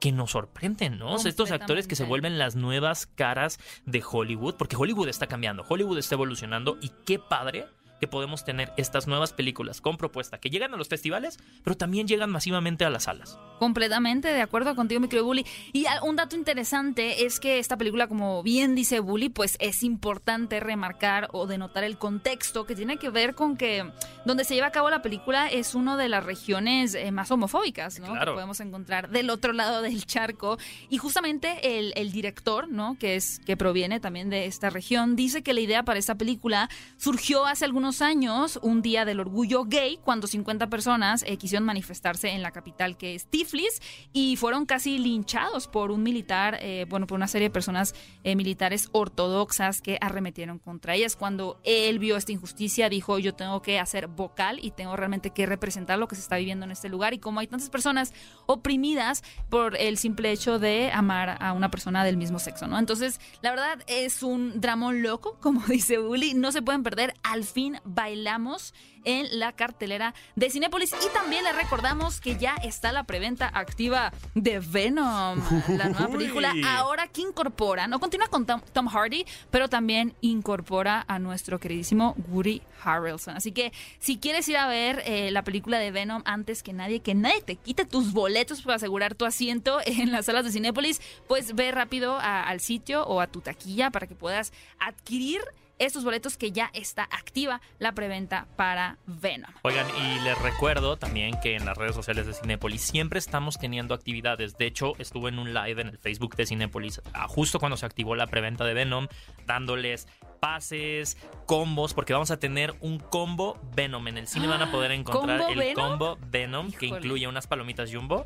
que 0.00 0.12
nos 0.12 0.32
sorprenden, 0.32 0.98
¿no? 0.98 1.16
estos 1.16 1.50
actores 1.50 1.86
que 1.86 1.96
se 1.96 2.04
vuelven 2.04 2.38
las 2.38 2.56
nuevas 2.56 3.06
caras 3.06 3.58
de 3.84 4.02
Hollywood, 4.08 4.56
porque 4.56 4.76
Hollywood 4.76 5.08
está 5.08 5.26
cambiando, 5.26 5.64
Hollywood 5.68 5.98
está 5.98 6.14
evolucionando 6.14 6.78
y 6.80 6.90
qué 7.04 7.18
padre 7.18 7.66
que 8.00 8.08
podemos 8.08 8.44
tener 8.44 8.72
estas 8.76 9.06
nuevas 9.06 9.32
películas 9.32 9.80
con 9.80 9.96
propuesta 9.96 10.38
que 10.38 10.50
llegan 10.50 10.74
a 10.74 10.76
los 10.76 10.88
festivales, 10.88 11.38
pero 11.64 11.76
también 11.76 12.06
llegan 12.06 12.30
masivamente 12.30 12.84
a 12.84 12.90
las 12.90 13.04
salas. 13.04 13.38
Completamente 13.58 14.28
de 14.28 14.42
acuerdo 14.42 14.74
contigo, 14.74 15.00
mi 15.00 15.08
querido 15.08 15.24
Bully. 15.24 15.46
Y 15.72 15.86
un 16.02 16.16
dato 16.16 16.36
interesante 16.36 17.24
es 17.24 17.40
que 17.40 17.58
esta 17.58 17.76
película, 17.76 18.06
como 18.06 18.42
bien 18.42 18.74
dice 18.74 19.00
Bully, 19.00 19.28
pues 19.28 19.56
es 19.60 19.82
importante 19.82 20.60
remarcar 20.60 21.28
o 21.32 21.46
denotar 21.46 21.84
el 21.84 21.96
contexto 21.96 22.66
que 22.66 22.74
tiene 22.74 22.98
que 22.98 23.10
ver 23.10 23.34
con 23.34 23.56
que 23.56 23.90
donde 24.24 24.44
se 24.44 24.54
lleva 24.54 24.66
a 24.66 24.72
cabo 24.72 24.90
la 24.90 25.02
película 25.02 25.48
es 25.48 25.74
una 25.74 25.96
de 25.96 26.08
las 26.08 26.24
regiones 26.24 26.94
eh, 26.94 27.10
más 27.12 27.30
homofóbicas, 27.30 28.00
¿no? 28.00 28.12
Que 28.18 28.32
podemos 28.32 28.60
encontrar 28.60 29.08
del 29.10 29.30
otro 29.30 29.52
lado 29.52 29.82
del 29.82 30.04
charco. 30.04 30.58
Y 30.88 30.98
justamente 30.98 31.78
el, 31.78 31.92
el 31.96 32.12
director, 32.12 32.68
¿no? 32.68 32.96
Que 32.98 33.16
es 33.16 33.40
que 33.46 33.56
proviene 33.56 34.00
también 34.00 34.28
de 34.28 34.46
esta 34.46 34.68
región, 34.68 35.16
dice 35.16 35.42
que 35.42 35.54
la 35.54 35.60
idea 35.60 35.84
para 35.84 35.98
esta 35.98 36.16
película 36.16 36.68
surgió 36.96 37.46
hace 37.46 37.64
algunos 37.64 37.85
años, 38.02 38.58
un 38.62 38.82
día 38.82 39.04
del 39.04 39.20
orgullo 39.20 39.64
gay, 39.64 40.00
cuando 40.02 40.26
50 40.26 40.68
personas 40.68 41.22
eh, 41.26 41.36
quisieron 41.36 41.64
manifestarse 41.64 42.30
en 42.30 42.42
la 42.42 42.50
capital 42.50 42.96
que 42.96 43.14
es 43.14 43.26
Tiflis 43.26 43.80
y 44.12 44.36
fueron 44.36 44.66
casi 44.66 44.98
linchados 44.98 45.68
por 45.68 45.92
un 45.92 46.02
militar, 46.02 46.58
eh, 46.60 46.84
bueno, 46.88 47.06
por 47.06 47.14
una 47.14 47.28
serie 47.28 47.48
de 47.48 47.52
personas 47.52 47.94
eh, 48.24 48.34
militares 48.34 48.88
ortodoxas 48.90 49.80
que 49.80 49.98
arremetieron 50.00 50.58
contra 50.58 50.96
ellas. 50.96 51.14
Cuando 51.14 51.60
él 51.62 52.00
vio 52.00 52.16
esta 52.16 52.32
injusticia, 52.32 52.88
dijo, 52.88 53.20
yo 53.20 53.34
tengo 53.34 53.62
que 53.62 53.78
hacer 53.78 54.08
vocal 54.08 54.58
y 54.60 54.72
tengo 54.72 54.96
realmente 54.96 55.30
que 55.30 55.46
representar 55.46 55.98
lo 56.00 56.08
que 56.08 56.16
se 56.16 56.22
está 56.22 56.36
viviendo 56.36 56.64
en 56.64 56.72
este 56.72 56.88
lugar 56.88 57.14
y 57.14 57.18
como 57.18 57.38
hay 57.38 57.46
tantas 57.46 57.70
personas 57.70 58.12
oprimidas 58.46 59.22
por 59.48 59.76
el 59.76 59.96
simple 59.96 60.32
hecho 60.32 60.58
de 60.58 60.90
amar 60.92 61.38
a 61.40 61.52
una 61.52 61.70
persona 61.70 62.04
del 62.04 62.16
mismo 62.16 62.40
sexo, 62.40 62.66
¿no? 62.66 62.78
Entonces, 62.78 63.20
la 63.42 63.50
verdad 63.50 63.78
es 63.86 64.24
un 64.24 64.60
dramón 64.60 65.02
loco, 65.02 65.38
como 65.40 65.64
dice 65.66 66.00
Uli, 66.00 66.34
no 66.34 66.50
se 66.50 66.62
pueden 66.62 66.82
perder 66.82 67.14
al 67.22 67.44
fin 67.44 67.75
bailamos 67.84 68.74
en 69.06 69.38
la 69.38 69.52
cartelera 69.52 70.14
de 70.34 70.50
Cinépolis. 70.50 70.92
Y 70.92 71.08
también 71.14 71.44
le 71.44 71.52
recordamos 71.52 72.20
que 72.20 72.36
ya 72.36 72.56
está 72.56 72.92
la 72.92 73.04
preventa 73.04 73.48
activa 73.54 74.12
de 74.34 74.58
Venom, 74.58 75.40
la 75.68 75.88
nueva 75.88 76.08
película. 76.08 76.52
Ahora 76.66 77.06
que 77.06 77.22
incorpora, 77.22 77.86
no 77.86 78.00
continúa 78.00 78.28
con 78.28 78.44
Tom, 78.44 78.88
Hardy, 78.88 79.24
pero 79.50 79.68
también 79.68 80.14
incorpora 80.20 81.04
a 81.08 81.18
nuestro 81.18 81.58
queridísimo 81.58 82.14
Woody 82.28 82.62
Harrelson. 82.82 83.36
Así 83.36 83.52
que 83.52 83.72
si 83.98 84.18
quieres 84.18 84.48
ir 84.48 84.56
a 84.56 84.66
ver 84.66 85.02
eh, 85.06 85.30
la 85.30 85.42
película 85.42 85.78
de 85.78 85.92
Venom 85.92 86.22
antes 86.24 86.62
que 86.62 86.72
nadie, 86.72 87.00
que 87.00 87.14
nadie 87.14 87.40
te 87.42 87.56
quite 87.56 87.84
tus 87.84 88.12
boletos 88.12 88.62
para 88.62 88.76
asegurar 88.76 89.14
tu 89.14 89.24
asiento 89.24 89.78
en 89.86 90.10
las 90.10 90.26
salas 90.26 90.44
de 90.44 90.50
Cinépolis, 90.50 91.00
pues 91.28 91.54
ve 91.54 91.70
rápido 91.70 92.18
al 92.20 92.60
sitio 92.60 93.04
o 93.06 93.20
a 93.20 93.28
tu 93.28 93.40
taquilla 93.40 93.90
para 93.90 94.08
que 94.08 94.16
puedas 94.16 94.52
adquirir 94.80 95.40
estos 95.78 96.04
boletos 96.04 96.36
que 96.36 96.52
ya 96.52 96.70
está 96.72 97.04
activa 97.04 97.60
la 97.78 97.92
preventa 97.92 98.46
para 98.56 98.98
Venom. 99.06 99.50
Oigan, 99.62 99.86
y 99.96 100.20
les 100.20 100.40
recuerdo 100.40 100.96
también 100.96 101.38
que 101.40 101.54
en 101.54 101.64
las 101.64 101.76
redes 101.76 101.94
sociales 101.94 102.26
de 102.26 102.34
Cinépolis 102.34 102.82
siempre 102.82 103.18
estamos 103.18 103.58
teniendo 103.58 103.94
actividades. 103.94 104.56
De 104.56 104.66
hecho, 104.66 104.92
estuve 104.98 105.28
en 105.28 105.38
un 105.38 105.52
live 105.52 105.82
en 105.82 105.88
el 105.88 105.98
Facebook 105.98 106.36
de 106.36 106.46
Cinépolis 106.46 107.02
ah, 107.12 107.26
justo 107.28 107.58
cuando 107.58 107.76
se 107.76 107.86
activó 107.86 108.14
la 108.14 108.26
preventa 108.26 108.64
de 108.64 108.74
Venom, 108.74 109.08
dándoles 109.46 110.08
pases, 110.40 111.16
combos, 111.46 111.94
porque 111.94 112.12
vamos 112.12 112.30
a 112.30 112.38
tener 112.38 112.74
un 112.80 112.98
combo 112.98 113.58
Venom. 113.74 114.06
En 114.08 114.18
el 114.18 114.26
cine 114.26 114.46
van 114.46 114.62
a 114.62 114.70
poder 114.70 114.92
encontrar 114.92 115.50
el 115.50 115.74
combo 115.74 116.18
Venom, 116.20 116.70
que 116.70 116.86
incluye 116.86 117.26
unas 117.26 117.46
palomitas 117.46 117.92
jumbo, 117.92 118.24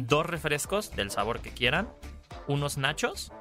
dos 0.00 0.26
refrescos 0.26 0.94
del 0.94 1.10
sabor 1.10 1.40
que 1.40 1.50
quieran, 1.50 1.88
unos 2.46 2.78
nachos 2.78 3.32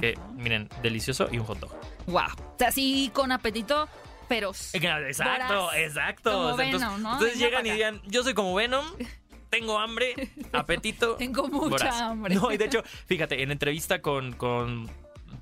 que, 0.00 0.18
miren, 0.34 0.68
delicioso 0.82 1.28
y 1.30 1.38
un 1.38 1.44
hot 1.44 1.60
dog. 1.60 1.72
Wow. 2.06 2.22
O 2.24 2.54
sea, 2.58 2.68
así 2.68 3.10
con 3.12 3.32
apetito, 3.32 3.88
pero. 4.28 4.50
Exacto, 4.50 5.72
exacto. 5.74 6.60
entonces, 6.60 7.38
llegan 7.38 7.66
y 7.66 7.70
digan, 7.70 8.00
yo 8.04 8.22
soy 8.22 8.34
como 8.34 8.54
Venom. 8.54 8.86
Tengo 9.50 9.78
hambre, 9.78 10.14
apetito. 10.52 11.16
Tengo 11.16 11.46
mucha 11.46 12.08
hambre. 12.08 12.34
No, 12.34 12.50
y 12.50 12.56
de 12.56 12.64
hecho, 12.64 12.82
fíjate, 13.04 13.42
en 13.42 13.50
entrevista 13.50 14.00
con, 14.00 14.32
con 14.32 14.88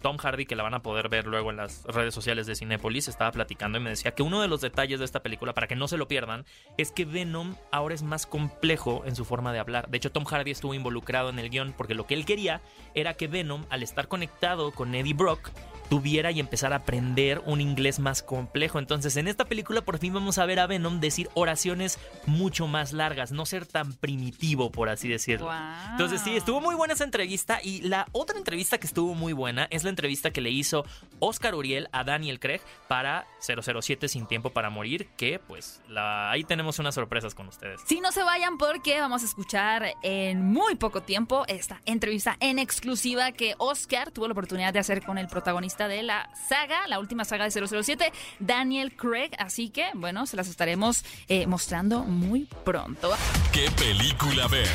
Tom 0.00 0.16
Hardy, 0.16 0.46
que 0.46 0.56
la 0.56 0.62
van 0.62 0.74
a 0.74 0.82
poder 0.82 1.08
ver 1.08 1.26
luego 1.26 1.50
en 1.50 1.58
las 1.58 1.84
redes 1.84 2.14
sociales 2.14 2.46
de 2.46 2.54
Cinepolis, 2.54 3.08
estaba 3.08 3.32
platicando 3.32 3.78
y 3.78 3.82
me 3.82 3.90
decía 3.90 4.12
que 4.12 4.22
uno 4.22 4.40
de 4.40 4.48
los 4.48 4.60
detalles 4.60 4.98
de 4.98 5.04
esta 5.04 5.22
película, 5.22 5.52
para 5.52 5.66
que 5.66 5.76
no 5.76 5.88
se 5.88 5.96
lo 5.96 6.08
pierdan, 6.08 6.44
es 6.78 6.90
que 6.90 7.04
Venom 7.04 7.56
ahora 7.70 7.94
es 7.94 8.02
más 8.02 8.26
complejo 8.26 9.02
en 9.06 9.14
su 9.16 9.24
forma 9.24 9.52
de 9.52 9.58
hablar. 9.58 9.88
De 9.88 9.98
hecho, 9.98 10.12
Tom 10.12 10.24
Hardy 10.24 10.50
estuvo 10.50 10.74
involucrado 10.74 11.28
en 11.28 11.38
el 11.38 11.50
guion 11.50 11.74
porque 11.76 11.94
lo 11.94 12.06
que 12.06 12.14
él 12.14 12.24
quería 12.24 12.60
era 12.94 13.14
que 13.14 13.28
Venom, 13.28 13.66
al 13.70 13.82
estar 13.82 14.08
conectado 14.08 14.72
con 14.72 14.94
Eddie 14.94 15.14
Brock, 15.14 15.50
tuviera 15.90 16.30
y 16.30 16.38
empezar 16.38 16.72
a 16.72 16.76
aprender 16.76 17.42
un 17.44 17.60
inglés 17.60 17.98
más 17.98 18.22
complejo. 18.22 18.78
Entonces, 18.78 19.16
en 19.16 19.26
esta 19.26 19.44
película 19.44 19.82
por 19.82 19.98
fin 19.98 20.14
vamos 20.14 20.38
a 20.38 20.46
ver 20.46 20.60
a 20.60 20.68
Venom 20.68 21.00
decir 21.00 21.28
oraciones 21.34 21.98
mucho 22.26 22.68
más 22.68 22.92
largas, 22.92 23.32
no 23.32 23.44
ser 23.44 23.66
tan 23.66 23.92
primitivo, 23.94 24.70
por 24.70 24.88
así 24.88 25.08
decirlo. 25.08 25.50
Entonces, 25.90 26.22
sí, 26.22 26.36
estuvo 26.36 26.60
muy 26.60 26.76
buena 26.76 26.94
esa 26.94 27.02
entrevista. 27.02 27.58
Y 27.62 27.82
la 27.82 28.06
otra 28.12 28.38
entrevista 28.38 28.78
que 28.78 28.86
estuvo 28.86 29.14
muy 29.14 29.32
buena 29.32 29.66
es 29.70 29.82
la 29.82 29.90
entrevista 29.90 30.30
que 30.30 30.40
le 30.40 30.50
hizo 30.50 30.86
Oscar 31.18 31.56
Uriel 31.56 31.88
a 31.90 32.04
Daniel 32.04 32.38
Craig 32.38 32.60
para 32.86 33.26
007 33.40 34.08
Sin 34.08 34.26
Tiempo 34.26 34.50
para 34.50 34.70
Morir, 34.70 35.08
que 35.16 35.40
pues 35.40 35.82
la, 35.88 36.30
ahí 36.30 36.44
tenemos 36.44 36.78
unas 36.78 36.94
sorpresas 36.94 37.34
con 37.34 37.48
ustedes. 37.48 37.80
Sí, 37.86 38.00
no 38.00 38.12
se 38.12 38.22
vayan 38.22 38.58
porque 38.58 39.00
vamos 39.00 39.22
a 39.22 39.26
escuchar 39.26 39.94
en 40.04 40.46
muy 40.46 40.76
poco 40.76 41.02
tiempo 41.02 41.44
esta 41.48 41.80
entrevista 41.84 42.36
en 42.38 42.60
exclusiva 42.60 43.32
que 43.32 43.56
Oscar 43.58 44.12
tuvo 44.12 44.28
la 44.28 44.32
oportunidad 44.32 44.72
de 44.72 44.78
hacer 44.78 45.02
con 45.02 45.18
el 45.18 45.26
protagonista 45.26 45.79
de 45.88 46.02
la 46.02 46.28
saga, 46.48 46.86
la 46.88 46.98
última 46.98 47.24
saga 47.24 47.48
de 47.48 47.50
007, 47.50 48.12
Daniel 48.38 48.94
Craig. 48.96 49.30
Así 49.38 49.70
que, 49.70 49.86
bueno, 49.94 50.26
se 50.26 50.36
las 50.36 50.48
estaremos 50.48 51.04
eh, 51.28 51.46
mostrando 51.46 52.04
muy 52.04 52.48
pronto. 52.64 53.10
¿Qué 53.52 53.70
película 53.72 54.46
ver? 54.48 54.68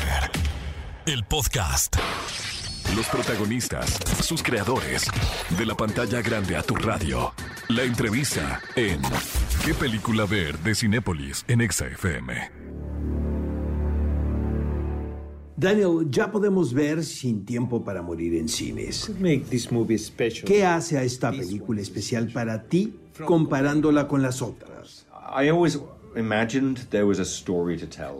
El 1.06 1.24
podcast. 1.24 1.96
Los 2.94 3.06
protagonistas, 3.08 3.98
sus 4.24 4.42
creadores. 4.42 5.10
De 5.58 5.66
la 5.66 5.74
pantalla 5.74 6.22
grande 6.22 6.56
a 6.56 6.62
tu 6.62 6.74
radio. 6.76 7.34
La 7.68 7.82
entrevista 7.82 8.60
en 8.76 9.02
¿Qué 9.64 9.74
película 9.74 10.24
ver? 10.24 10.58
de 10.60 10.74
Cinépolis 10.74 11.44
en 11.48 11.60
ExaFM. 11.62 12.65
Daniel, 15.56 16.06
ya 16.10 16.30
podemos 16.30 16.74
ver 16.74 17.02
Sin 17.02 17.46
Tiempo 17.46 17.82
para 17.82 18.02
Morir 18.02 18.34
en 18.34 18.48
cines. 18.48 19.10
¿Qué 20.44 20.66
hace 20.66 20.98
a 20.98 21.02
esta 21.02 21.30
película 21.30 21.80
especial 21.80 22.30
para 22.32 22.64
ti 22.64 22.94
comparándola 23.24 24.06
con 24.06 24.20
las 24.20 24.42
otras? 24.42 25.06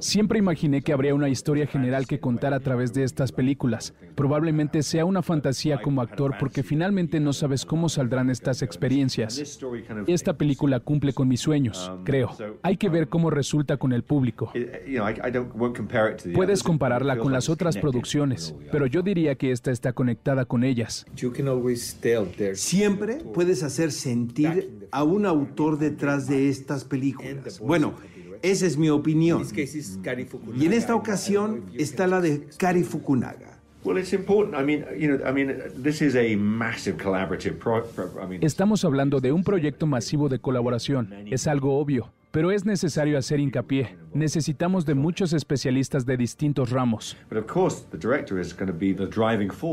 Siempre 0.01 0.39
imaginé 0.39 0.83
que 0.83 0.93
habría 0.93 1.15
una 1.15 1.29
historia 1.29 1.67
general 1.67 2.07
que 2.07 2.21
contar 2.21 2.53
a 2.55 2.61
través 2.61 2.93
de 2.93 3.05
estas 3.05 3.33
películas. 3.33 3.95
Probablemente 4.15 4.83
sea 4.83 5.05
una 5.05 5.23
fantasía 5.23 5.81
como 5.81 6.03
actor 6.03 6.35
porque 6.39 6.63
finalmente 6.63 7.21
no 7.21 7.33
sabes 7.33 7.65
cómo 7.65 7.89
saldrán 7.89 8.31
estas 8.31 8.63
experiencias. 8.63 9.61
Esta 10.07 10.35
película 10.35 10.81
cumple 10.81 11.13
con 11.13 11.29
mis 11.29 11.41
sueños, 11.41 11.91
creo. 12.05 12.31
Hay 12.63 12.77
que 12.77 12.89
ver 12.89 13.09
cómo 13.09 13.31
resulta 13.31 13.77
con 13.77 13.93
el 13.93 14.03
público. 14.03 14.53
Puedes 16.35 16.63
compararla 16.63 17.19
con 17.19 17.33
las 17.33 17.49
otras 17.49 17.77
producciones, 17.77 18.55
pero 18.71 18.87
yo 18.87 19.03
diría 19.03 19.35
que 19.37 19.53
esta 19.53 19.71
está 19.71 19.93
conectada 19.93 20.45
con 20.45 20.65
ellas. 20.65 21.07
Siempre 22.55 23.17
puedes 23.35 23.63
hacer 23.63 23.93
sentir 23.93 24.89
a 24.91 25.03
un 25.05 25.27
autor 25.27 25.79
detrás 25.79 26.27
de 26.29 26.49
estas 26.49 26.85
películas. 26.85 27.61
Bueno, 27.61 27.86
esa 28.43 28.67
es 28.67 28.77
mi 28.77 28.91
opinión. 28.91 29.43
Y 30.57 30.67
en 30.67 30.73
esta 30.73 30.95
ocasión 30.95 31.65
está 31.75 32.07
la 32.07 32.21
de 32.21 32.47
Kari 32.57 32.85
Fukunaga. 32.85 33.59
Estamos 38.41 38.85
hablando 38.85 39.21
de 39.21 39.33
un 39.33 39.45
proyecto 39.45 39.87
masivo 39.87 40.29
de 40.29 40.39
colaboración. 40.39 41.15
Es 41.31 41.47
algo 41.47 41.79
obvio 41.79 42.13
pero 42.37 42.51
es 42.51 42.67
necesario 42.67 43.17
hacer 43.17 43.41
hincapié. 43.41 43.97
Necesitamos 44.13 44.85
de 44.85 44.95
muchos 44.95 45.33
especialistas 45.33 46.05
de 46.05 46.19
distintos 46.19 46.69
ramos. 46.69 47.17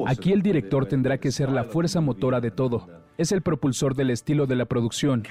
Aquí 0.07 0.31
el 0.31 0.41
director 0.41 0.85
tendrá 0.85 1.17
que 1.17 1.31
ser 1.33 1.49
la 1.49 1.65
fuerza 1.65 1.99
motora 1.99 2.39
de 2.39 2.51
todo. 2.51 3.02
Es 3.17 3.31
el 3.31 3.41
propulsor 3.41 3.95
del 3.95 4.09
estilo 4.09 4.47
de 4.47 4.55
la 4.55 4.65
producción. 4.65 5.21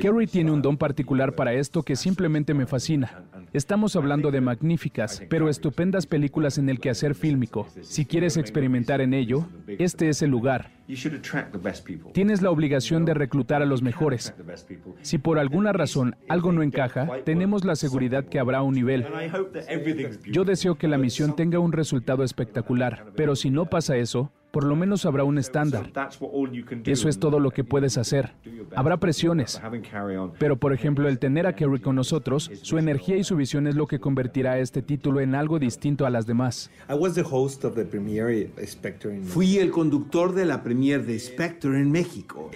Kerry 0.00 0.26
tiene 0.26 0.50
un 0.50 0.60
don 0.60 0.76
particular 0.76 1.34
para 1.34 1.52
esto 1.52 1.82
que 1.82 1.94
simplemente 1.94 2.52
me 2.52 2.66
fascina. 2.66 3.22
Estamos 3.52 3.94
hablando 3.94 4.30
de 4.30 4.40
magníficas, 4.40 5.22
pero 5.30 5.48
estupendas 5.48 6.06
películas 6.06 6.58
en 6.58 6.68
el 6.68 6.80
quehacer 6.80 7.14
fílmico. 7.14 7.68
Si 7.82 8.04
quieres 8.04 8.36
experimentar 8.36 9.00
en 9.00 9.14
ello, 9.14 9.46
este 9.78 10.08
es 10.08 10.20
el 10.22 10.30
lugar. 10.30 10.72
Tienes 12.12 12.42
la 12.42 12.50
obligación 12.50 13.04
de 13.04 13.14
reclutar 13.14 13.62
a 13.62 13.66
los 13.66 13.82
mejores. 13.82 14.34
Si 15.02 15.18
por 15.18 15.38
alguna 15.38 15.72
razón 15.72 16.16
algo 16.28 16.52
no 16.52 16.62
encaja, 16.62 17.08
tenemos 17.24 17.64
la 17.64 17.76
seguridad 17.76 18.24
que 18.24 18.38
habrá 18.38 18.62
un 18.62 18.74
nivel. 18.74 19.06
Yo 20.30 20.44
deseo 20.44 20.76
que 20.76 20.88
la 20.88 20.98
misión 20.98 21.36
tenga 21.36 21.58
un 21.58 21.72
resultado 21.72 22.24
espectacular, 22.24 23.06
pero 23.16 23.36
si 23.36 23.50
no 23.50 23.66
pasa 23.66 23.96
eso, 23.96 24.32
por 24.56 24.64
lo 24.64 24.74
menos 24.74 25.04
habrá 25.04 25.22
un 25.22 25.36
estándar. 25.36 25.92
Eso 26.86 27.10
es 27.10 27.18
todo 27.18 27.40
lo 27.40 27.50
que 27.50 27.62
puedes 27.62 27.98
hacer. 27.98 28.32
Habrá 28.74 28.96
presiones. 28.96 29.60
Pero, 30.38 30.56
por 30.56 30.72
ejemplo, 30.72 31.10
el 31.10 31.18
tener 31.18 31.46
a 31.46 31.54
Kerry 31.54 31.78
con 31.78 31.94
nosotros, 31.94 32.50
su 32.62 32.78
energía 32.78 33.18
y 33.18 33.24
su 33.24 33.36
visión 33.36 33.66
es 33.66 33.74
lo 33.74 33.86
que 33.86 34.00
convertirá 34.00 34.58
este 34.58 34.80
título 34.80 35.20
en 35.20 35.34
algo 35.34 35.58
distinto 35.58 36.06
a 36.06 36.10
las 36.10 36.24
demás. 36.26 36.70
Fui 39.26 39.58
el 39.58 39.70
conductor 39.70 40.34
de 40.34 40.46
la 40.46 40.62
premiere 40.62 41.02
de 41.02 41.18
Spectre 41.18 41.78
en 41.78 41.90
México. 41.90 42.50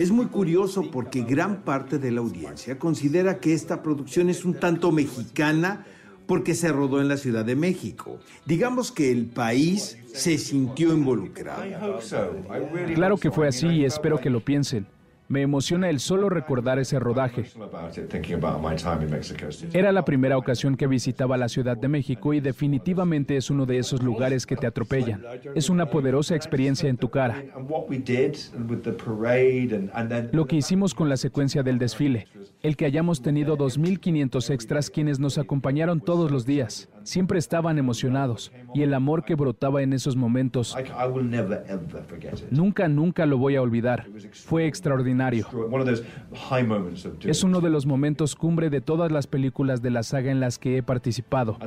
Es 0.00 0.10
muy 0.10 0.26
curioso 0.26 0.90
porque 0.90 1.22
gran 1.22 1.62
parte 1.62 2.00
de 2.00 2.10
la 2.10 2.20
audiencia 2.20 2.80
considera 2.80 3.38
que 3.38 3.52
esta 3.52 3.80
producción 3.80 4.28
es 4.28 4.44
un 4.44 4.54
tanto 4.54 4.90
mexicana 4.90 5.86
porque 6.26 6.54
se 6.54 6.72
rodó 6.72 7.00
en 7.00 7.08
la 7.08 7.16
Ciudad 7.16 7.44
de 7.44 7.56
México. 7.56 8.18
Digamos 8.44 8.92
que 8.92 9.10
el 9.10 9.26
país 9.26 9.98
se 10.12 10.38
sintió 10.38 10.92
involucrado. 10.92 11.62
Claro 12.94 13.16
que 13.16 13.30
fue 13.30 13.48
así 13.48 13.66
y 13.68 13.84
espero 13.84 14.18
que 14.18 14.30
lo 14.30 14.40
piensen. 14.40 14.86
Me 15.28 15.42
emociona 15.42 15.90
el 15.90 16.00
solo 16.00 16.28
recordar 16.28 16.78
ese 16.78 16.98
rodaje. 16.98 17.44
Era 19.72 19.92
la 19.92 20.04
primera 20.04 20.38
ocasión 20.38 20.76
que 20.76 20.86
visitaba 20.86 21.36
la 21.36 21.48
Ciudad 21.48 21.76
de 21.76 21.88
México 21.88 22.32
y 22.32 22.40
definitivamente 22.40 23.36
es 23.36 23.50
uno 23.50 23.66
de 23.66 23.78
esos 23.78 24.02
lugares 24.02 24.46
que 24.46 24.56
te 24.56 24.66
atropellan. 24.66 25.22
Es 25.54 25.68
una 25.68 25.86
poderosa 25.86 26.36
experiencia 26.36 26.88
en 26.88 26.96
tu 26.96 27.08
cara. 27.08 27.42
Lo 30.32 30.46
que 30.46 30.56
hicimos 30.56 30.94
con 30.94 31.08
la 31.08 31.16
secuencia 31.16 31.62
del 31.62 31.78
desfile, 31.78 32.26
el 32.62 32.76
que 32.76 32.84
hayamos 32.84 33.22
tenido 33.22 33.56
2.500 33.56 34.50
extras 34.50 34.90
quienes 34.90 35.18
nos 35.18 35.38
acompañaron 35.38 36.00
todos 36.00 36.30
los 36.30 36.46
días, 36.46 36.88
siempre 37.06 37.38
estaban 37.38 37.78
emocionados 37.78 38.52
y 38.74 38.82
el 38.82 38.92
amor 38.92 39.24
que 39.24 39.34
brotaba 39.34 39.82
en 39.82 39.92
esos 39.92 40.16
momentos, 40.16 40.76
nunca, 42.50 42.88
nunca 42.88 43.26
lo 43.26 43.38
voy 43.38 43.56
a 43.56 43.62
olvidar. 43.62 44.06
Fue 44.32 44.66
extraordinario. 44.66 45.46
Es 47.24 47.44
uno 47.44 47.60
de 47.60 47.70
los 47.70 47.86
momentos 47.86 48.34
cumbre 48.34 48.70
de 48.70 48.80
todas 48.80 49.12
las 49.12 49.26
películas 49.26 49.82
de 49.82 49.90
la 49.90 50.02
saga 50.02 50.30
en 50.30 50.40
las 50.40 50.58
que 50.58 50.78
he 50.78 50.82
participado. 50.82 51.58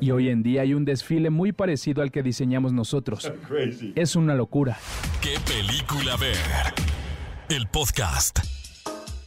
Y 0.00 0.10
hoy 0.10 0.28
en 0.28 0.42
día 0.42 0.62
hay 0.62 0.74
un 0.74 0.84
desfile 0.84 1.30
muy 1.30 1.52
parecido 1.52 2.02
al 2.02 2.12
que 2.12 2.22
diseñamos 2.22 2.72
nosotros. 2.72 3.32
Es 3.94 4.16
una 4.16 4.34
locura. 4.34 4.76
¿Qué 5.20 5.36
película 5.46 6.16
ver? 6.16 6.36
El 7.48 7.66
podcast. 7.66 8.61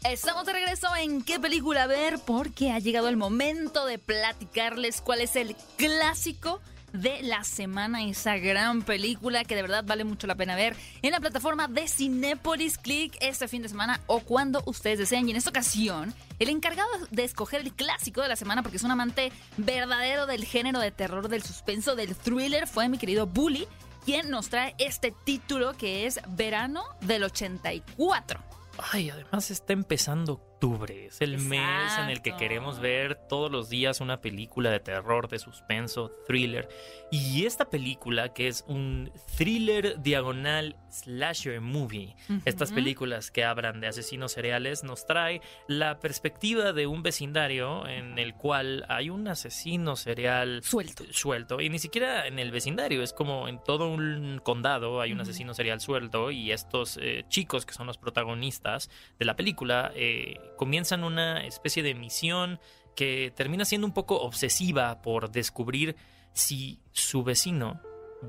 Estamos 0.09 0.45
de 0.45 0.53
regreso 0.53 0.87
en 0.95 1.23
qué 1.23 1.39
película 1.39 1.87
ver 1.87 2.19
porque 2.19 2.71
ha 2.71 2.77
llegado 2.77 3.09
el 3.09 3.17
momento 3.17 3.87
de 3.87 3.97
platicarles 3.97 5.01
cuál 5.01 5.19
es 5.19 5.35
el 5.35 5.55
clásico 5.77 6.61
de 6.93 7.23
la 7.23 7.43
semana, 7.43 8.03
esa 8.03 8.37
gran 8.37 8.83
película 8.83 9.43
que 9.45 9.55
de 9.55 9.63
verdad 9.63 9.83
vale 9.83 10.03
mucho 10.03 10.27
la 10.27 10.35
pena 10.35 10.55
ver 10.55 10.75
en 11.01 11.11
la 11.11 11.19
plataforma 11.19 11.67
de 11.67 11.87
Cinepolis 11.87 12.77
Click 12.77 13.17
este 13.19 13.47
fin 13.47 13.63
de 13.63 13.69
semana 13.69 13.99
o 14.05 14.19
cuando 14.19 14.61
ustedes 14.67 14.99
deseen. 14.99 15.27
Y 15.27 15.31
en 15.31 15.37
esta 15.37 15.49
ocasión, 15.49 16.13
el 16.37 16.49
encargado 16.49 16.87
de 17.09 17.23
escoger 17.23 17.61
el 17.61 17.73
clásico 17.73 18.21
de 18.21 18.27
la 18.27 18.35
semana, 18.35 18.61
porque 18.61 18.77
es 18.77 18.83
un 18.83 18.91
amante 18.91 19.31
verdadero 19.57 20.27
del 20.27 20.45
género 20.45 20.79
de 20.79 20.91
terror, 20.91 21.29
del 21.29 21.41
suspenso, 21.41 21.95
del 21.95 22.15
thriller, 22.15 22.67
fue 22.67 22.89
mi 22.89 22.99
querido 22.99 23.25
Bully, 23.25 23.67
quien 24.05 24.29
nos 24.29 24.49
trae 24.49 24.75
este 24.77 25.11
título 25.25 25.75
que 25.75 26.05
es 26.05 26.19
Verano 26.27 26.83
del 27.01 27.23
84. 27.23 28.54
Ay, 28.77 29.09
además 29.09 29.51
está 29.51 29.73
empezando 29.73 30.41
es 30.89 31.21
el 31.21 31.38
mes 31.38 31.97
en 31.99 32.10
el 32.10 32.21
que 32.21 32.36
queremos 32.36 32.80
ver 32.80 33.15
todos 33.15 33.51
los 33.51 33.69
días 33.69 34.01
una 34.01 34.21
película 34.21 34.71
de 34.71 34.80
terror, 34.80 35.28
de 35.28 35.39
suspenso, 35.39 36.12
thriller. 36.28 36.67
Y 37.12 37.45
esta 37.45 37.69
película, 37.69 38.34
que 38.34 38.47
es 38.47 38.63
un 38.67 39.12
thriller 39.38 40.01
diagonal 40.01 40.75
slasher 40.89 41.62
movie, 41.62 42.15
estas 42.45 42.71
películas 42.71 43.32
que 43.32 43.43
hablan 43.43 43.80
de 43.80 43.88
asesinos 43.88 44.32
seriales, 44.32 44.84
nos 44.84 45.06
trae 45.06 45.41
la 45.67 45.99
perspectiva 45.99 46.73
de 46.73 46.88
un 46.88 47.04
vecindario 47.04 47.88
en 47.88 48.17
el 48.17 48.34
cual 48.34 48.86
hay 48.89 49.10
un 49.10 49.28
asesino 49.28 49.95
serial 49.95 50.63
suelto. 50.63 51.04
suelto. 51.12 51.62
Y 51.62 51.69
ni 51.69 51.80
siquiera 51.80 52.28
en 52.28 52.39
el 52.39 52.51
vecindario, 52.51 53.04
es 53.04 53.13
como 53.13 53.47
en 53.47 53.63
todo 53.63 53.89
un 53.89 54.39
condado 54.43 55.01
hay 55.01 55.12
un 55.12 55.21
asesino 55.21 55.54
serial 55.54 55.80
suelto 55.80 56.32
y 56.32 56.51
estos 56.51 56.97
eh, 57.01 57.25
chicos 57.30 57.65
que 57.65 57.73
son 57.73 57.88
los 57.88 57.97
protagonistas 57.97 58.89
de 59.19 59.25
la 59.25 59.36
película 59.36 59.91
eh, 59.95 60.39
comienzan 60.57 61.03
una 61.03 61.45
especie 61.45 61.83
de 61.83 61.95
misión 61.95 62.59
que 62.95 63.31
termina 63.35 63.65
siendo 63.65 63.87
un 63.87 63.93
poco 63.93 64.21
obsesiva 64.21 65.01
por 65.01 65.31
descubrir 65.31 65.95
si 66.33 66.79
su 66.91 67.23
vecino 67.23 67.81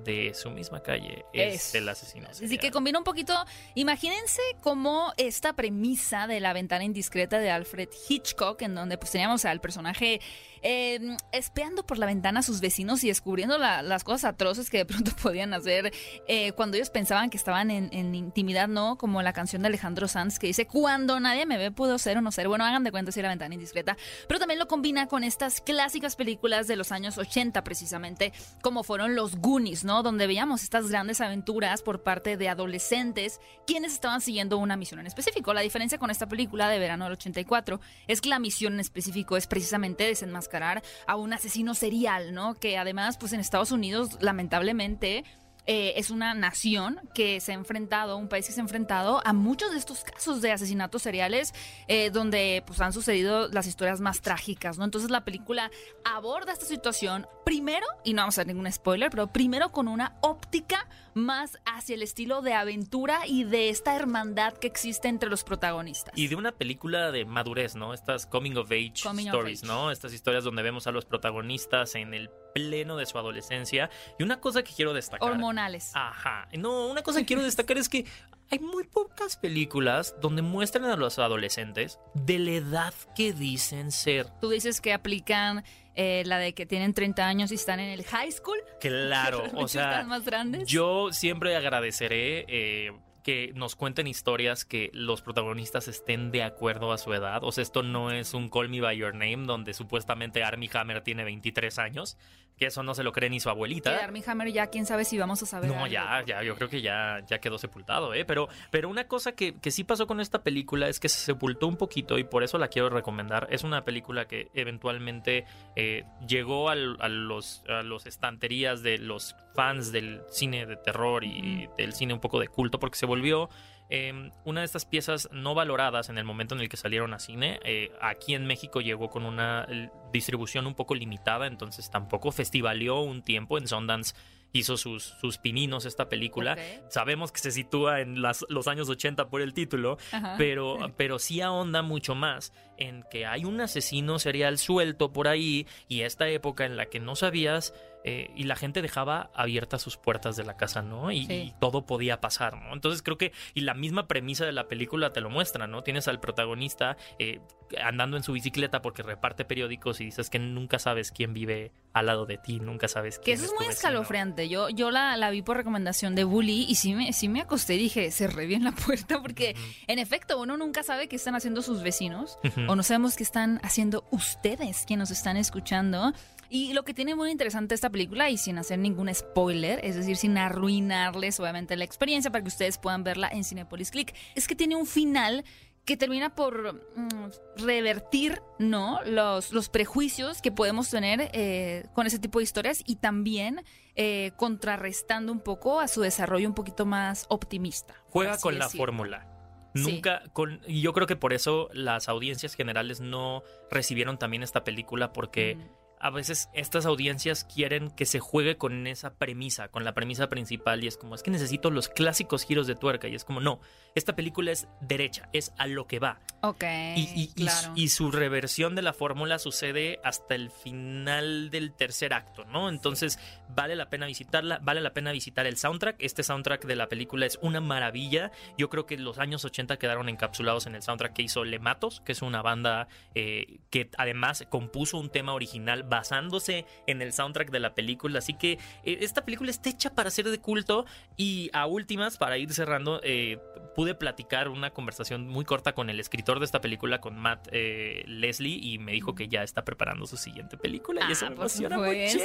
de 0.04 0.34
su 0.34 0.50
misma 0.50 0.82
calle 0.82 1.24
es, 1.32 1.74
el 1.74 1.88
asesino. 1.88 2.28
Así 2.28 2.58
que 2.58 2.70
combina 2.70 2.98
un 2.98 3.04
poquito, 3.04 3.34
imagínense 3.74 4.42
como 4.60 5.12
esta 5.16 5.54
premisa 5.54 6.26
de 6.26 6.40
la 6.40 6.52
ventana 6.52 6.84
indiscreta 6.84 7.38
de 7.38 7.50
Alfred 7.50 7.88
Hitchcock, 8.08 8.62
en 8.62 8.74
donde 8.74 8.98
pues 8.98 9.12
teníamos 9.12 9.44
al 9.44 9.60
personaje 9.60 10.20
eh, 10.62 11.16
espiando 11.32 11.86
por 11.86 11.98
la 11.98 12.06
ventana 12.06 12.40
a 12.40 12.42
sus 12.42 12.60
vecinos 12.60 13.04
y 13.04 13.08
descubriendo 13.08 13.58
las 13.58 14.04
cosas 14.04 14.32
atroces 14.32 14.68
que 14.68 14.78
de 14.78 14.86
pronto 14.86 15.12
podían 15.22 15.54
hacer 15.54 15.92
eh, 16.26 16.52
cuando 16.52 16.76
ellos 16.76 16.90
pensaban 16.90 17.30
que 17.30 17.36
estaban 17.36 17.70
en, 17.70 18.14
intimidad, 18.14 18.66
¿no? 18.66 18.98
Como 18.98 19.22
la 19.22 19.32
canción 19.32 19.62
de 19.62 19.68
Alejandro 19.68 20.08
Sanz 20.08 20.38
que 20.38 20.48
dice, 20.48 20.66
cuando 20.66 21.20
nadie 21.20 21.46
me 21.46 21.56
ve 21.58 21.70
puedo 21.70 21.98
ser 21.98 22.18
o 22.18 22.20
no 22.20 22.32
ser. 22.32 22.48
Bueno, 22.48 22.64
hagan 22.64 22.84
de 22.84 22.90
cuenta 22.90 23.12
si 23.12 23.22
la 23.22 23.28
ventana 23.28 23.54
indiscreta. 23.54 23.96
Pero 24.26 24.40
también 24.40 24.58
lo 24.58 24.66
combina 24.66 25.06
con 25.06 25.24
estas 25.24 25.60
clásicas 25.60 26.16
películas 26.16 26.66
de 26.66 26.76
los 26.76 26.92
años 26.92 27.18
80 27.18 27.62
precisamente, 27.62 28.32
como 28.60 28.82
fueron 28.82 29.14
los 29.14 29.36
Goonies, 29.36 29.84
¿no? 29.86 30.02
Donde 30.02 30.26
veíamos 30.26 30.62
estas 30.62 30.90
grandes 30.90 31.22
aventuras 31.22 31.80
por 31.80 32.02
parte 32.02 32.36
de 32.36 32.48
adolescentes 32.50 33.40
quienes 33.66 33.94
estaban 33.94 34.20
siguiendo 34.20 34.58
una 34.58 34.76
misión 34.76 35.00
en 35.00 35.06
específico. 35.06 35.54
La 35.54 35.62
diferencia 35.62 35.96
con 35.96 36.10
esta 36.10 36.26
película 36.26 36.68
de 36.68 36.78
verano 36.78 37.04
del 37.04 37.14
84 37.14 37.80
es 38.06 38.20
que 38.20 38.28
la 38.28 38.38
misión 38.38 38.74
en 38.74 38.80
específico 38.80 39.36
es 39.36 39.46
precisamente 39.46 40.04
desenmascarar 40.04 40.82
a 41.06 41.16
un 41.16 41.32
asesino 41.32 41.74
serial, 41.74 42.34
¿no? 42.34 42.54
Que 42.54 42.76
además, 42.76 43.16
pues 43.16 43.32
en 43.32 43.40
Estados 43.40 43.72
Unidos, 43.72 44.18
lamentablemente, 44.20 45.24
eh, 45.66 45.94
es 45.96 46.10
una 46.10 46.34
nación 46.34 47.00
que 47.14 47.40
se 47.40 47.52
ha 47.52 47.54
enfrentado, 47.54 48.16
un 48.16 48.28
país 48.28 48.46
que 48.46 48.52
se 48.52 48.60
ha 48.60 48.62
enfrentado 48.62 49.20
a 49.24 49.32
muchos 49.32 49.72
de 49.72 49.78
estos 49.78 50.04
casos 50.04 50.40
de 50.40 50.52
asesinatos 50.52 51.02
seriales 51.02 51.54
eh, 51.88 52.10
donde 52.10 52.62
pues 52.66 52.80
han 52.80 52.92
sucedido 52.92 53.48
las 53.48 53.66
historias 53.66 54.00
más 54.00 54.20
trágicas, 54.20 54.78
¿no? 54.78 54.84
Entonces 54.84 55.10
la 55.10 55.24
película 55.24 55.70
aborda 56.04 56.52
esta 56.52 56.66
situación 56.66 57.26
primero, 57.44 57.86
y 58.04 58.12
no 58.12 58.22
vamos 58.22 58.38
a 58.38 58.42
hacer 58.42 58.52
ningún 58.52 58.70
spoiler, 58.70 59.10
pero 59.10 59.32
primero 59.32 59.70
con 59.70 59.88
una 59.88 60.16
óptica 60.20 60.88
más 61.14 61.58
hacia 61.64 61.94
el 61.94 62.02
estilo 62.02 62.42
de 62.42 62.54
aventura 62.54 63.20
y 63.26 63.44
de 63.44 63.68
esta 63.68 63.94
hermandad 63.94 64.54
que 64.54 64.66
existe 64.66 65.08
entre 65.08 65.30
los 65.30 65.44
protagonistas. 65.44 66.12
Y 66.16 66.26
de 66.26 66.36
una 66.36 66.52
película 66.52 67.12
de 67.12 67.24
madurez, 67.24 67.76
¿no? 67.76 67.94
Estas 67.94 68.26
coming 68.26 68.56
of 68.56 68.70
age 68.70 68.94
stories, 68.94 69.62
¿no? 69.62 69.90
Estas 69.90 70.12
historias 70.12 70.44
donde 70.44 70.62
vemos 70.62 70.86
a 70.86 70.92
los 70.92 71.04
protagonistas 71.04 71.94
en 71.94 72.14
el 72.14 72.30
pleno 72.56 72.96
de 72.96 73.04
su 73.04 73.18
adolescencia. 73.18 73.90
Y 74.18 74.22
una 74.22 74.40
cosa 74.40 74.62
que 74.62 74.72
quiero 74.72 74.94
destacar. 74.94 75.30
Hormonales. 75.30 75.90
Ajá. 75.94 76.48
No, 76.56 76.86
una 76.86 77.02
cosa 77.02 77.20
que 77.20 77.26
quiero 77.26 77.42
destacar 77.42 77.76
es 77.76 77.90
que 77.90 78.06
hay 78.50 78.60
muy 78.60 78.84
pocas 78.84 79.36
películas 79.36 80.14
donde 80.22 80.40
muestran 80.40 80.84
a 80.86 80.96
los 80.96 81.18
adolescentes 81.18 81.98
de 82.14 82.38
la 82.38 82.50
edad 82.52 82.94
que 83.14 83.34
dicen 83.34 83.90
ser. 83.90 84.28
Tú 84.40 84.48
dices 84.48 84.80
que 84.80 84.94
aplican 84.94 85.64
eh, 85.96 86.22
la 86.24 86.38
de 86.38 86.54
que 86.54 86.64
tienen 86.64 86.94
30 86.94 87.26
años 87.26 87.52
y 87.52 87.56
están 87.56 87.80
en 87.80 87.90
el 87.90 88.04
high 88.04 88.32
school. 88.32 88.58
Claro, 88.80 89.44
o 89.54 89.68
sea, 89.68 89.90
están 89.90 90.08
más 90.08 90.24
grandes. 90.24 90.66
yo 90.66 91.12
siempre 91.12 91.56
agradeceré 91.56 92.46
eh, 92.48 92.92
que 93.26 93.50
nos 93.56 93.74
cuenten 93.74 94.06
historias 94.06 94.64
que 94.64 94.90
los 94.92 95.20
protagonistas 95.20 95.88
estén 95.88 96.30
de 96.30 96.44
acuerdo 96.44 96.92
a 96.92 96.98
su 96.98 97.12
edad. 97.12 97.42
O 97.42 97.50
sea, 97.50 97.62
esto 97.62 97.82
no 97.82 98.12
es 98.12 98.34
un 98.34 98.48
Call 98.48 98.68
Me 98.68 98.80
By 98.80 98.96
Your 98.96 99.14
Name 99.14 99.46
donde 99.46 99.74
supuestamente 99.74 100.44
Armie 100.44 100.70
Hammer 100.72 101.00
tiene 101.02 101.24
23 101.24 101.76
años 101.80 102.16
que 102.56 102.66
eso 102.66 102.82
no 102.82 102.94
se 102.94 103.02
lo 103.02 103.12
cree 103.12 103.28
ni 103.28 103.38
su 103.38 103.50
abuelita. 103.50 103.96
Que 103.96 104.04
Armie 104.04 104.22
Hammer 104.26 104.50
ya, 104.50 104.68
quién 104.68 104.86
sabe 104.86 105.04
si 105.04 105.18
vamos 105.18 105.42
a 105.42 105.46
saber. 105.46 105.70
No, 105.70 105.86
ya, 105.86 106.22
ya, 106.26 106.42
yo 106.42 106.56
creo 106.56 106.68
que 106.68 106.80
ya, 106.80 107.20
ya 107.26 107.38
quedó 107.38 107.58
sepultado, 107.58 108.14
¿eh? 108.14 108.24
Pero, 108.24 108.48
pero 108.70 108.88
una 108.88 109.06
cosa 109.06 109.32
que, 109.32 109.54
que 109.54 109.70
sí 109.70 109.84
pasó 109.84 110.06
con 110.06 110.20
esta 110.20 110.42
película 110.42 110.88
es 110.88 110.98
que 110.98 111.08
se 111.08 111.18
sepultó 111.18 111.66
un 111.66 111.76
poquito 111.76 112.18
y 112.18 112.24
por 112.24 112.42
eso 112.42 112.56
la 112.56 112.68
quiero 112.68 112.88
recomendar. 112.88 113.46
Es 113.50 113.62
una 113.62 113.84
película 113.84 114.26
que 114.26 114.50
eventualmente 114.54 115.44
eh, 115.74 116.04
llegó 116.26 116.70
a, 116.70 116.74
los, 116.74 117.62
a 117.68 117.82
los 117.82 118.06
estanterías 118.06 118.82
de 118.82 118.98
los 118.98 119.36
fans 119.54 119.92
del 119.92 120.22
cine 120.30 120.66
de 120.66 120.76
terror 120.76 121.24
y 121.24 121.68
del 121.76 121.92
cine 121.92 122.14
un 122.14 122.20
poco 122.20 122.40
de 122.40 122.48
culto 122.48 122.78
porque 122.78 122.96
se 122.96 123.06
volvió 123.06 123.50
Em, 123.88 124.32
una 124.44 124.60
de 124.60 124.66
estas 124.66 124.84
piezas 124.84 125.28
no 125.32 125.54
valoradas 125.54 126.08
en 126.08 126.18
el 126.18 126.24
momento 126.24 126.54
en 126.54 126.60
el 126.60 126.68
que 126.68 126.76
salieron 126.76 127.14
a 127.14 127.18
cine, 127.18 127.60
eh, 127.64 127.92
aquí 128.00 128.34
en 128.34 128.46
México 128.46 128.80
llegó 128.80 129.10
con 129.10 129.24
una 129.24 129.66
distribución 130.12 130.66
un 130.66 130.74
poco 130.74 130.94
limitada, 130.94 131.46
entonces 131.46 131.90
tampoco 131.90 132.32
festivaleó 132.32 133.00
un 133.00 133.22
tiempo. 133.22 133.58
En 133.58 133.68
Sundance 133.68 134.14
hizo 134.52 134.76
sus, 134.76 135.04
sus 135.20 135.38
pininos 135.38 135.84
esta 135.84 136.08
película. 136.08 136.56
Sabemos 136.88 137.30
que 137.30 137.40
se 137.40 137.50
sitúa 137.50 138.00
en 138.00 138.20
los 138.20 138.68
años 138.68 138.88
80 138.88 139.28
por 139.28 139.40
el 139.40 139.54
título, 139.54 139.98
pero, 140.38 140.78
pero 140.96 141.18
sí 141.18 141.40
ahonda 141.40 141.82
mucho 141.82 142.14
más 142.14 142.52
en 142.78 143.04
que 143.10 143.26
hay 143.26 143.44
un 143.44 143.60
asesino 143.60 144.18
serial 144.18 144.58
suelto 144.58 145.12
por 145.12 145.28
ahí 145.28 145.66
y 145.88 146.02
esta 146.02 146.28
época 146.28 146.64
en 146.64 146.76
la 146.76 146.86
que 146.86 147.00
no 147.00 147.16
sabías 147.16 147.72
eh, 148.08 148.30
y 148.36 148.44
la 148.44 148.54
gente 148.54 148.82
dejaba 148.82 149.30
abiertas 149.34 149.82
sus 149.82 149.96
puertas 149.96 150.36
de 150.36 150.44
la 150.44 150.56
casa, 150.56 150.80
¿no? 150.80 151.10
Y, 151.10 151.52
todo 151.58 151.86
podía 151.86 152.20
pasar, 152.20 152.56
¿no? 152.56 152.72
Entonces 152.72 153.02
creo 153.02 153.18
que, 153.18 153.32
y 153.52 153.62
la 153.62 153.74
misma 153.74 154.06
premisa 154.06 154.46
de 154.46 154.52
la 154.52 154.68
película 154.68 155.12
te 155.12 155.20
lo 155.20 155.28
muestra, 155.28 155.66
¿no? 155.66 155.82
Tienes 155.82 156.06
al 156.06 156.20
protagonista 156.20 156.96
eh, 157.18 157.40
andando 157.82 158.16
en 158.16 158.22
su 158.22 158.32
bicicleta 158.32 158.80
porque 158.80 159.02
reparte 159.02 159.44
periódicos 159.44 160.00
y 160.00 160.04
dices 160.04 160.30
que 160.30 160.38
nunca 160.38 160.78
sabes 160.78 161.10
quién 161.10 161.32
vive 161.34 161.72
al 161.94 162.06
lado 162.06 162.26
de 162.26 162.38
ti, 162.38 162.60
nunca 162.60 162.86
sabes 162.86 163.18
quién 163.18 163.24
Que 163.24 163.44
eso 163.44 163.52
es, 163.52 163.58
muy 163.58 163.66
escalofriante. 163.66 164.48
Yo, 164.48 164.68
yo 164.68 164.92
la, 164.92 165.16
la, 165.16 165.30
vi 165.30 165.42
por 165.42 165.56
recomendación 165.56 166.14
de 166.14 166.22
Bully 166.22 166.64
y 166.68 166.76
sí 166.76 166.94
me, 166.94 167.12
sí 167.12 167.28
me 167.28 167.40
acosté 167.40 167.74
y 167.74 167.78
dije, 167.78 168.12
cerré 168.12 168.46
bien 168.46 168.62
la 168.62 168.70
puerta 168.72 169.20
porque 169.20 169.56
en 169.88 169.98
efecto 169.98 170.40
uno 170.40 170.56
nunca 170.56 170.84
sabe 170.84 171.08
qué 171.08 171.16
están 171.16 171.34
haciendo 171.34 171.60
sus 171.60 171.82
vecinos 171.82 172.38
o 172.68 172.76
no 172.76 172.82
sabemos 172.82 173.16
qué 173.16 173.22
están 173.22 173.60
haciendo 173.62 174.04
ustedes 174.10 174.84
quienes 174.86 175.10
nos 175.10 175.18
están 175.18 175.36
escuchando. 175.36 176.12
Y 176.48 176.72
lo 176.74 176.84
que 176.84 176.94
tiene 176.94 177.14
muy 177.14 177.30
interesante 177.30 177.74
esta 177.74 177.90
película, 177.90 178.30
y 178.30 178.38
sin 178.38 178.58
hacer 178.58 178.78
ningún 178.78 179.12
spoiler, 179.12 179.84
es 179.84 179.96
decir, 179.96 180.16
sin 180.16 180.38
arruinarles 180.38 181.40
obviamente 181.40 181.76
la 181.76 181.84
experiencia 181.84 182.30
para 182.30 182.42
que 182.42 182.48
ustedes 182.48 182.78
puedan 182.78 183.02
verla 183.02 183.28
en 183.28 183.42
Cinepolis 183.42 183.90
Click, 183.90 184.14
es 184.34 184.46
que 184.46 184.54
tiene 184.54 184.76
un 184.76 184.86
final 184.86 185.44
que 185.84 185.96
termina 185.96 186.34
por 186.34 186.74
mm, 186.74 187.64
revertir 187.64 188.42
no 188.58 189.00
los, 189.04 189.52
los 189.52 189.68
prejuicios 189.68 190.42
que 190.42 190.50
podemos 190.50 190.90
tener 190.90 191.30
eh, 191.32 191.86
con 191.94 192.06
ese 192.06 192.18
tipo 192.18 192.40
de 192.40 192.44
historias 192.44 192.82
y 192.84 192.96
también 192.96 193.64
eh, 193.94 194.32
contrarrestando 194.36 195.32
un 195.32 195.40
poco 195.40 195.80
a 195.80 195.88
su 195.88 196.00
desarrollo 196.00 196.48
un 196.48 196.54
poquito 196.54 196.84
más 196.86 197.26
optimista. 197.28 197.94
Juega 198.08 198.36
con 198.38 198.58
la 198.58 198.68
fórmula. 198.68 199.35
Nunca, 199.82 200.22
con, 200.32 200.60
y 200.66 200.80
yo 200.80 200.92
creo 200.92 201.06
que 201.06 201.16
por 201.16 201.32
eso 201.32 201.68
las 201.72 202.08
audiencias 202.08 202.54
generales 202.54 203.00
no 203.00 203.42
recibieron 203.70 204.18
también 204.18 204.42
esta 204.42 204.64
película 204.64 205.12
porque 205.12 205.56
a 206.00 206.10
veces 206.10 206.48
estas 206.52 206.86
audiencias 206.86 207.44
quieren 207.44 207.90
que 207.90 208.06
se 208.06 208.20
juegue 208.20 208.56
con 208.56 208.86
esa 208.86 209.14
premisa, 209.14 209.68
con 209.68 209.84
la 209.84 209.94
premisa 209.94 210.28
principal 210.28 210.84
y 210.84 210.86
es 210.86 210.96
como, 210.96 211.14
es 211.14 211.22
que 211.22 211.30
necesito 211.30 211.70
los 211.70 211.88
clásicos 211.88 212.44
giros 212.44 212.66
de 212.66 212.74
tuerca 212.74 213.08
y 213.08 213.14
es 213.14 213.24
como, 213.24 213.40
no, 213.40 213.60
esta 213.94 214.14
película 214.14 214.52
es 214.52 214.68
derecha, 214.80 215.28
es 215.32 215.52
a 215.58 215.66
lo 215.66 215.86
que 215.86 215.98
va. 215.98 216.20
Ok. 216.42 216.64
Y, 216.96 217.32
y, 217.74 217.88
su 217.88 218.10
reversión 218.10 218.74
de 218.74 218.82
la 218.82 218.92
fórmula 218.92 219.38
sucede 219.38 220.00
hasta 220.04 220.34
el 220.34 220.50
final 220.50 221.50
del 221.50 221.72
tercer 221.72 222.12
acto, 222.12 222.44
¿no? 222.44 222.68
Entonces 222.68 223.18
vale 223.48 223.74
la 223.74 223.88
pena 223.88 224.06
visitarla, 224.06 224.58
vale 224.62 224.80
la 224.80 224.92
pena 224.92 225.12
visitar 225.12 225.46
el 225.46 225.56
soundtrack. 225.56 225.96
Este 225.98 226.22
soundtrack 226.22 226.66
de 226.66 226.76
la 226.76 226.88
película 226.88 227.26
es 227.26 227.38
una 227.40 227.60
maravilla. 227.60 228.30
Yo 228.58 228.68
creo 228.68 228.86
que 228.86 228.98
los 228.98 229.18
años 229.18 229.44
80 229.44 229.78
quedaron 229.78 230.08
encapsulados 230.08 230.66
en 230.66 230.74
el 230.74 230.82
soundtrack 230.82 231.14
que 231.14 231.22
hizo 231.22 231.44
Le 231.44 231.58
Matos, 231.58 232.02
que 232.04 232.12
es 232.12 232.22
una 232.22 232.42
banda 232.42 232.88
eh, 233.14 233.60
que 233.70 233.90
además 233.96 234.44
compuso 234.50 234.98
un 234.98 235.10
tema 235.10 235.32
original 235.32 235.84
basándose 235.88 236.66
en 236.86 237.02
el 237.02 237.12
soundtrack 237.12 237.50
de 237.50 237.60
la 237.60 237.74
película. 237.74 238.18
Así 238.18 238.34
que 238.34 238.52
eh, 238.84 238.98
esta 239.00 239.24
película 239.24 239.50
está 239.50 239.70
hecha 239.70 239.94
para 239.94 240.10
ser 240.10 240.26
de 240.28 240.38
culto 240.38 240.86
y 241.16 241.50
a 241.52 241.66
últimas, 241.66 242.18
para 242.18 242.38
ir 242.38 242.52
cerrando, 242.52 243.00
eh, 243.02 243.38
pude 243.74 243.94
platicar 243.94 244.48
una 244.48 244.70
conversación 244.70 245.28
muy 245.28 245.44
corta 245.44 245.72
con 245.72 245.90
el 245.90 246.00
escritor 246.00 246.38
de 246.38 246.46
esta 246.46 246.60
película, 246.60 247.00
con 247.00 247.18
Matt 247.18 247.48
eh, 247.52 248.04
Leslie, 248.06 248.58
y 248.60 248.78
me 248.78 248.92
dijo 248.92 249.14
que 249.14 249.28
ya 249.28 249.42
está 249.42 249.64
preparando 249.64 250.06
su 250.06 250.16
siguiente 250.16 250.56
película. 250.56 251.06
y 251.08 251.12
eso 251.12 251.26
me 251.28 251.36
emociona 251.36 251.76
muchísimo. 251.78 252.24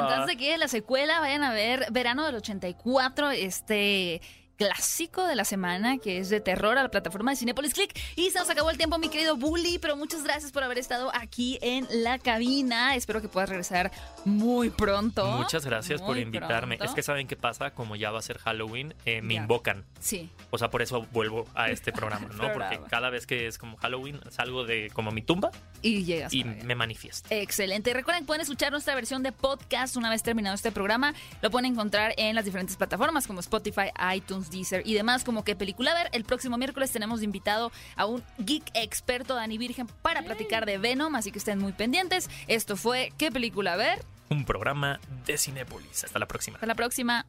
Entonces, 0.00 0.36
que 0.36 0.56
la 0.58 0.68
secuela 0.68 1.20
vayan 1.20 1.42
a 1.42 1.52
ver 1.52 1.86
Verano 1.90 2.24
del 2.26 2.36
84, 2.36 3.30
este 3.30 4.20
clásico 4.58 5.24
de 5.24 5.36
la 5.36 5.44
semana, 5.44 5.98
que 5.98 6.18
es 6.18 6.28
de 6.28 6.40
terror 6.40 6.76
a 6.76 6.82
la 6.82 6.90
plataforma 6.90 7.30
de 7.30 7.36
Cinepolis 7.36 7.72
Click. 7.72 7.98
Y 8.16 8.30
se 8.30 8.38
nos 8.38 8.50
acabó 8.50 8.70
el 8.70 8.76
tiempo, 8.76 8.98
mi 8.98 9.08
querido 9.08 9.36
Bully, 9.36 9.78
pero 9.78 9.96
muchas 9.96 10.24
gracias 10.24 10.52
por 10.52 10.64
haber 10.64 10.78
estado 10.78 11.10
aquí 11.14 11.58
en 11.62 11.86
la 11.90 12.18
cabina. 12.18 12.94
Espero 12.96 13.22
que 13.22 13.28
puedas 13.28 13.48
regresar 13.48 13.90
muy 14.24 14.68
pronto. 14.70 15.26
Muchas 15.26 15.64
gracias 15.64 16.02
por 16.02 16.18
invitarme. 16.18 16.78
Es 16.82 16.90
que 16.90 17.02
saben 17.02 17.26
qué 17.26 17.36
pasa, 17.36 17.70
como 17.70 17.96
ya 17.96 18.10
va 18.10 18.18
a 18.18 18.22
ser 18.22 18.38
Halloween, 18.38 18.94
eh, 19.06 19.22
me 19.22 19.34
invocan. 19.34 19.84
Sí. 20.00 20.28
O 20.50 20.58
sea, 20.58 20.70
por 20.70 20.82
eso 20.82 21.06
vuelvo 21.12 21.46
a 21.54 21.70
este 21.70 21.92
programa, 21.92 22.28
¿no? 22.34 22.52
Porque 22.52 22.80
cada 22.90 23.10
vez 23.10 23.26
que 23.26 23.46
es 23.46 23.58
como 23.58 23.76
Halloween, 23.76 24.20
salgo 24.30 24.64
de 24.64 24.90
como 24.92 25.12
mi 25.12 25.22
tumba. 25.22 25.50
Y 25.80 26.04
llegas. 26.04 26.34
Y 26.34 26.44
me 26.44 26.74
manifiesto. 26.74 27.28
Excelente. 27.30 27.94
Recuerden 27.94 28.26
pueden 28.26 28.42
escuchar 28.42 28.72
nuestra 28.72 28.94
versión 28.94 29.22
de 29.22 29.32
podcast 29.32 29.96
una 29.96 30.10
vez 30.10 30.22
terminado 30.22 30.54
este 30.54 30.72
programa. 30.72 31.14
Lo 31.40 31.50
pueden 31.50 31.72
encontrar 31.72 32.14
en 32.16 32.34
las 32.34 32.44
diferentes 32.44 32.76
plataformas 32.76 33.26
como 33.26 33.40
Spotify, 33.40 33.90
iTunes, 34.14 34.47
Deezer 34.50 34.82
y 34.86 34.94
demás, 34.94 35.24
como 35.24 35.44
que 35.44 35.56
película 35.56 35.94
ver. 35.94 36.08
El 36.12 36.24
próximo 36.24 36.56
miércoles 36.56 36.90
tenemos 36.90 37.22
invitado 37.22 37.72
a 37.96 38.06
un 38.06 38.22
geek 38.38 38.64
experto, 38.74 39.34
Dani 39.34 39.58
Virgen, 39.58 39.86
para 40.02 40.22
platicar 40.22 40.66
de 40.66 40.78
Venom, 40.78 41.14
así 41.14 41.32
que 41.32 41.38
estén 41.38 41.58
muy 41.58 41.72
pendientes. 41.72 42.28
Esto 42.46 42.76
fue 42.76 43.12
¿Qué 43.18 43.30
película 43.30 43.76
ver? 43.76 44.04
Un 44.30 44.44
programa 44.44 45.00
de 45.26 45.38
Cinépolis. 45.38 46.04
Hasta 46.04 46.18
la 46.18 46.26
próxima. 46.26 46.56
Hasta 46.56 46.66
la 46.66 46.74
próxima. 46.74 47.26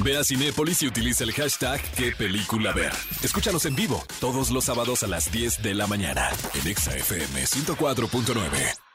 Ve 0.00 0.16
a 0.16 0.22
Cinépolis 0.22 0.82
y 0.82 0.86
utiliza 0.86 1.24
el 1.24 1.32
hashtag 1.32 1.80
¿Qué 1.96 2.12
película 2.12 2.72
ver? 2.72 2.92
Escúchanos 3.22 3.66
en 3.66 3.74
vivo 3.74 4.04
todos 4.20 4.50
los 4.50 4.64
sábados 4.64 5.02
a 5.02 5.08
las 5.08 5.32
10 5.32 5.62
de 5.62 5.74
la 5.74 5.86
mañana 5.86 6.30
en 6.54 6.68
ExaFM 6.68 7.44
104.9. 7.44 8.87